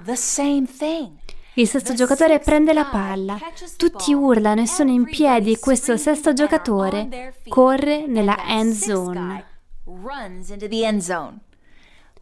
Il 1.54 1.68
sesto 1.68 1.94
giocatore 1.94 2.38
prende 2.38 2.72
la 2.72 2.84
palla, 2.84 3.38
tutti 3.76 4.14
urlano 4.14 4.62
e 4.62 4.66
sono 4.66 4.90
in 4.90 5.04
piedi 5.04 5.52
e 5.52 5.58
questo 5.58 5.96
sesto 5.96 6.32
giocatore 6.32 7.34
corre 7.48 8.06
nella 8.06 8.36
end 8.46 8.72
zone. 8.72 9.49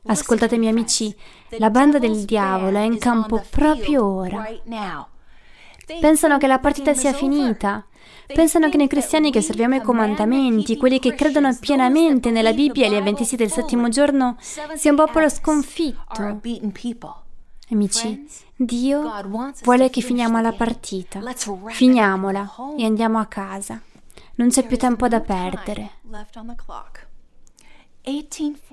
Ascoltatemi 0.06 0.68
amici, 0.68 1.14
la 1.58 1.70
banda 1.70 1.98
del 1.98 2.24
diavolo 2.24 2.78
è 2.78 2.82
in 2.82 2.98
campo 2.98 3.44
proprio 3.50 4.04
ora. 4.04 4.48
Pensano 6.00 6.38
che 6.38 6.46
la 6.46 6.58
partita 6.58 6.94
sia 6.94 7.12
finita, 7.12 7.86
Pensano 8.34 8.68
che 8.68 8.76
noi 8.76 8.88
cristiani 8.88 9.30
che 9.30 9.38
osserviamo 9.38 9.76
i 9.76 9.82
comandamenti, 9.82 10.76
quelli 10.76 10.98
che 10.98 11.14
credono 11.14 11.54
pienamente 11.58 12.30
nella 12.30 12.52
Bibbia 12.52 12.86
e 12.86 12.90
gli 12.90 12.96
avventisti 12.96 13.36
del 13.36 13.50
settimo 13.50 13.88
giorno, 13.88 14.36
sia 14.38 14.90
un 14.90 14.96
popolo 14.96 15.28
sconfitto. 15.30 16.40
Amici, 17.70 18.26
Dio 18.54 19.10
vuole 19.62 19.90
che 19.90 20.00
finiamo 20.02 20.40
la 20.40 20.52
partita. 20.52 21.20
Finiamola 21.68 22.54
e 22.76 22.84
andiamo 22.84 23.18
a 23.18 23.26
casa. 23.26 23.80
Non 24.34 24.48
c'è 24.50 24.66
più 24.66 24.76
tempo 24.76 25.08
da 25.08 25.20
perdere. 25.20 25.90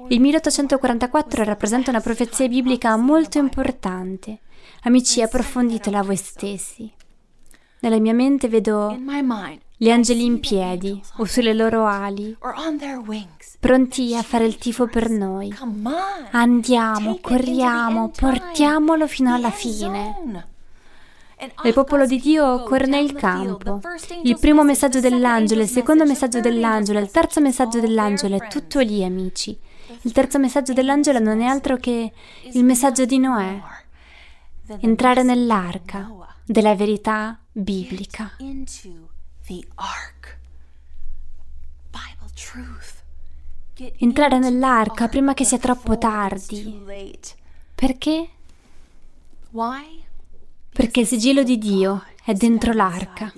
Il 0.08 0.22
1844 0.22 1.44
rappresenta 1.44 1.90
una 1.90 2.00
profezia 2.00 2.48
biblica 2.48 2.96
molto 2.96 3.38
importante. 3.38 4.40
Amici, 4.84 5.22
approfonditela 5.22 6.04
voi 6.04 6.16
stessi. 6.16 6.90
Nella 7.80 8.00
mia 8.00 8.14
mente 8.14 8.48
vedo 8.48 8.98
gli 9.78 9.90
angeli 9.90 10.24
in 10.24 10.40
piedi 10.40 11.02
o 11.18 11.26
sulle 11.26 11.54
loro 11.54 11.86
ali, 11.86 12.36
pronti 13.60 14.16
a 14.16 14.22
fare 14.22 14.46
il 14.46 14.58
tifo 14.58 14.88
per 14.88 15.10
noi. 15.10 15.54
Andiamo, 16.32 17.18
corriamo, 17.20 18.10
portiamolo 18.10 19.06
fino 19.06 19.34
alla 19.34 19.52
fine. 19.52 20.54
Il 21.64 21.74
popolo 21.74 22.06
di 22.06 22.20
Dio 22.20 22.64
corre 22.64 22.86
nel 22.88 23.14
campo. 23.14 23.82
Il 24.24 24.38
primo 24.40 24.64
messaggio 24.64 25.00
dell'angelo, 25.00 25.62
il 25.62 25.68
secondo 25.68 26.06
messaggio 26.06 26.40
dell'angelo, 26.40 27.00
il 27.00 27.12
terzo 27.12 27.42
messaggio 27.42 27.80
dell'angelo, 27.80 28.36
è 28.36 28.48
tutto 28.48 28.80
lì, 28.80 29.04
amici. 29.04 29.58
Il 30.02 30.12
terzo 30.12 30.40
messaggio 30.40 30.74
dell'angelo 30.74 31.20
non 31.20 31.42
è 31.42 31.46
altro 31.46 31.78
che 31.78 32.12
il 32.52 32.64
messaggio 32.64 33.06
di 33.06 33.18
Noè. 33.20 33.62
Entrare 34.80 35.24
nell'arca 35.24 36.10
della 36.44 36.76
verità 36.76 37.40
biblica. 37.52 38.32
Entrare 43.98 44.40
nell'arca 44.40 45.08
prima 45.08 45.34
che 45.34 45.44
sia 45.44 45.58
troppo 45.58 45.98
tardi. 45.98 46.82
Perché? 47.76 48.30
Perché 50.76 51.00
il 51.00 51.08
sigillo 51.08 51.42
di 51.42 51.58
Dio 51.58 52.04
è 52.26 52.34
dentro 52.34 52.74
l'arca. 52.74 53.32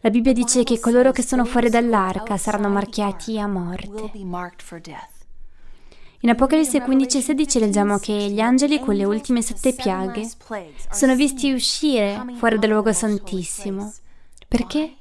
La 0.00 0.08
Bibbia 0.08 0.32
dice 0.32 0.62
che 0.64 0.80
coloro 0.80 1.12
che 1.12 1.20
sono 1.20 1.44
fuori 1.44 1.68
dall'arca 1.68 2.38
saranno 2.38 2.70
marchiati 2.70 3.38
a 3.38 3.46
morte. 3.46 4.12
In 6.20 6.30
Apocalisse 6.30 6.80
15:16 6.80 7.58
leggiamo 7.58 7.98
che 7.98 8.14
gli 8.14 8.40
angeli 8.40 8.80
con 8.80 8.94
le 8.94 9.04
ultime 9.04 9.42
sette 9.42 9.74
piaghe 9.74 10.26
sono 10.90 11.14
visti 11.14 11.52
uscire 11.52 12.24
fuori 12.36 12.58
dal 12.58 12.70
luogo 12.70 12.94
santissimo. 12.94 13.92
Perché? 14.48 14.94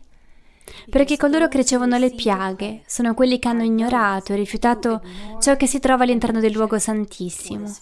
Perché 0.89 1.15
coloro 1.15 1.47
che 1.47 1.59
ricevono 1.59 1.97
le 1.97 2.13
piaghe 2.13 2.83
sono 2.87 3.13
quelli 3.13 3.39
che 3.39 3.47
hanno 3.47 3.63
ignorato 3.63 4.33
e 4.33 4.35
rifiutato 4.35 5.01
ciò 5.39 5.55
che 5.55 5.65
si 5.65 5.79
trova 5.79 6.03
all'interno 6.03 6.41
del 6.41 6.51
luogo 6.51 6.77
santissimo. 6.77 7.73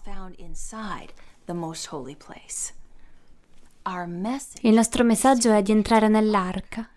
Il 4.62 4.74
nostro 4.74 5.04
messaggio 5.04 5.52
è 5.52 5.62
di 5.62 5.72
entrare 5.72 6.08
nell'arca. 6.08 6.88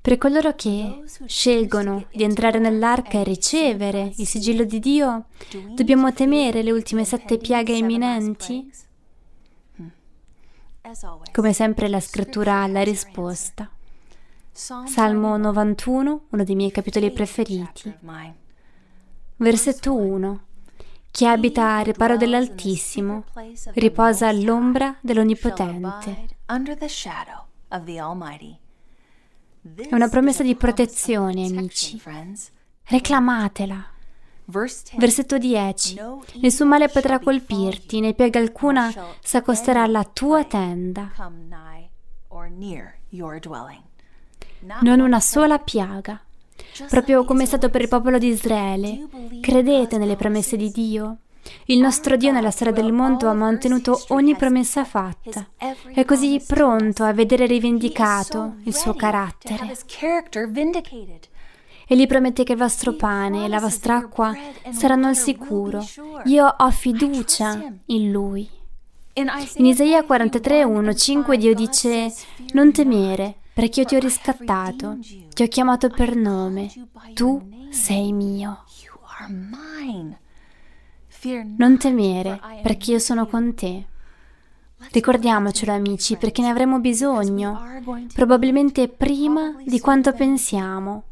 Per 0.00 0.18
coloro 0.18 0.54
che 0.54 1.02
scelgono 1.26 2.06
di 2.12 2.22
entrare 2.22 2.58
nell'arca 2.58 3.18
e 3.18 3.24
ricevere 3.24 4.12
il 4.16 4.26
sigillo 4.26 4.64
di 4.64 4.78
Dio, 4.78 5.24
dobbiamo 5.74 6.12
temere 6.12 6.62
le 6.62 6.70
ultime 6.70 7.04
sette 7.04 7.38
piaghe 7.38 7.72
imminenti? 7.72 8.70
Come 11.32 11.52
sempre 11.52 11.88
la 11.88 11.98
scrittura 11.98 12.62
ha 12.62 12.66
la 12.68 12.82
risposta. 12.82 13.68
Salmo 14.52 15.36
91, 15.36 16.26
uno 16.30 16.44
dei 16.44 16.54
miei 16.54 16.70
capitoli 16.70 17.10
preferiti. 17.10 17.92
Versetto 19.36 19.94
1. 19.94 20.45
Chi 21.16 21.24
abita 21.24 21.76
al 21.76 21.84
riparo 21.86 22.18
dell'Altissimo 22.18 23.24
riposa 23.72 24.28
all'ombra 24.28 24.98
dell'Onnipotente. 25.00 26.26
È 29.76 29.94
una 29.94 30.08
promessa 30.10 30.42
di 30.42 30.54
protezione, 30.56 31.46
amici. 31.46 31.98
Reclamatela. 32.82 33.82
Versetto 34.98 35.38
10. 35.38 35.98
Nessun 36.42 36.68
male 36.68 36.90
potrà 36.90 37.18
colpirti, 37.18 38.00
né 38.00 38.12
piega 38.12 38.38
alcuna 38.38 38.92
s'accosterà 39.22 39.84
alla 39.84 40.04
tua 40.04 40.44
tenda. 40.44 41.10
Non 44.82 45.00
una 45.00 45.20
sola 45.20 45.58
piaga. 45.58 46.20
Proprio 46.88 47.24
come 47.24 47.44
è 47.44 47.46
stato 47.46 47.70
per 47.70 47.82
il 47.82 47.88
popolo 47.88 48.18
di 48.18 48.28
Israele. 48.28 49.06
Credete 49.40 49.98
nelle 49.98 50.16
promesse 50.16 50.56
di 50.56 50.70
Dio? 50.70 51.18
Il 51.66 51.78
nostro 51.78 52.16
Dio 52.16 52.32
nella 52.32 52.50
storia 52.50 52.72
del 52.72 52.92
mondo 52.92 53.28
ha 53.28 53.32
mantenuto 53.32 54.04
ogni 54.08 54.34
promessa 54.36 54.84
fatta. 54.84 55.46
È 55.92 56.04
così 56.04 56.42
pronto 56.44 57.04
a 57.04 57.12
vedere 57.12 57.46
rivendicato 57.46 58.56
il 58.64 58.74
suo 58.74 58.94
carattere. 58.94 59.76
E 61.88 61.96
gli 61.96 62.06
promette 62.06 62.42
che 62.42 62.52
il 62.52 62.58
vostro 62.58 62.94
pane 62.94 63.44
e 63.44 63.48
la 63.48 63.60
vostra 63.60 63.96
acqua 63.96 64.34
saranno 64.70 65.06
al 65.06 65.16
sicuro. 65.16 65.84
Io 66.24 66.46
ho 66.56 66.70
fiducia 66.70 67.72
in 67.86 68.10
Lui. 68.10 68.48
In 69.12 69.64
Isaia 69.64 70.02
43, 70.02 70.64
1, 70.64 70.94
5 70.94 71.36
Dio 71.38 71.54
dice, 71.54 72.12
non 72.52 72.72
temere, 72.72 73.36
perché 73.56 73.80
io 73.80 73.86
ti 73.86 73.96
ho 73.96 73.98
riscattato, 73.98 74.98
ti 75.32 75.42
ho 75.42 75.48
chiamato 75.48 75.88
per 75.88 76.14
nome, 76.14 76.70
tu 77.14 77.40
sei 77.70 78.12
mio. 78.12 78.64
Non 81.56 81.78
temere, 81.78 82.38
perché 82.62 82.90
io 82.90 82.98
sono 82.98 83.26
con 83.26 83.54
te. 83.54 83.86
Ricordiamocelo 84.92 85.72
amici, 85.72 86.18
perché 86.18 86.42
ne 86.42 86.50
avremo 86.50 86.80
bisogno, 86.80 87.58
probabilmente 88.12 88.88
prima 88.88 89.56
di 89.64 89.80
quanto 89.80 90.12
pensiamo. 90.12 91.04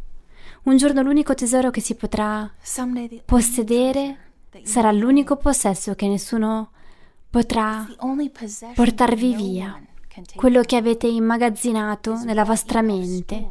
Un 0.64 0.76
giorno 0.76 1.01
l'unico 1.01 1.34
tesoro 1.34 1.70
che 1.70 1.80
si 1.80 1.95
potrà 1.95 2.53
possedere 3.24 4.18
sarà 4.64 4.92
l'unico 4.92 5.36
possesso 5.36 5.95
che 5.95 6.09
nessuno 6.09 6.72
potrà 7.30 7.88
portarvi 8.74 9.34
via, 9.34 9.80
quello 10.37 10.62
che 10.62 10.77
avete 10.77 11.07
immagazzinato 11.07 12.23
nella 12.25 12.45
vostra 12.45 12.83
mente, 12.83 13.49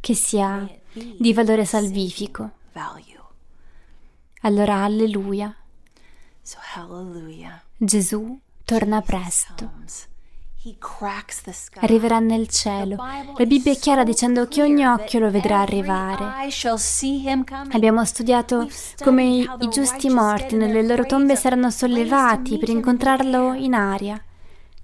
che 0.00 0.14
sia 0.14 0.68
di 1.18 1.32
valore 1.32 1.64
salvifico. 1.64 2.50
Allora 4.42 4.82
alleluia. 4.82 5.54
Gesù 7.76 8.38
torna 8.64 9.00
presto. 9.02 9.70
Arriverà 11.80 12.20
nel 12.20 12.46
cielo. 12.46 12.94
La 13.36 13.44
Bibbia 13.44 13.72
è 13.72 13.76
chiara 13.76 14.04
dicendo 14.04 14.46
che 14.46 14.62
ogni 14.62 14.86
occhio 14.86 15.18
lo 15.18 15.28
vedrà 15.28 15.60
arrivare. 15.60 16.48
Abbiamo 17.72 18.04
studiato 18.04 18.68
come 19.02 19.24
i, 19.24 19.48
i 19.58 19.68
giusti 19.68 20.08
morti 20.08 20.54
nelle 20.54 20.84
loro 20.84 21.04
tombe 21.04 21.34
saranno 21.34 21.68
sollevati 21.68 22.58
per 22.58 22.68
incontrarlo 22.68 23.54
in 23.54 23.74
aria. 23.74 24.22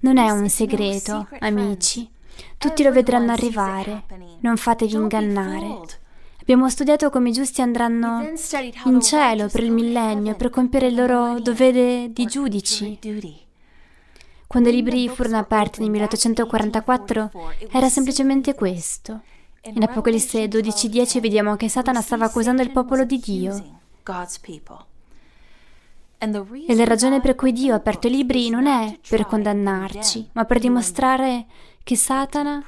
Non 0.01 0.17
è 0.17 0.29
un 0.31 0.49
segreto, 0.49 1.27
amici. 1.39 2.09
Tutti 2.57 2.83
lo 2.83 2.91
vedranno 2.91 3.31
arrivare. 3.31 4.03
Non 4.41 4.57
fatevi 4.57 4.93
ingannare. 4.95 5.79
Abbiamo 6.41 6.69
studiato 6.69 7.09
come 7.09 7.29
i 7.29 7.33
giusti 7.33 7.61
andranno 7.61 8.29
in 8.83 8.99
cielo 9.01 9.47
per 9.47 9.63
il 9.63 9.71
millennio 9.71 10.35
per 10.35 10.49
compiere 10.49 10.87
il 10.87 10.95
loro 10.95 11.39
dovere 11.39 12.09
di 12.11 12.25
giudici. 12.25 12.99
Quando 14.49 14.69
i 14.69 14.71
libri 14.71 15.07
furono 15.09 15.37
aperti 15.37 15.79
nel 15.79 15.91
1844 15.91 17.29
era 17.71 17.87
semplicemente 17.87 18.55
questo. 18.55 19.21
In 19.65 19.83
Apocalisse 19.83 20.47
12:10 20.47 21.19
vediamo 21.21 21.55
che 21.55 21.69
Satana 21.69 22.01
stava 22.01 22.25
accusando 22.25 22.63
il 22.63 22.71
popolo 22.71 23.03
di 23.03 23.19
Dio. 23.19 23.79
E 26.17 26.75
la 26.75 26.83
ragione 26.83 27.21
per 27.21 27.35
cui 27.35 27.53
Dio 27.53 27.73
ha 27.73 27.77
aperto 27.77 28.07
i 28.07 28.09
libri 28.09 28.49
non 28.49 28.65
è 28.65 28.97
per 29.07 29.27
condannarci, 29.27 30.29
ma 30.31 30.45
per 30.45 30.57
dimostrare 30.57 31.45
che 31.83 31.95
Satana 31.95 32.65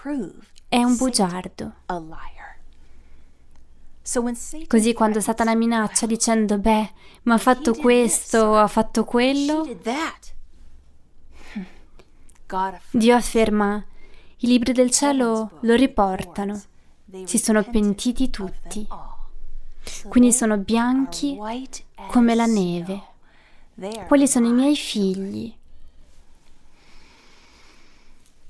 è 0.68 0.84
un 0.84 0.96
bugiardo. 0.98 1.74
Così 4.68 4.94
quando 4.94 5.20
Satana 5.20 5.56
minaccia 5.56 6.06
dicendo, 6.06 6.60
beh, 6.60 6.92
ma 7.24 7.34
ha 7.34 7.40
fatto 7.40 7.74
questo, 7.74 8.56
ha 8.56 8.68
fatto 8.68 9.04
quello, 9.04 9.68
Dio 12.92 13.16
afferma, 13.16 13.84
i 14.38 14.48
libri 14.48 14.74
del 14.74 14.92
cielo 14.92 15.60
lo 15.62 15.76
riportano, 15.76 16.62
si 17.24 17.38
sono 17.38 17.64
pentiti 17.64 18.30
tutti, 18.30 18.88
quindi 20.08 20.32
sono 20.32 20.58
bianchi 20.58 21.38
come 22.08 22.36
la 22.36 22.46
neve. 22.46 23.02
Quelli 24.08 24.28
sono 24.28 24.48
i 24.48 24.54
miei 24.54 24.76
figli. 24.76 25.54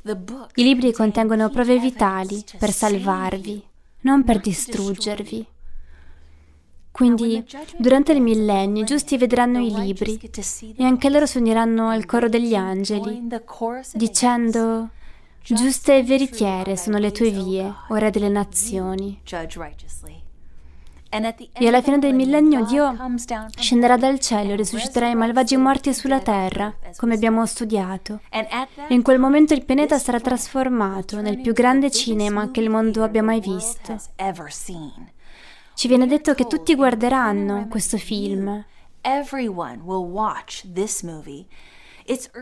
I 0.04 0.64
libri 0.64 0.92
contengono 0.92 1.50
prove 1.50 1.78
vitali 1.78 2.44
per 2.58 2.72
salvarvi 2.72 3.70
non 4.02 4.24
per 4.24 4.40
distruggervi. 4.40 5.46
Quindi, 6.92 7.44
durante 7.78 8.12
il 8.12 8.22
millennio, 8.22 8.84
i 8.84 8.86
giusti 8.86 9.18
vedranno 9.18 9.60
i 9.60 9.74
libri 9.74 10.20
e 10.76 10.84
anche 10.84 11.10
loro 11.10 11.26
si 11.26 11.38
uniranno 11.38 11.88
al 11.88 12.06
coro 12.06 12.28
degli 12.28 12.54
angeli, 12.54 13.28
dicendo, 13.94 14.90
giuste 15.42 15.98
e 15.98 16.04
veritiere 16.04 16.76
sono 16.76 16.98
le 16.98 17.12
tue 17.12 17.30
vie, 17.32 17.74
o 17.88 17.96
Re 17.96 18.12
delle 18.12 18.30
nazioni. 18.30 19.22
E 21.14 21.68
alla 21.68 21.82
fine 21.82 22.00
del 22.00 22.14
millennio 22.14 22.64
Dio 22.66 22.96
scenderà 23.58 23.98
dal 23.98 24.20
cielo 24.20 24.52
e 24.52 24.56
risusciterà 24.56 25.10
i 25.10 25.16
malvagi 25.16 25.58
morti 25.58 25.94
sulla 25.94 26.20
terra, 26.20 26.74
come 26.96 27.16
abbiamo 27.16 27.46
studiato. 27.46 28.20
E 28.30 28.94
in 28.94 29.02
quel 29.02 29.20
momento 29.20 29.54
il 29.54 29.66
pianeta 29.66 29.98
sarà 29.98 30.20
trasformato 30.20 31.20
nel 31.22 31.40
più 31.40 31.54
grande 31.54 31.90
cinema 31.90 32.52
che 32.52 32.62
il 32.62 32.70
mondo 32.70 33.04
abbia 33.04 33.24
mai 33.24 33.40
visto. 33.40 33.98
Ci 35.82 35.88
viene 35.88 36.06
detto 36.06 36.36
che 36.36 36.46
tutti 36.46 36.76
guarderanno 36.76 37.68
questo 37.68 37.98
film. 37.98 38.64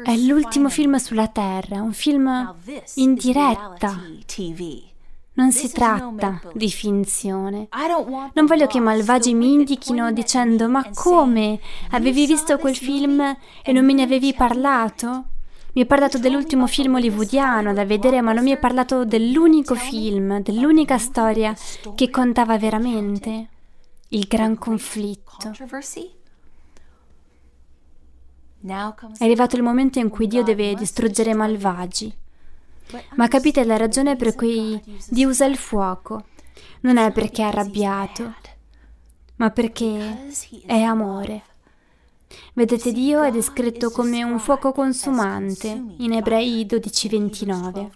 È 0.04 0.18
l'ultimo 0.18 0.68
film 0.68 0.98
sulla 0.98 1.30
Terra, 1.30 1.82
un 1.82 1.94
film 1.94 2.54
in 2.96 3.14
diretta. 3.14 3.98
Non 5.36 5.54
si 5.54 5.72
tratta 5.72 6.42
di 6.52 6.70
finzione. 6.70 7.70
Non 8.34 8.46
voglio 8.46 8.68
che 8.68 8.80
i 8.80 8.82
malvagi 8.82 9.34
mi 9.34 9.54
indichino 9.54 10.12
dicendo 10.12 10.68
ma 10.68 10.90
come? 10.94 11.62
Avevi 11.92 12.26
visto 12.26 12.58
quel 12.58 12.76
film 12.76 13.22
e 13.64 13.72
non 13.72 13.86
me 13.86 13.94
ne 13.94 14.02
avevi 14.02 14.34
parlato? 14.34 15.28
Mi 15.80 15.86
hai 15.86 15.92
parlato 15.92 16.18
dell'ultimo 16.18 16.68
film 16.68 16.96
hollywoodiano 16.96 17.72
da 17.72 17.86
vedere, 17.86 18.20
ma 18.20 18.34
non 18.34 18.44
mi 18.44 18.52
hai 18.52 18.60
parlato 18.60 19.06
dell'unico 19.06 19.76
film, 19.76 20.42
dell'unica 20.42 20.98
storia 20.98 21.56
che 21.96 22.10
contava 22.10 22.58
veramente. 22.58 23.48
Il 24.10 24.26
gran 24.28 24.58
conflitto. 24.58 25.54
È 29.18 29.24
arrivato 29.24 29.56
il 29.56 29.64
momento 29.64 30.00
in 30.00 30.10
cui 30.10 30.28
Dio 30.28 30.44
deve 30.44 30.76
distruggere 30.76 31.30
i 31.30 31.36
malvagi. 31.36 32.14
Ma 33.16 33.30
capite 33.30 33.64
la 33.64 33.78
ragione 33.78 34.18
per 34.18 34.36
cui 34.36 34.84
Dio 35.08 35.30
usa 35.30 35.46
il 35.46 35.56
fuoco? 35.56 36.26
Non 36.82 36.98
è 36.98 37.10
perché 37.14 37.42
è 37.42 37.46
arrabbiato, 37.46 38.34
ma 39.38 39.50
perché 39.50 40.30
è 40.66 40.82
amore. 40.82 41.44
Vedete, 42.54 42.92
Dio 42.92 43.24
è 43.24 43.32
descritto 43.32 43.90
come 43.90 44.24
un 44.24 44.40
fuoco 44.40 44.72
consumante 44.72 45.68
in 45.98 46.14
Ebrei 46.14 46.66
12:29. 46.66 47.90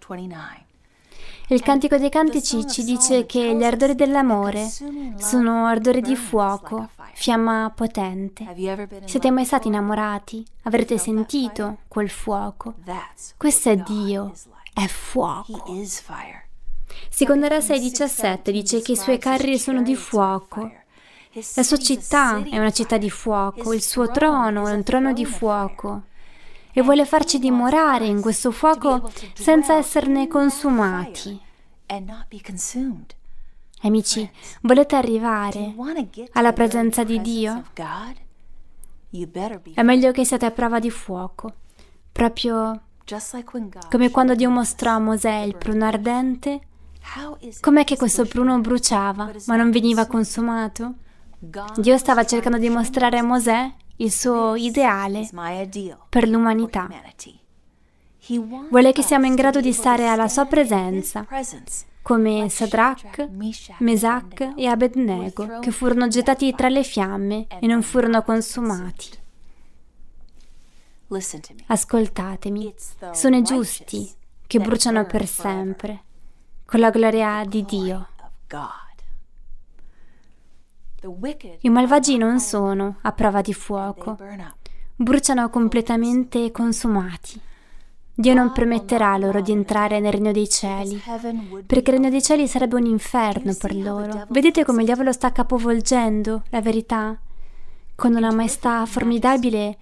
Il 1.50 1.62
Cantico 1.62 1.98
dei 1.98 2.10
Cantici 2.10 2.66
ci 2.68 2.84
dice 2.84 3.26
che 3.26 3.54
gli 3.56 3.64
ardori 3.64 3.96
dell'amore 3.96 4.68
sono 5.18 5.66
ardori 5.66 6.02
di 6.02 6.16
fuoco, 6.16 6.90
fiamma 7.14 7.72
potente. 7.76 8.48
Siete 9.06 9.30
mai 9.30 9.46
stati 9.46 9.68
innamorati? 9.68 10.44
Avrete 10.64 10.98
sentito 10.98 11.80
quel 11.88 12.10
fuoco? 12.10 12.76
Questo 13.38 13.70
è 13.70 13.76
Dio, 13.76 14.34
è 14.74 14.88
fuoco. 14.88 15.66
Secondo 17.10 17.48
Ra 17.48 17.60
6:17 17.60 18.52
dice 18.52 18.82
che 18.82 18.94
i 18.94 18.98
suoi 18.98 19.20
carri 19.20 19.60
sono 19.60 19.82
di 19.82 19.96
fuoco. 19.96 20.72
La 21.56 21.64
sua 21.64 21.78
città 21.78 22.44
è 22.44 22.60
una 22.60 22.70
città 22.70 23.00
di 23.00 23.10
fuoco, 23.10 23.74
il 23.74 23.82
suo 23.82 24.12
trono 24.12 24.68
è 24.68 24.72
un 24.72 24.84
trono 24.84 25.14
di 25.14 25.26
fuoco 25.26 26.04
e 26.72 26.84
vuole 26.84 27.06
farci 27.06 27.40
dimorare 27.40 28.06
in 28.06 28.22
questo 28.22 28.52
fuoco 28.52 29.12
senza 29.34 29.76
esserne 29.76 30.28
consumati. 30.28 31.40
Amici, 33.82 34.30
volete 34.62 34.96
arrivare 34.96 35.74
alla 36.34 36.54
presenza 36.54 37.04
di 37.04 37.20
Dio? 37.20 37.64
È 39.74 39.82
meglio 39.82 40.12
che 40.12 40.26
siate 40.26 40.46
a 40.46 40.52
prova 40.52 40.78
di 40.78 40.92
fuoco, 40.92 41.54
proprio 42.12 42.80
come 43.90 44.12
quando 44.12 44.36
Dio 44.36 44.52
mostrò 44.52 44.92
a 44.92 45.00
Mosè 45.00 45.34
il 45.40 45.56
pruno 45.58 45.86
ardente. 45.86 46.62
Com'è 47.60 47.84
che 47.84 47.98
questo 47.98 48.24
pruno 48.26 48.60
bruciava, 48.60 49.32
ma 49.48 49.56
non 49.56 49.72
veniva 49.72 50.06
consumato? 50.06 50.94
Dio 51.76 51.98
stava 51.98 52.24
cercando 52.24 52.58
di 52.58 52.70
mostrare 52.70 53.18
a 53.18 53.24
Mosè 53.24 53.70
il 53.98 54.12
suo 54.14 54.56
ideale 54.56 55.28
per 56.08 56.30
l'umanità. 56.30 56.88
Vuole 58.70 58.94
che 58.94 59.02
siamo 59.02 59.26
in 59.26 59.36
grado 59.36 59.60
di 59.60 59.74
stare 59.74 60.08
alla 60.08 60.30
sua 60.30 60.46
presenza, 60.46 61.28
come 62.02 62.48
Sadrach, 62.48 63.28
Mesach 63.80 64.54
e 64.56 64.68
Abednego, 64.68 65.60
che 65.60 65.72
furono 65.72 66.08
gettati 66.08 66.56
tra 66.56 66.70
le 66.70 66.84
fiamme 66.84 67.48
e 67.60 67.68
non 67.68 67.82
furono 67.82 68.24
consumati. 68.24 69.10
Ascoltatemi, 71.66 72.74
sono 73.12 73.36
i 73.36 73.44
giusti 73.44 74.10
che 74.48 74.60
bruciano 74.60 75.06
per 75.06 75.28
sempre, 75.28 76.04
con 76.64 76.80
la 76.80 76.90
gloria 76.90 77.44
di 77.46 77.66
Dio. 77.66 78.08
I 81.60 81.70
malvagi 81.70 82.18
non 82.18 82.40
sono 82.40 82.98
a 83.02 83.12
prova 83.12 83.42
di 83.42 83.54
fuoco, 83.54 84.18
bruciano 84.96 85.50
completamente 85.50 86.52
consumati. 86.52 87.42
Dio 88.16 88.34
non 88.34 88.52
permetterà 88.52 89.18
loro 89.18 89.42
di 89.42 89.52
entrare 89.52 90.00
nel 90.00 90.12
regno 90.14 90.32
dei 90.32 90.48
cieli, 90.48 91.02
perché 91.66 91.90
il 91.90 91.98
regno 91.98 92.10
dei 92.10 92.22
cieli 92.22 92.48
sarebbe 92.48 92.76
un 92.76 92.86
inferno 92.86 93.54
per 93.60 93.76
loro. 93.76 94.28
Vedete 94.30 94.64
come 94.64 94.80
il 94.82 94.86
diavolo 94.86 95.12
sta 95.12 95.32
capovolgendo 95.32 96.44
la 96.50 96.62
verità? 96.62 97.20
Con 97.96 98.16
una 98.16 98.32
maestà 98.32 98.86
formidabile, 98.86 99.78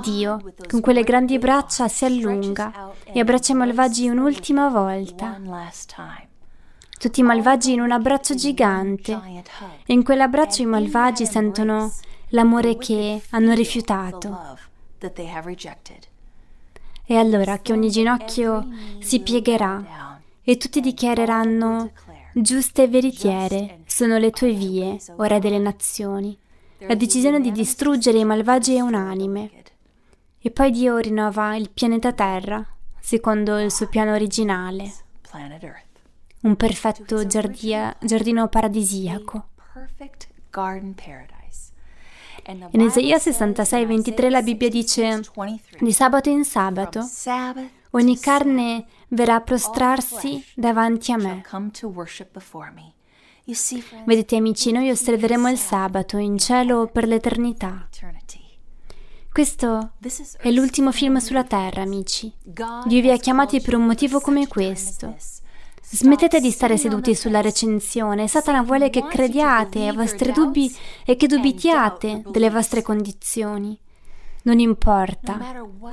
Dio, 0.00 0.38
con 0.68 0.80
quelle 0.80 1.02
grandi 1.02 1.38
braccia, 1.38 1.88
si 1.88 2.04
allunga 2.04 2.92
e 3.04 3.20
abbraccia 3.20 3.52
i 3.52 3.56
malvagi 3.56 4.08
un'ultima 4.08 4.68
volta 4.68 5.38
tutti 7.02 7.18
i 7.18 7.24
malvagi 7.24 7.72
in 7.72 7.80
un 7.80 7.90
abbraccio 7.90 8.36
gigante 8.36 9.20
e 9.84 9.92
in 9.92 10.04
quell'abbraccio 10.04 10.62
i 10.62 10.66
malvagi 10.66 11.26
sentono 11.26 11.92
l'amore 12.28 12.76
che 12.76 13.20
hanno 13.30 13.54
rifiutato. 13.54 14.56
E 17.04 17.16
allora 17.16 17.58
che 17.58 17.72
ogni 17.72 17.90
ginocchio 17.90 18.68
si 19.00 19.18
piegherà 19.18 20.20
e 20.44 20.56
tutti 20.56 20.80
dichiareranno 20.80 21.90
giuste 22.34 22.84
e 22.84 22.88
veritiere 22.88 23.80
sono 23.84 24.18
le 24.18 24.30
tue 24.30 24.52
vie, 24.52 24.96
o 25.16 25.24
Re 25.24 25.40
delle 25.40 25.58
nazioni. 25.58 26.38
La 26.86 26.94
decisione 26.94 27.40
di 27.40 27.50
distruggere 27.50 28.18
i 28.18 28.24
malvagi 28.24 28.76
è 28.76 28.80
unanime. 28.80 29.50
E 30.38 30.50
poi 30.52 30.70
Dio 30.70 30.98
rinnova 30.98 31.56
il 31.56 31.68
pianeta 31.70 32.12
Terra, 32.12 32.64
secondo 33.00 33.58
il 33.58 33.72
suo 33.72 33.88
piano 33.88 34.12
originale 34.12 34.92
un 36.42 36.56
perfetto 36.56 37.26
giardia, 37.26 37.96
giardino 38.00 38.48
paradisiaco. 38.48 39.48
In 42.70 42.80
Isaia 42.80 43.18
66, 43.18 43.86
23 43.86 44.30
la 44.30 44.42
Bibbia 44.42 44.68
dice, 44.68 45.20
di 45.78 45.92
sabato 45.92 46.28
in 46.28 46.44
sabato, 46.44 47.00
ogni 47.90 48.18
carne 48.18 48.86
verrà 49.08 49.36
a 49.36 49.40
prostrarsi 49.40 50.44
davanti 50.54 51.12
a 51.12 51.16
me. 51.16 51.42
Vedete 54.04 54.36
amici, 54.36 54.72
noi 54.72 54.90
osserveremo 54.90 55.48
il 55.48 55.58
sabato 55.58 56.16
in 56.16 56.38
cielo 56.38 56.88
per 56.88 57.06
l'eternità. 57.06 57.88
Questo 59.30 59.92
è 60.38 60.50
l'ultimo 60.50 60.90
film 60.90 61.16
sulla 61.18 61.44
terra, 61.44 61.82
amici. 61.82 62.32
Dio 62.42 63.00
vi 63.00 63.10
ha 63.10 63.16
chiamati 63.16 63.60
per 63.60 63.76
un 63.76 63.86
motivo 63.86 64.20
come 64.20 64.48
questo. 64.48 65.16
Smettete 65.94 66.40
di 66.40 66.50
stare 66.50 66.78
seduti 66.78 67.14
sulla 67.14 67.42
recensione. 67.42 68.26
Satana 68.26 68.62
vuole 68.62 68.88
che 68.88 69.06
crediate 69.06 69.88
ai 69.88 69.94
vostri 69.94 70.32
dubbi 70.32 70.74
e 71.04 71.16
che 71.16 71.26
dubitiate 71.26 72.22
delle 72.28 72.48
vostre 72.48 72.80
condizioni. 72.80 73.78
Non 74.44 74.58
importa 74.58 75.38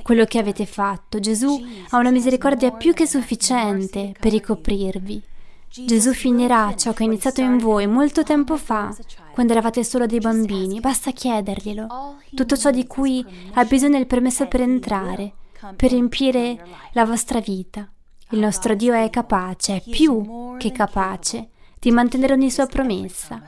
quello 0.01 0.23
che 0.23 0.39
avete 0.39 0.65
fatto, 0.65 1.19
Gesù 1.19 1.61
ha 1.89 1.97
una 1.97 2.11
misericordia 2.11 2.71
più 2.71 2.93
che 2.93 3.05
sufficiente 3.05 4.13
per 4.17 4.31
ricoprirvi. 4.31 5.21
Gesù 5.67 6.13
finirà 6.13 6.73
ciò 6.77 6.93
che 6.93 7.03
ha 7.03 7.05
iniziato 7.05 7.41
in 7.41 7.57
voi 7.57 7.85
molto 7.85 8.23
tempo 8.23 8.55
fa, 8.55 8.95
quando 9.33 9.51
eravate 9.51 9.83
solo 9.83 10.05
dei 10.05 10.19
bambini. 10.19 10.79
Basta 10.79 11.11
chiederglielo. 11.11 12.15
Tutto 12.33 12.55
ciò 12.55 12.71
di 12.71 12.87
cui 12.87 13.23
ha 13.55 13.65
bisogno 13.65 13.97
il 13.97 14.07
permesso 14.07 14.47
per 14.47 14.61
entrare, 14.61 15.33
per 15.75 15.91
riempire 15.91 16.65
la 16.93 17.03
vostra 17.03 17.41
vita. 17.41 17.85
Il 18.31 18.39
nostro 18.39 18.75
Dio 18.75 18.93
è 18.93 19.09
capace, 19.09 19.81
più 19.89 20.55
che 20.59 20.71
capace, 20.71 21.49
di 21.79 21.89
mantenere 21.89 22.33
ogni 22.33 22.51
sua 22.51 22.67
promessa. 22.67 23.41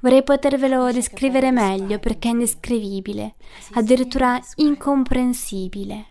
Vorrei 0.00 0.24
potervelo 0.24 0.90
descrivere 0.90 1.52
meglio 1.52 2.00
perché 2.00 2.28
è 2.28 2.32
indescrivibile, 2.32 3.36
addirittura 3.74 4.40
incomprensibile. 4.56 6.06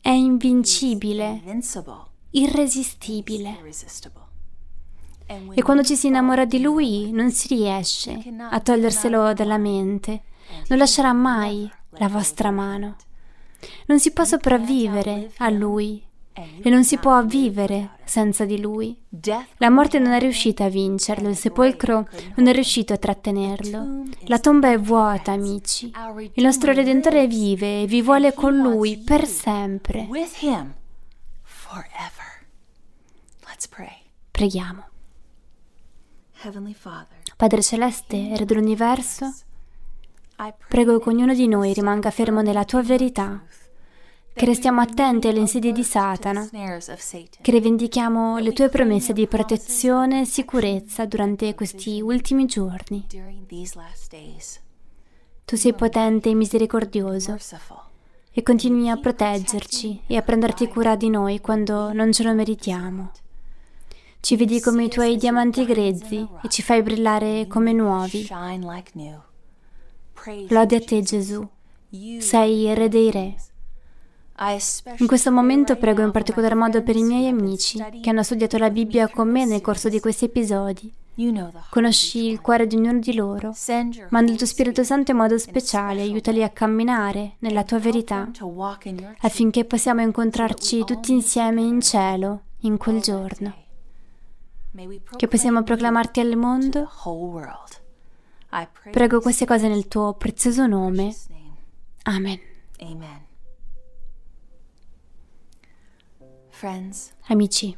È 0.00 0.08
invincibile, 0.08 1.42
irresistibile. 2.30 3.58
E 5.52 5.62
quando 5.62 5.82
ci 5.82 5.96
si 5.96 6.06
innamora 6.06 6.46
di 6.46 6.60
Lui 6.62 7.10
non 7.10 7.30
si 7.30 7.48
riesce 7.48 8.22
a 8.38 8.58
toglierselo 8.60 9.34
dalla 9.34 9.58
mente. 9.58 10.22
Non 10.68 10.78
lascerà 10.78 11.12
mai 11.12 11.70
la 11.98 12.08
vostra 12.08 12.50
mano. 12.50 12.96
Non 13.86 13.98
si 13.98 14.12
può 14.12 14.24
sopravvivere 14.24 15.32
a 15.38 15.50
Lui 15.50 16.04
e 16.62 16.68
non 16.68 16.84
si 16.84 16.98
può 16.98 17.24
vivere 17.24 17.96
senza 18.04 18.44
di 18.44 18.60
Lui. 18.60 18.94
La 19.56 19.70
morte 19.70 19.98
non 19.98 20.12
è 20.12 20.18
riuscita 20.18 20.64
a 20.64 20.68
vincerlo, 20.68 21.28
il 21.28 21.36
sepolcro 21.36 22.06
non 22.36 22.46
è 22.46 22.52
riuscito 22.52 22.92
a 22.92 22.98
trattenerlo. 22.98 24.02
La 24.24 24.38
tomba 24.38 24.70
è 24.70 24.78
vuota, 24.78 25.32
amici. 25.32 25.90
Il 26.34 26.44
nostro 26.44 26.72
Redentore 26.72 27.26
vive 27.26 27.82
e 27.82 27.86
vi 27.86 28.02
vuole 28.02 28.34
con 28.34 28.56
Lui 28.56 28.98
per 28.98 29.26
sempre. 29.26 30.06
Preghiamo. 34.30 34.88
Padre 37.36 37.62
Celeste, 37.62 38.36
Re 38.36 38.44
dell'Universo, 38.44 39.34
prego 40.68 40.98
che 40.98 41.08
ognuno 41.08 41.34
di 41.34 41.48
noi 41.48 41.72
rimanga 41.72 42.10
fermo 42.10 42.42
nella 42.42 42.64
tua 42.64 42.82
verità. 42.82 43.42
che 44.36 44.44
restiamo 44.44 44.82
attenti 44.82 45.28
alle 45.28 45.38
insidie 45.38 45.72
di 45.72 45.82
Satana, 45.82 46.46
che 47.40 47.50
rivendichiamo 47.50 48.36
le 48.36 48.52
tue 48.52 48.68
promesse 48.68 49.14
di 49.14 49.26
protezione 49.26 50.20
e 50.20 50.24
sicurezza 50.26 51.06
durante 51.06 51.54
questi 51.54 52.02
ultimi 52.02 52.44
giorni. 52.44 53.06
Tu 55.46 55.56
sei 55.56 55.72
potente 55.72 56.28
e 56.28 56.34
misericordioso 56.34 57.38
e 58.30 58.42
continui 58.42 58.90
a 58.90 58.98
proteggerci 58.98 60.02
e 60.06 60.16
a 60.16 60.22
prenderti 60.22 60.68
cura 60.68 60.96
di 60.96 61.08
noi 61.08 61.40
quando 61.40 61.94
non 61.94 62.12
ce 62.12 62.22
lo 62.22 62.34
meritiamo. 62.34 63.12
Ci 64.20 64.36
vedi 64.36 64.60
come 64.60 64.84
i 64.84 64.90
tuoi 64.90 65.16
diamanti 65.16 65.64
grezzi 65.64 66.28
e 66.42 66.48
ci 66.50 66.60
fai 66.60 66.82
brillare 66.82 67.46
come 67.46 67.72
nuovi. 67.72 68.28
Lode 70.48 70.76
a 70.76 70.80
te 70.80 71.02
Gesù, 71.02 71.46
sei 72.18 72.66
il 72.66 72.76
Re 72.76 72.88
dei 72.88 73.10
Re. 73.10 73.34
In 74.98 75.06
questo 75.06 75.30
momento 75.30 75.76
prego 75.76 76.02
in 76.02 76.10
particolar 76.10 76.54
modo 76.54 76.82
per 76.82 76.96
i 76.96 77.02
miei 77.02 77.26
amici 77.26 77.82
che 78.02 78.10
hanno 78.10 78.22
studiato 78.22 78.58
la 78.58 78.70
Bibbia 78.70 79.08
con 79.08 79.30
me 79.30 79.46
nel 79.46 79.62
corso 79.62 79.88
di 79.88 79.98
questi 80.00 80.26
episodi. 80.26 80.92
Conosci 81.70 82.26
il 82.26 82.42
cuore 82.42 82.66
di 82.66 82.76
ognuno 82.76 82.98
di 82.98 83.14
loro. 83.14 83.54
Manda 84.10 84.30
il 84.30 84.36
tuo 84.36 84.46
Spirito 84.46 84.84
Santo 84.84 85.12
in 85.12 85.16
modo 85.16 85.38
speciale, 85.38 86.02
aiutali 86.02 86.42
a 86.42 86.50
camminare 86.50 87.36
nella 87.38 87.64
tua 87.64 87.78
verità, 87.78 88.30
affinché 89.20 89.64
possiamo 89.64 90.02
incontrarci 90.02 90.84
tutti 90.84 91.12
insieme 91.12 91.62
in 91.62 91.80
cielo 91.80 92.42
in 92.60 92.76
quel 92.76 93.00
giorno. 93.00 93.54
Che 95.16 95.28
possiamo 95.28 95.62
proclamarti 95.62 96.20
al 96.20 96.36
mondo. 96.36 96.90
Prego 98.90 99.20
queste 99.20 99.44
cose 99.44 99.68
nel 99.68 99.88
tuo 99.88 100.14
prezioso 100.14 100.66
nome. 100.66 101.14
Amen. 102.04 102.40
Amici, 107.26 107.76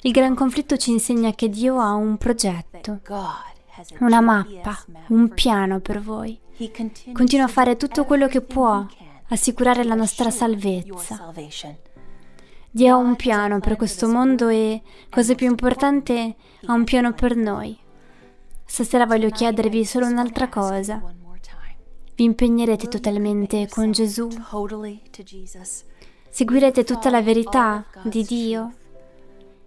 il 0.00 0.12
gran 0.12 0.34
conflitto 0.34 0.76
ci 0.76 0.90
insegna 0.90 1.32
che 1.34 1.48
Dio 1.48 1.78
ha 1.78 1.92
un 1.92 2.16
progetto, 2.16 3.00
una 4.00 4.20
mappa, 4.20 4.76
un 5.08 5.28
piano 5.28 5.78
per 5.80 6.00
voi. 6.00 6.38
Continua 7.12 7.44
a 7.44 7.48
fare 7.48 7.76
tutto 7.76 8.04
quello 8.04 8.26
che 8.26 8.40
può, 8.40 8.84
assicurare 9.28 9.84
la 9.84 9.94
nostra 9.94 10.30
salvezza. 10.30 11.32
Dio 12.70 12.94
ha 12.94 12.96
un 12.96 13.14
piano 13.16 13.60
per 13.60 13.76
questo 13.76 14.08
mondo 14.08 14.48
e, 14.48 14.82
cosa 15.10 15.34
più 15.34 15.46
importante, 15.46 16.34
ha 16.64 16.72
un 16.72 16.84
piano 16.84 17.12
per 17.12 17.36
noi. 17.36 17.78
Stasera 18.72 19.04
voglio 19.04 19.28
chiedervi 19.28 19.84
solo 19.84 20.06
un'altra 20.06 20.48
cosa. 20.48 21.02
Vi 22.14 22.24
impegnerete 22.24 22.88
totalmente 22.88 23.68
con 23.68 23.92
Gesù? 23.92 24.30
Seguirete 26.30 26.82
tutta 26.82 27.10
la 27.10 27.20
verità 27.20 27.84
di 28.02 28.24
Dio? 28.24 28.72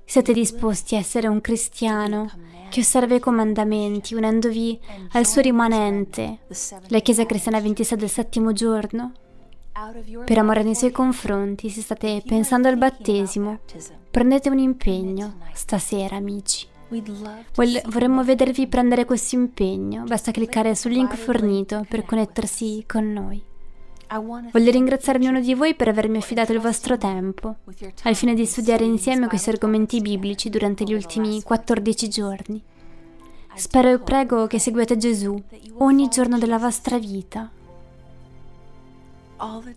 Siete 0.04 0.34
disposti 0.34 0.96
a 0.96 0.98
essere 0.98 1.28
un 1.28 1.40
cristiano 1.40 2.32
che 2.72 2.80
osserva 2.80 3.14
i 3.14 3.20
comandamenti 3.20 4.16
unendovi 4.16 4.80
al 5.12 5.28
suo 5.28 5.42
rimanente, 5.42 6.40
la 6.88 7.00
Chiesa 7.00 7.28
Cristiana 7.28 7.62
26 7.62 7.98
del 8.00 8.10
settimo 8.10 8.54
giorno? 8.54 9.12
Per 10.26 10.38
amore 10.40 10.64
nei 10.64 10.74
suoi 10.74 10.90
confronti, 10.90 11.70
se 11.70 11.82
state 11.82 12.24
pensando 12.26 12.70
al 12.70 12.78
battesimo, 12.78 13.60
prendete 14.10 14.50
un 14.50 14.58
impegno 14.58 15.42
stasera, 15.54 16.16
amici. 16.16 16.74
Vorremmo 16.88 18.24
vedervi 18.24 18.68
prendere 18.68 19.06
questo 19.06 19.36
impegno, 19.36 20.04
basta 20.04 20.32
cliccare 20.32 20.76
sul 20.76 20.92
link 20.92 21.16
fornito 21.16 21.86
per 21.90 22.06
connettersi 22.06 22.84
con 22.88 23.12
noi. 23.12 23.44
Voglio 24.52 24.72
ringraziare 24.72 25.18
ognuno 25.18 25.40
di 25.40 25.56
voi 25.56 25.74
per 25.74 25.88
avermi 25.88 26.18
affidato 26.18 26.54
il 26.54 26.60
vostro 26.60 26.98
tempo, 26.98 27.56
al 28.04 28.16
fine 28.16 28.36
di 28.36 28.46
studiare 28.46 28.86
insieme 28.86 29.28
questi 29.28 29.50
argomenti 29.50 30.00
biblici 30.00 30.50
durante 30.50 30.84
gli 30.84 30.94
ultimi 30.94 31.42
14 31.42 32.08
giorni. 32.08 32.64
Spero 33.56 33.90
e 33.90 34.00
prego 34.00 34.48
che 34.48 34.60
seguiate 34.60 34.98
Gesù 34.98 35.42
ogni 35.78 36.08
giorno 36.10 36.38
della 36.38 36.60
vostra 36.60 37.00
vita. 37.00 37.50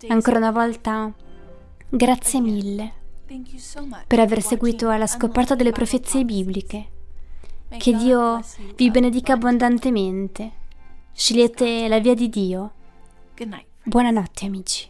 Ancora 0.09 0.37
una 0.37 0.51
volta, 0.51 1.11
grazie 1.89 2.41
mille 2.41 2.93
per 4.07 4.21
aver 4.21 4.43
seguito 4.43 4.89
alla 4.89 5.07
scoperta 5.07 5.55
delle 5.55 5.73
profezie 5.73 6.25
bibliche. 6.25 6.97
Che 7.77 7.93
Dio 7.93 8.43
vi 8.77 8.91
benedica 8.91 9.35
abbondantemente. 9.35 10.53
Scegliete 11.13 11.87
la 11.87 11.99
via 11.99 12.15
di 12.15 12.31
Dio. 12.31 12.73
Buonanotte 13.83 14.47
amici. 14.47 14.89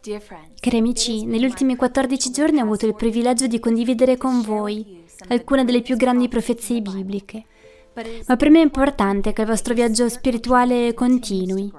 Cari 0.00 0.78
amici, 0.78 1.26
negli 1.26 1.44
ultimi 1.44 1.76
14 1.76 2.30
giorni 2.30 2.60
ho 2.60 2.62
avuto 2.64 2.86
il 2.86 2.94
privilegio 2.94 3.46
di 3.46 3.60
condividere 3.60 4.16
con 4.16 4.40
voi 4.40 5.04
alcune 5.28 5.64
delle 5.64 5.82
più 5.82 5.96
grandi 5.96 6.28
profezie 6.28 6.80
bibliche. 6.80 7.44
Ma 8.26 8.36
per 8.36 8.50
me 8.50 8.60
è 8.60 8.64
importante 8.64 9.32
che 9.32 9.42
il 9.42 9.46
vostro 9.46 9.74
viaggio 9.74 10.08
spirituale 10.08 10.94
continui. 10.94 11.70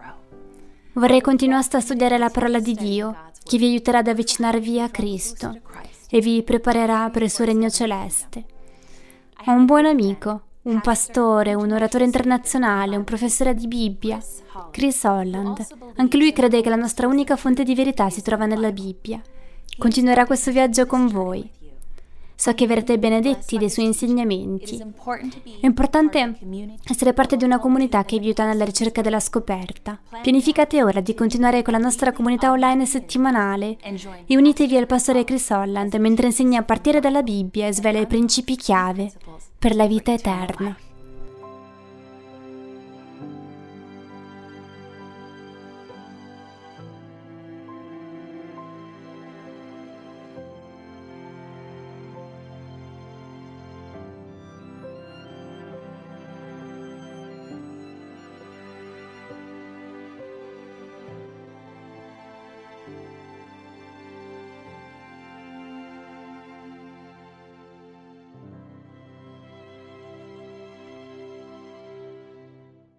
Vorrei 0.95 1.19
continuare 1.19 1.67
a 1.71 1.79
studiare 1.81 2.17
la 2.17 2.29
parola 2.29 2.59
di 2.59 2.73
Dio, 2.73 3.13
che 3.43 3.57
vi 3.57 3.65
aiuterà 3.65 3.97
ad 3.97 4.07
avvicinarvi 4.07 4.79
a 4.79 4.87
Cristo 4.87 5.59
e 6.09 6.21
vi 6.21 6.41
preparerà 6.41 7.09
per 7.09 7.21
il 7.21 7.29
suo 7.29 7.43
regno 7.43 7.69
celeste. 7.69 8.45
Ho 9.45 9.51
un 9.51 9.65
buon 9.65 9.87
amico, 9.87 10.41
un 10.63 10.79
pastore, 10.79 11.53
un 11.53 11.71
oratore 11.71 12.05
internazionale, 12.05 12.95
un 12.95 13.03
professore 13.03 13.53
di 13.53 13.67
Bibbia, 13.67 14.19
Chris 14.71 15.03
Holland. 15.03 15.67
Anche 15.97 16.15
lui 16.15 16.31
crede 16.31 16.61
che 16.61 16.69
la 16.69 16.77
nostra 16.77 17.07
unica 17.07 17.35
fonte 17.35 17.63
di 17.63 17.75
verità 17.75 18.09
si 18.09 18.21
trova 18.21 18.45
nella 18.45 18.71
Bibbia. 18.71 19.21
Continuerà 19.77 20.25
questo 20.25 20.51
viaggio 20.51 20.85
con 20.85 21.07
voi. 21.07 21.51
So 22.35 22.53
che 22.53 22.67
verrete 22.67 22.99
benedetti 22.99 23.57
dei 23.57 23.69
suoi 23.69 23.85
insegnamenti. 23.85 24.77
È 25.61 25.65
importante 25.65 26.37
essere 26.83 27.13
parte 27.13 27.37
di 27.37 27.43
una 27.43 27.59
comunità 27.59 28.03
che 28.03 28.19
vi 28.19 28.25
aiuta 28.25 28.45
nella 28.45 28.65
ricerca 28.65 29.01
della 29.01 29.19
scoperta. 29.19 29.99
Pianificate 30.21 30.83
ora 30.83 30.99
di 30.99 31.13
continuare 31.13 31.61
con 31.61 31.73
la 31.73 31.79
nostra 31.79 32.11
comunità 32.11 32.51
online 32.51 32.85
settimanale 32.85 33.77
e 34.25 34.35
unitevi 34.35 34.77
al 34.77 34.85
pastore 34.85 35.23
Chris 35.23 35.49
Holland 35.49 35.93
mentre 35.95 36.27
insegna 36.27 36.59
a 36.59 36.63
partire 36.63 36.99
dalla 36.99 37.23
Bibbia 37.23 37.67
e 37.67 37.73
svela 37.73 37.99
i 37.99 38.07
principi 38.07 38.55
chiave 38.55 39.11
per 39.57 39.75
la 39.75 39.87
vita 39.87 40.11
eterna. 40.11 40.77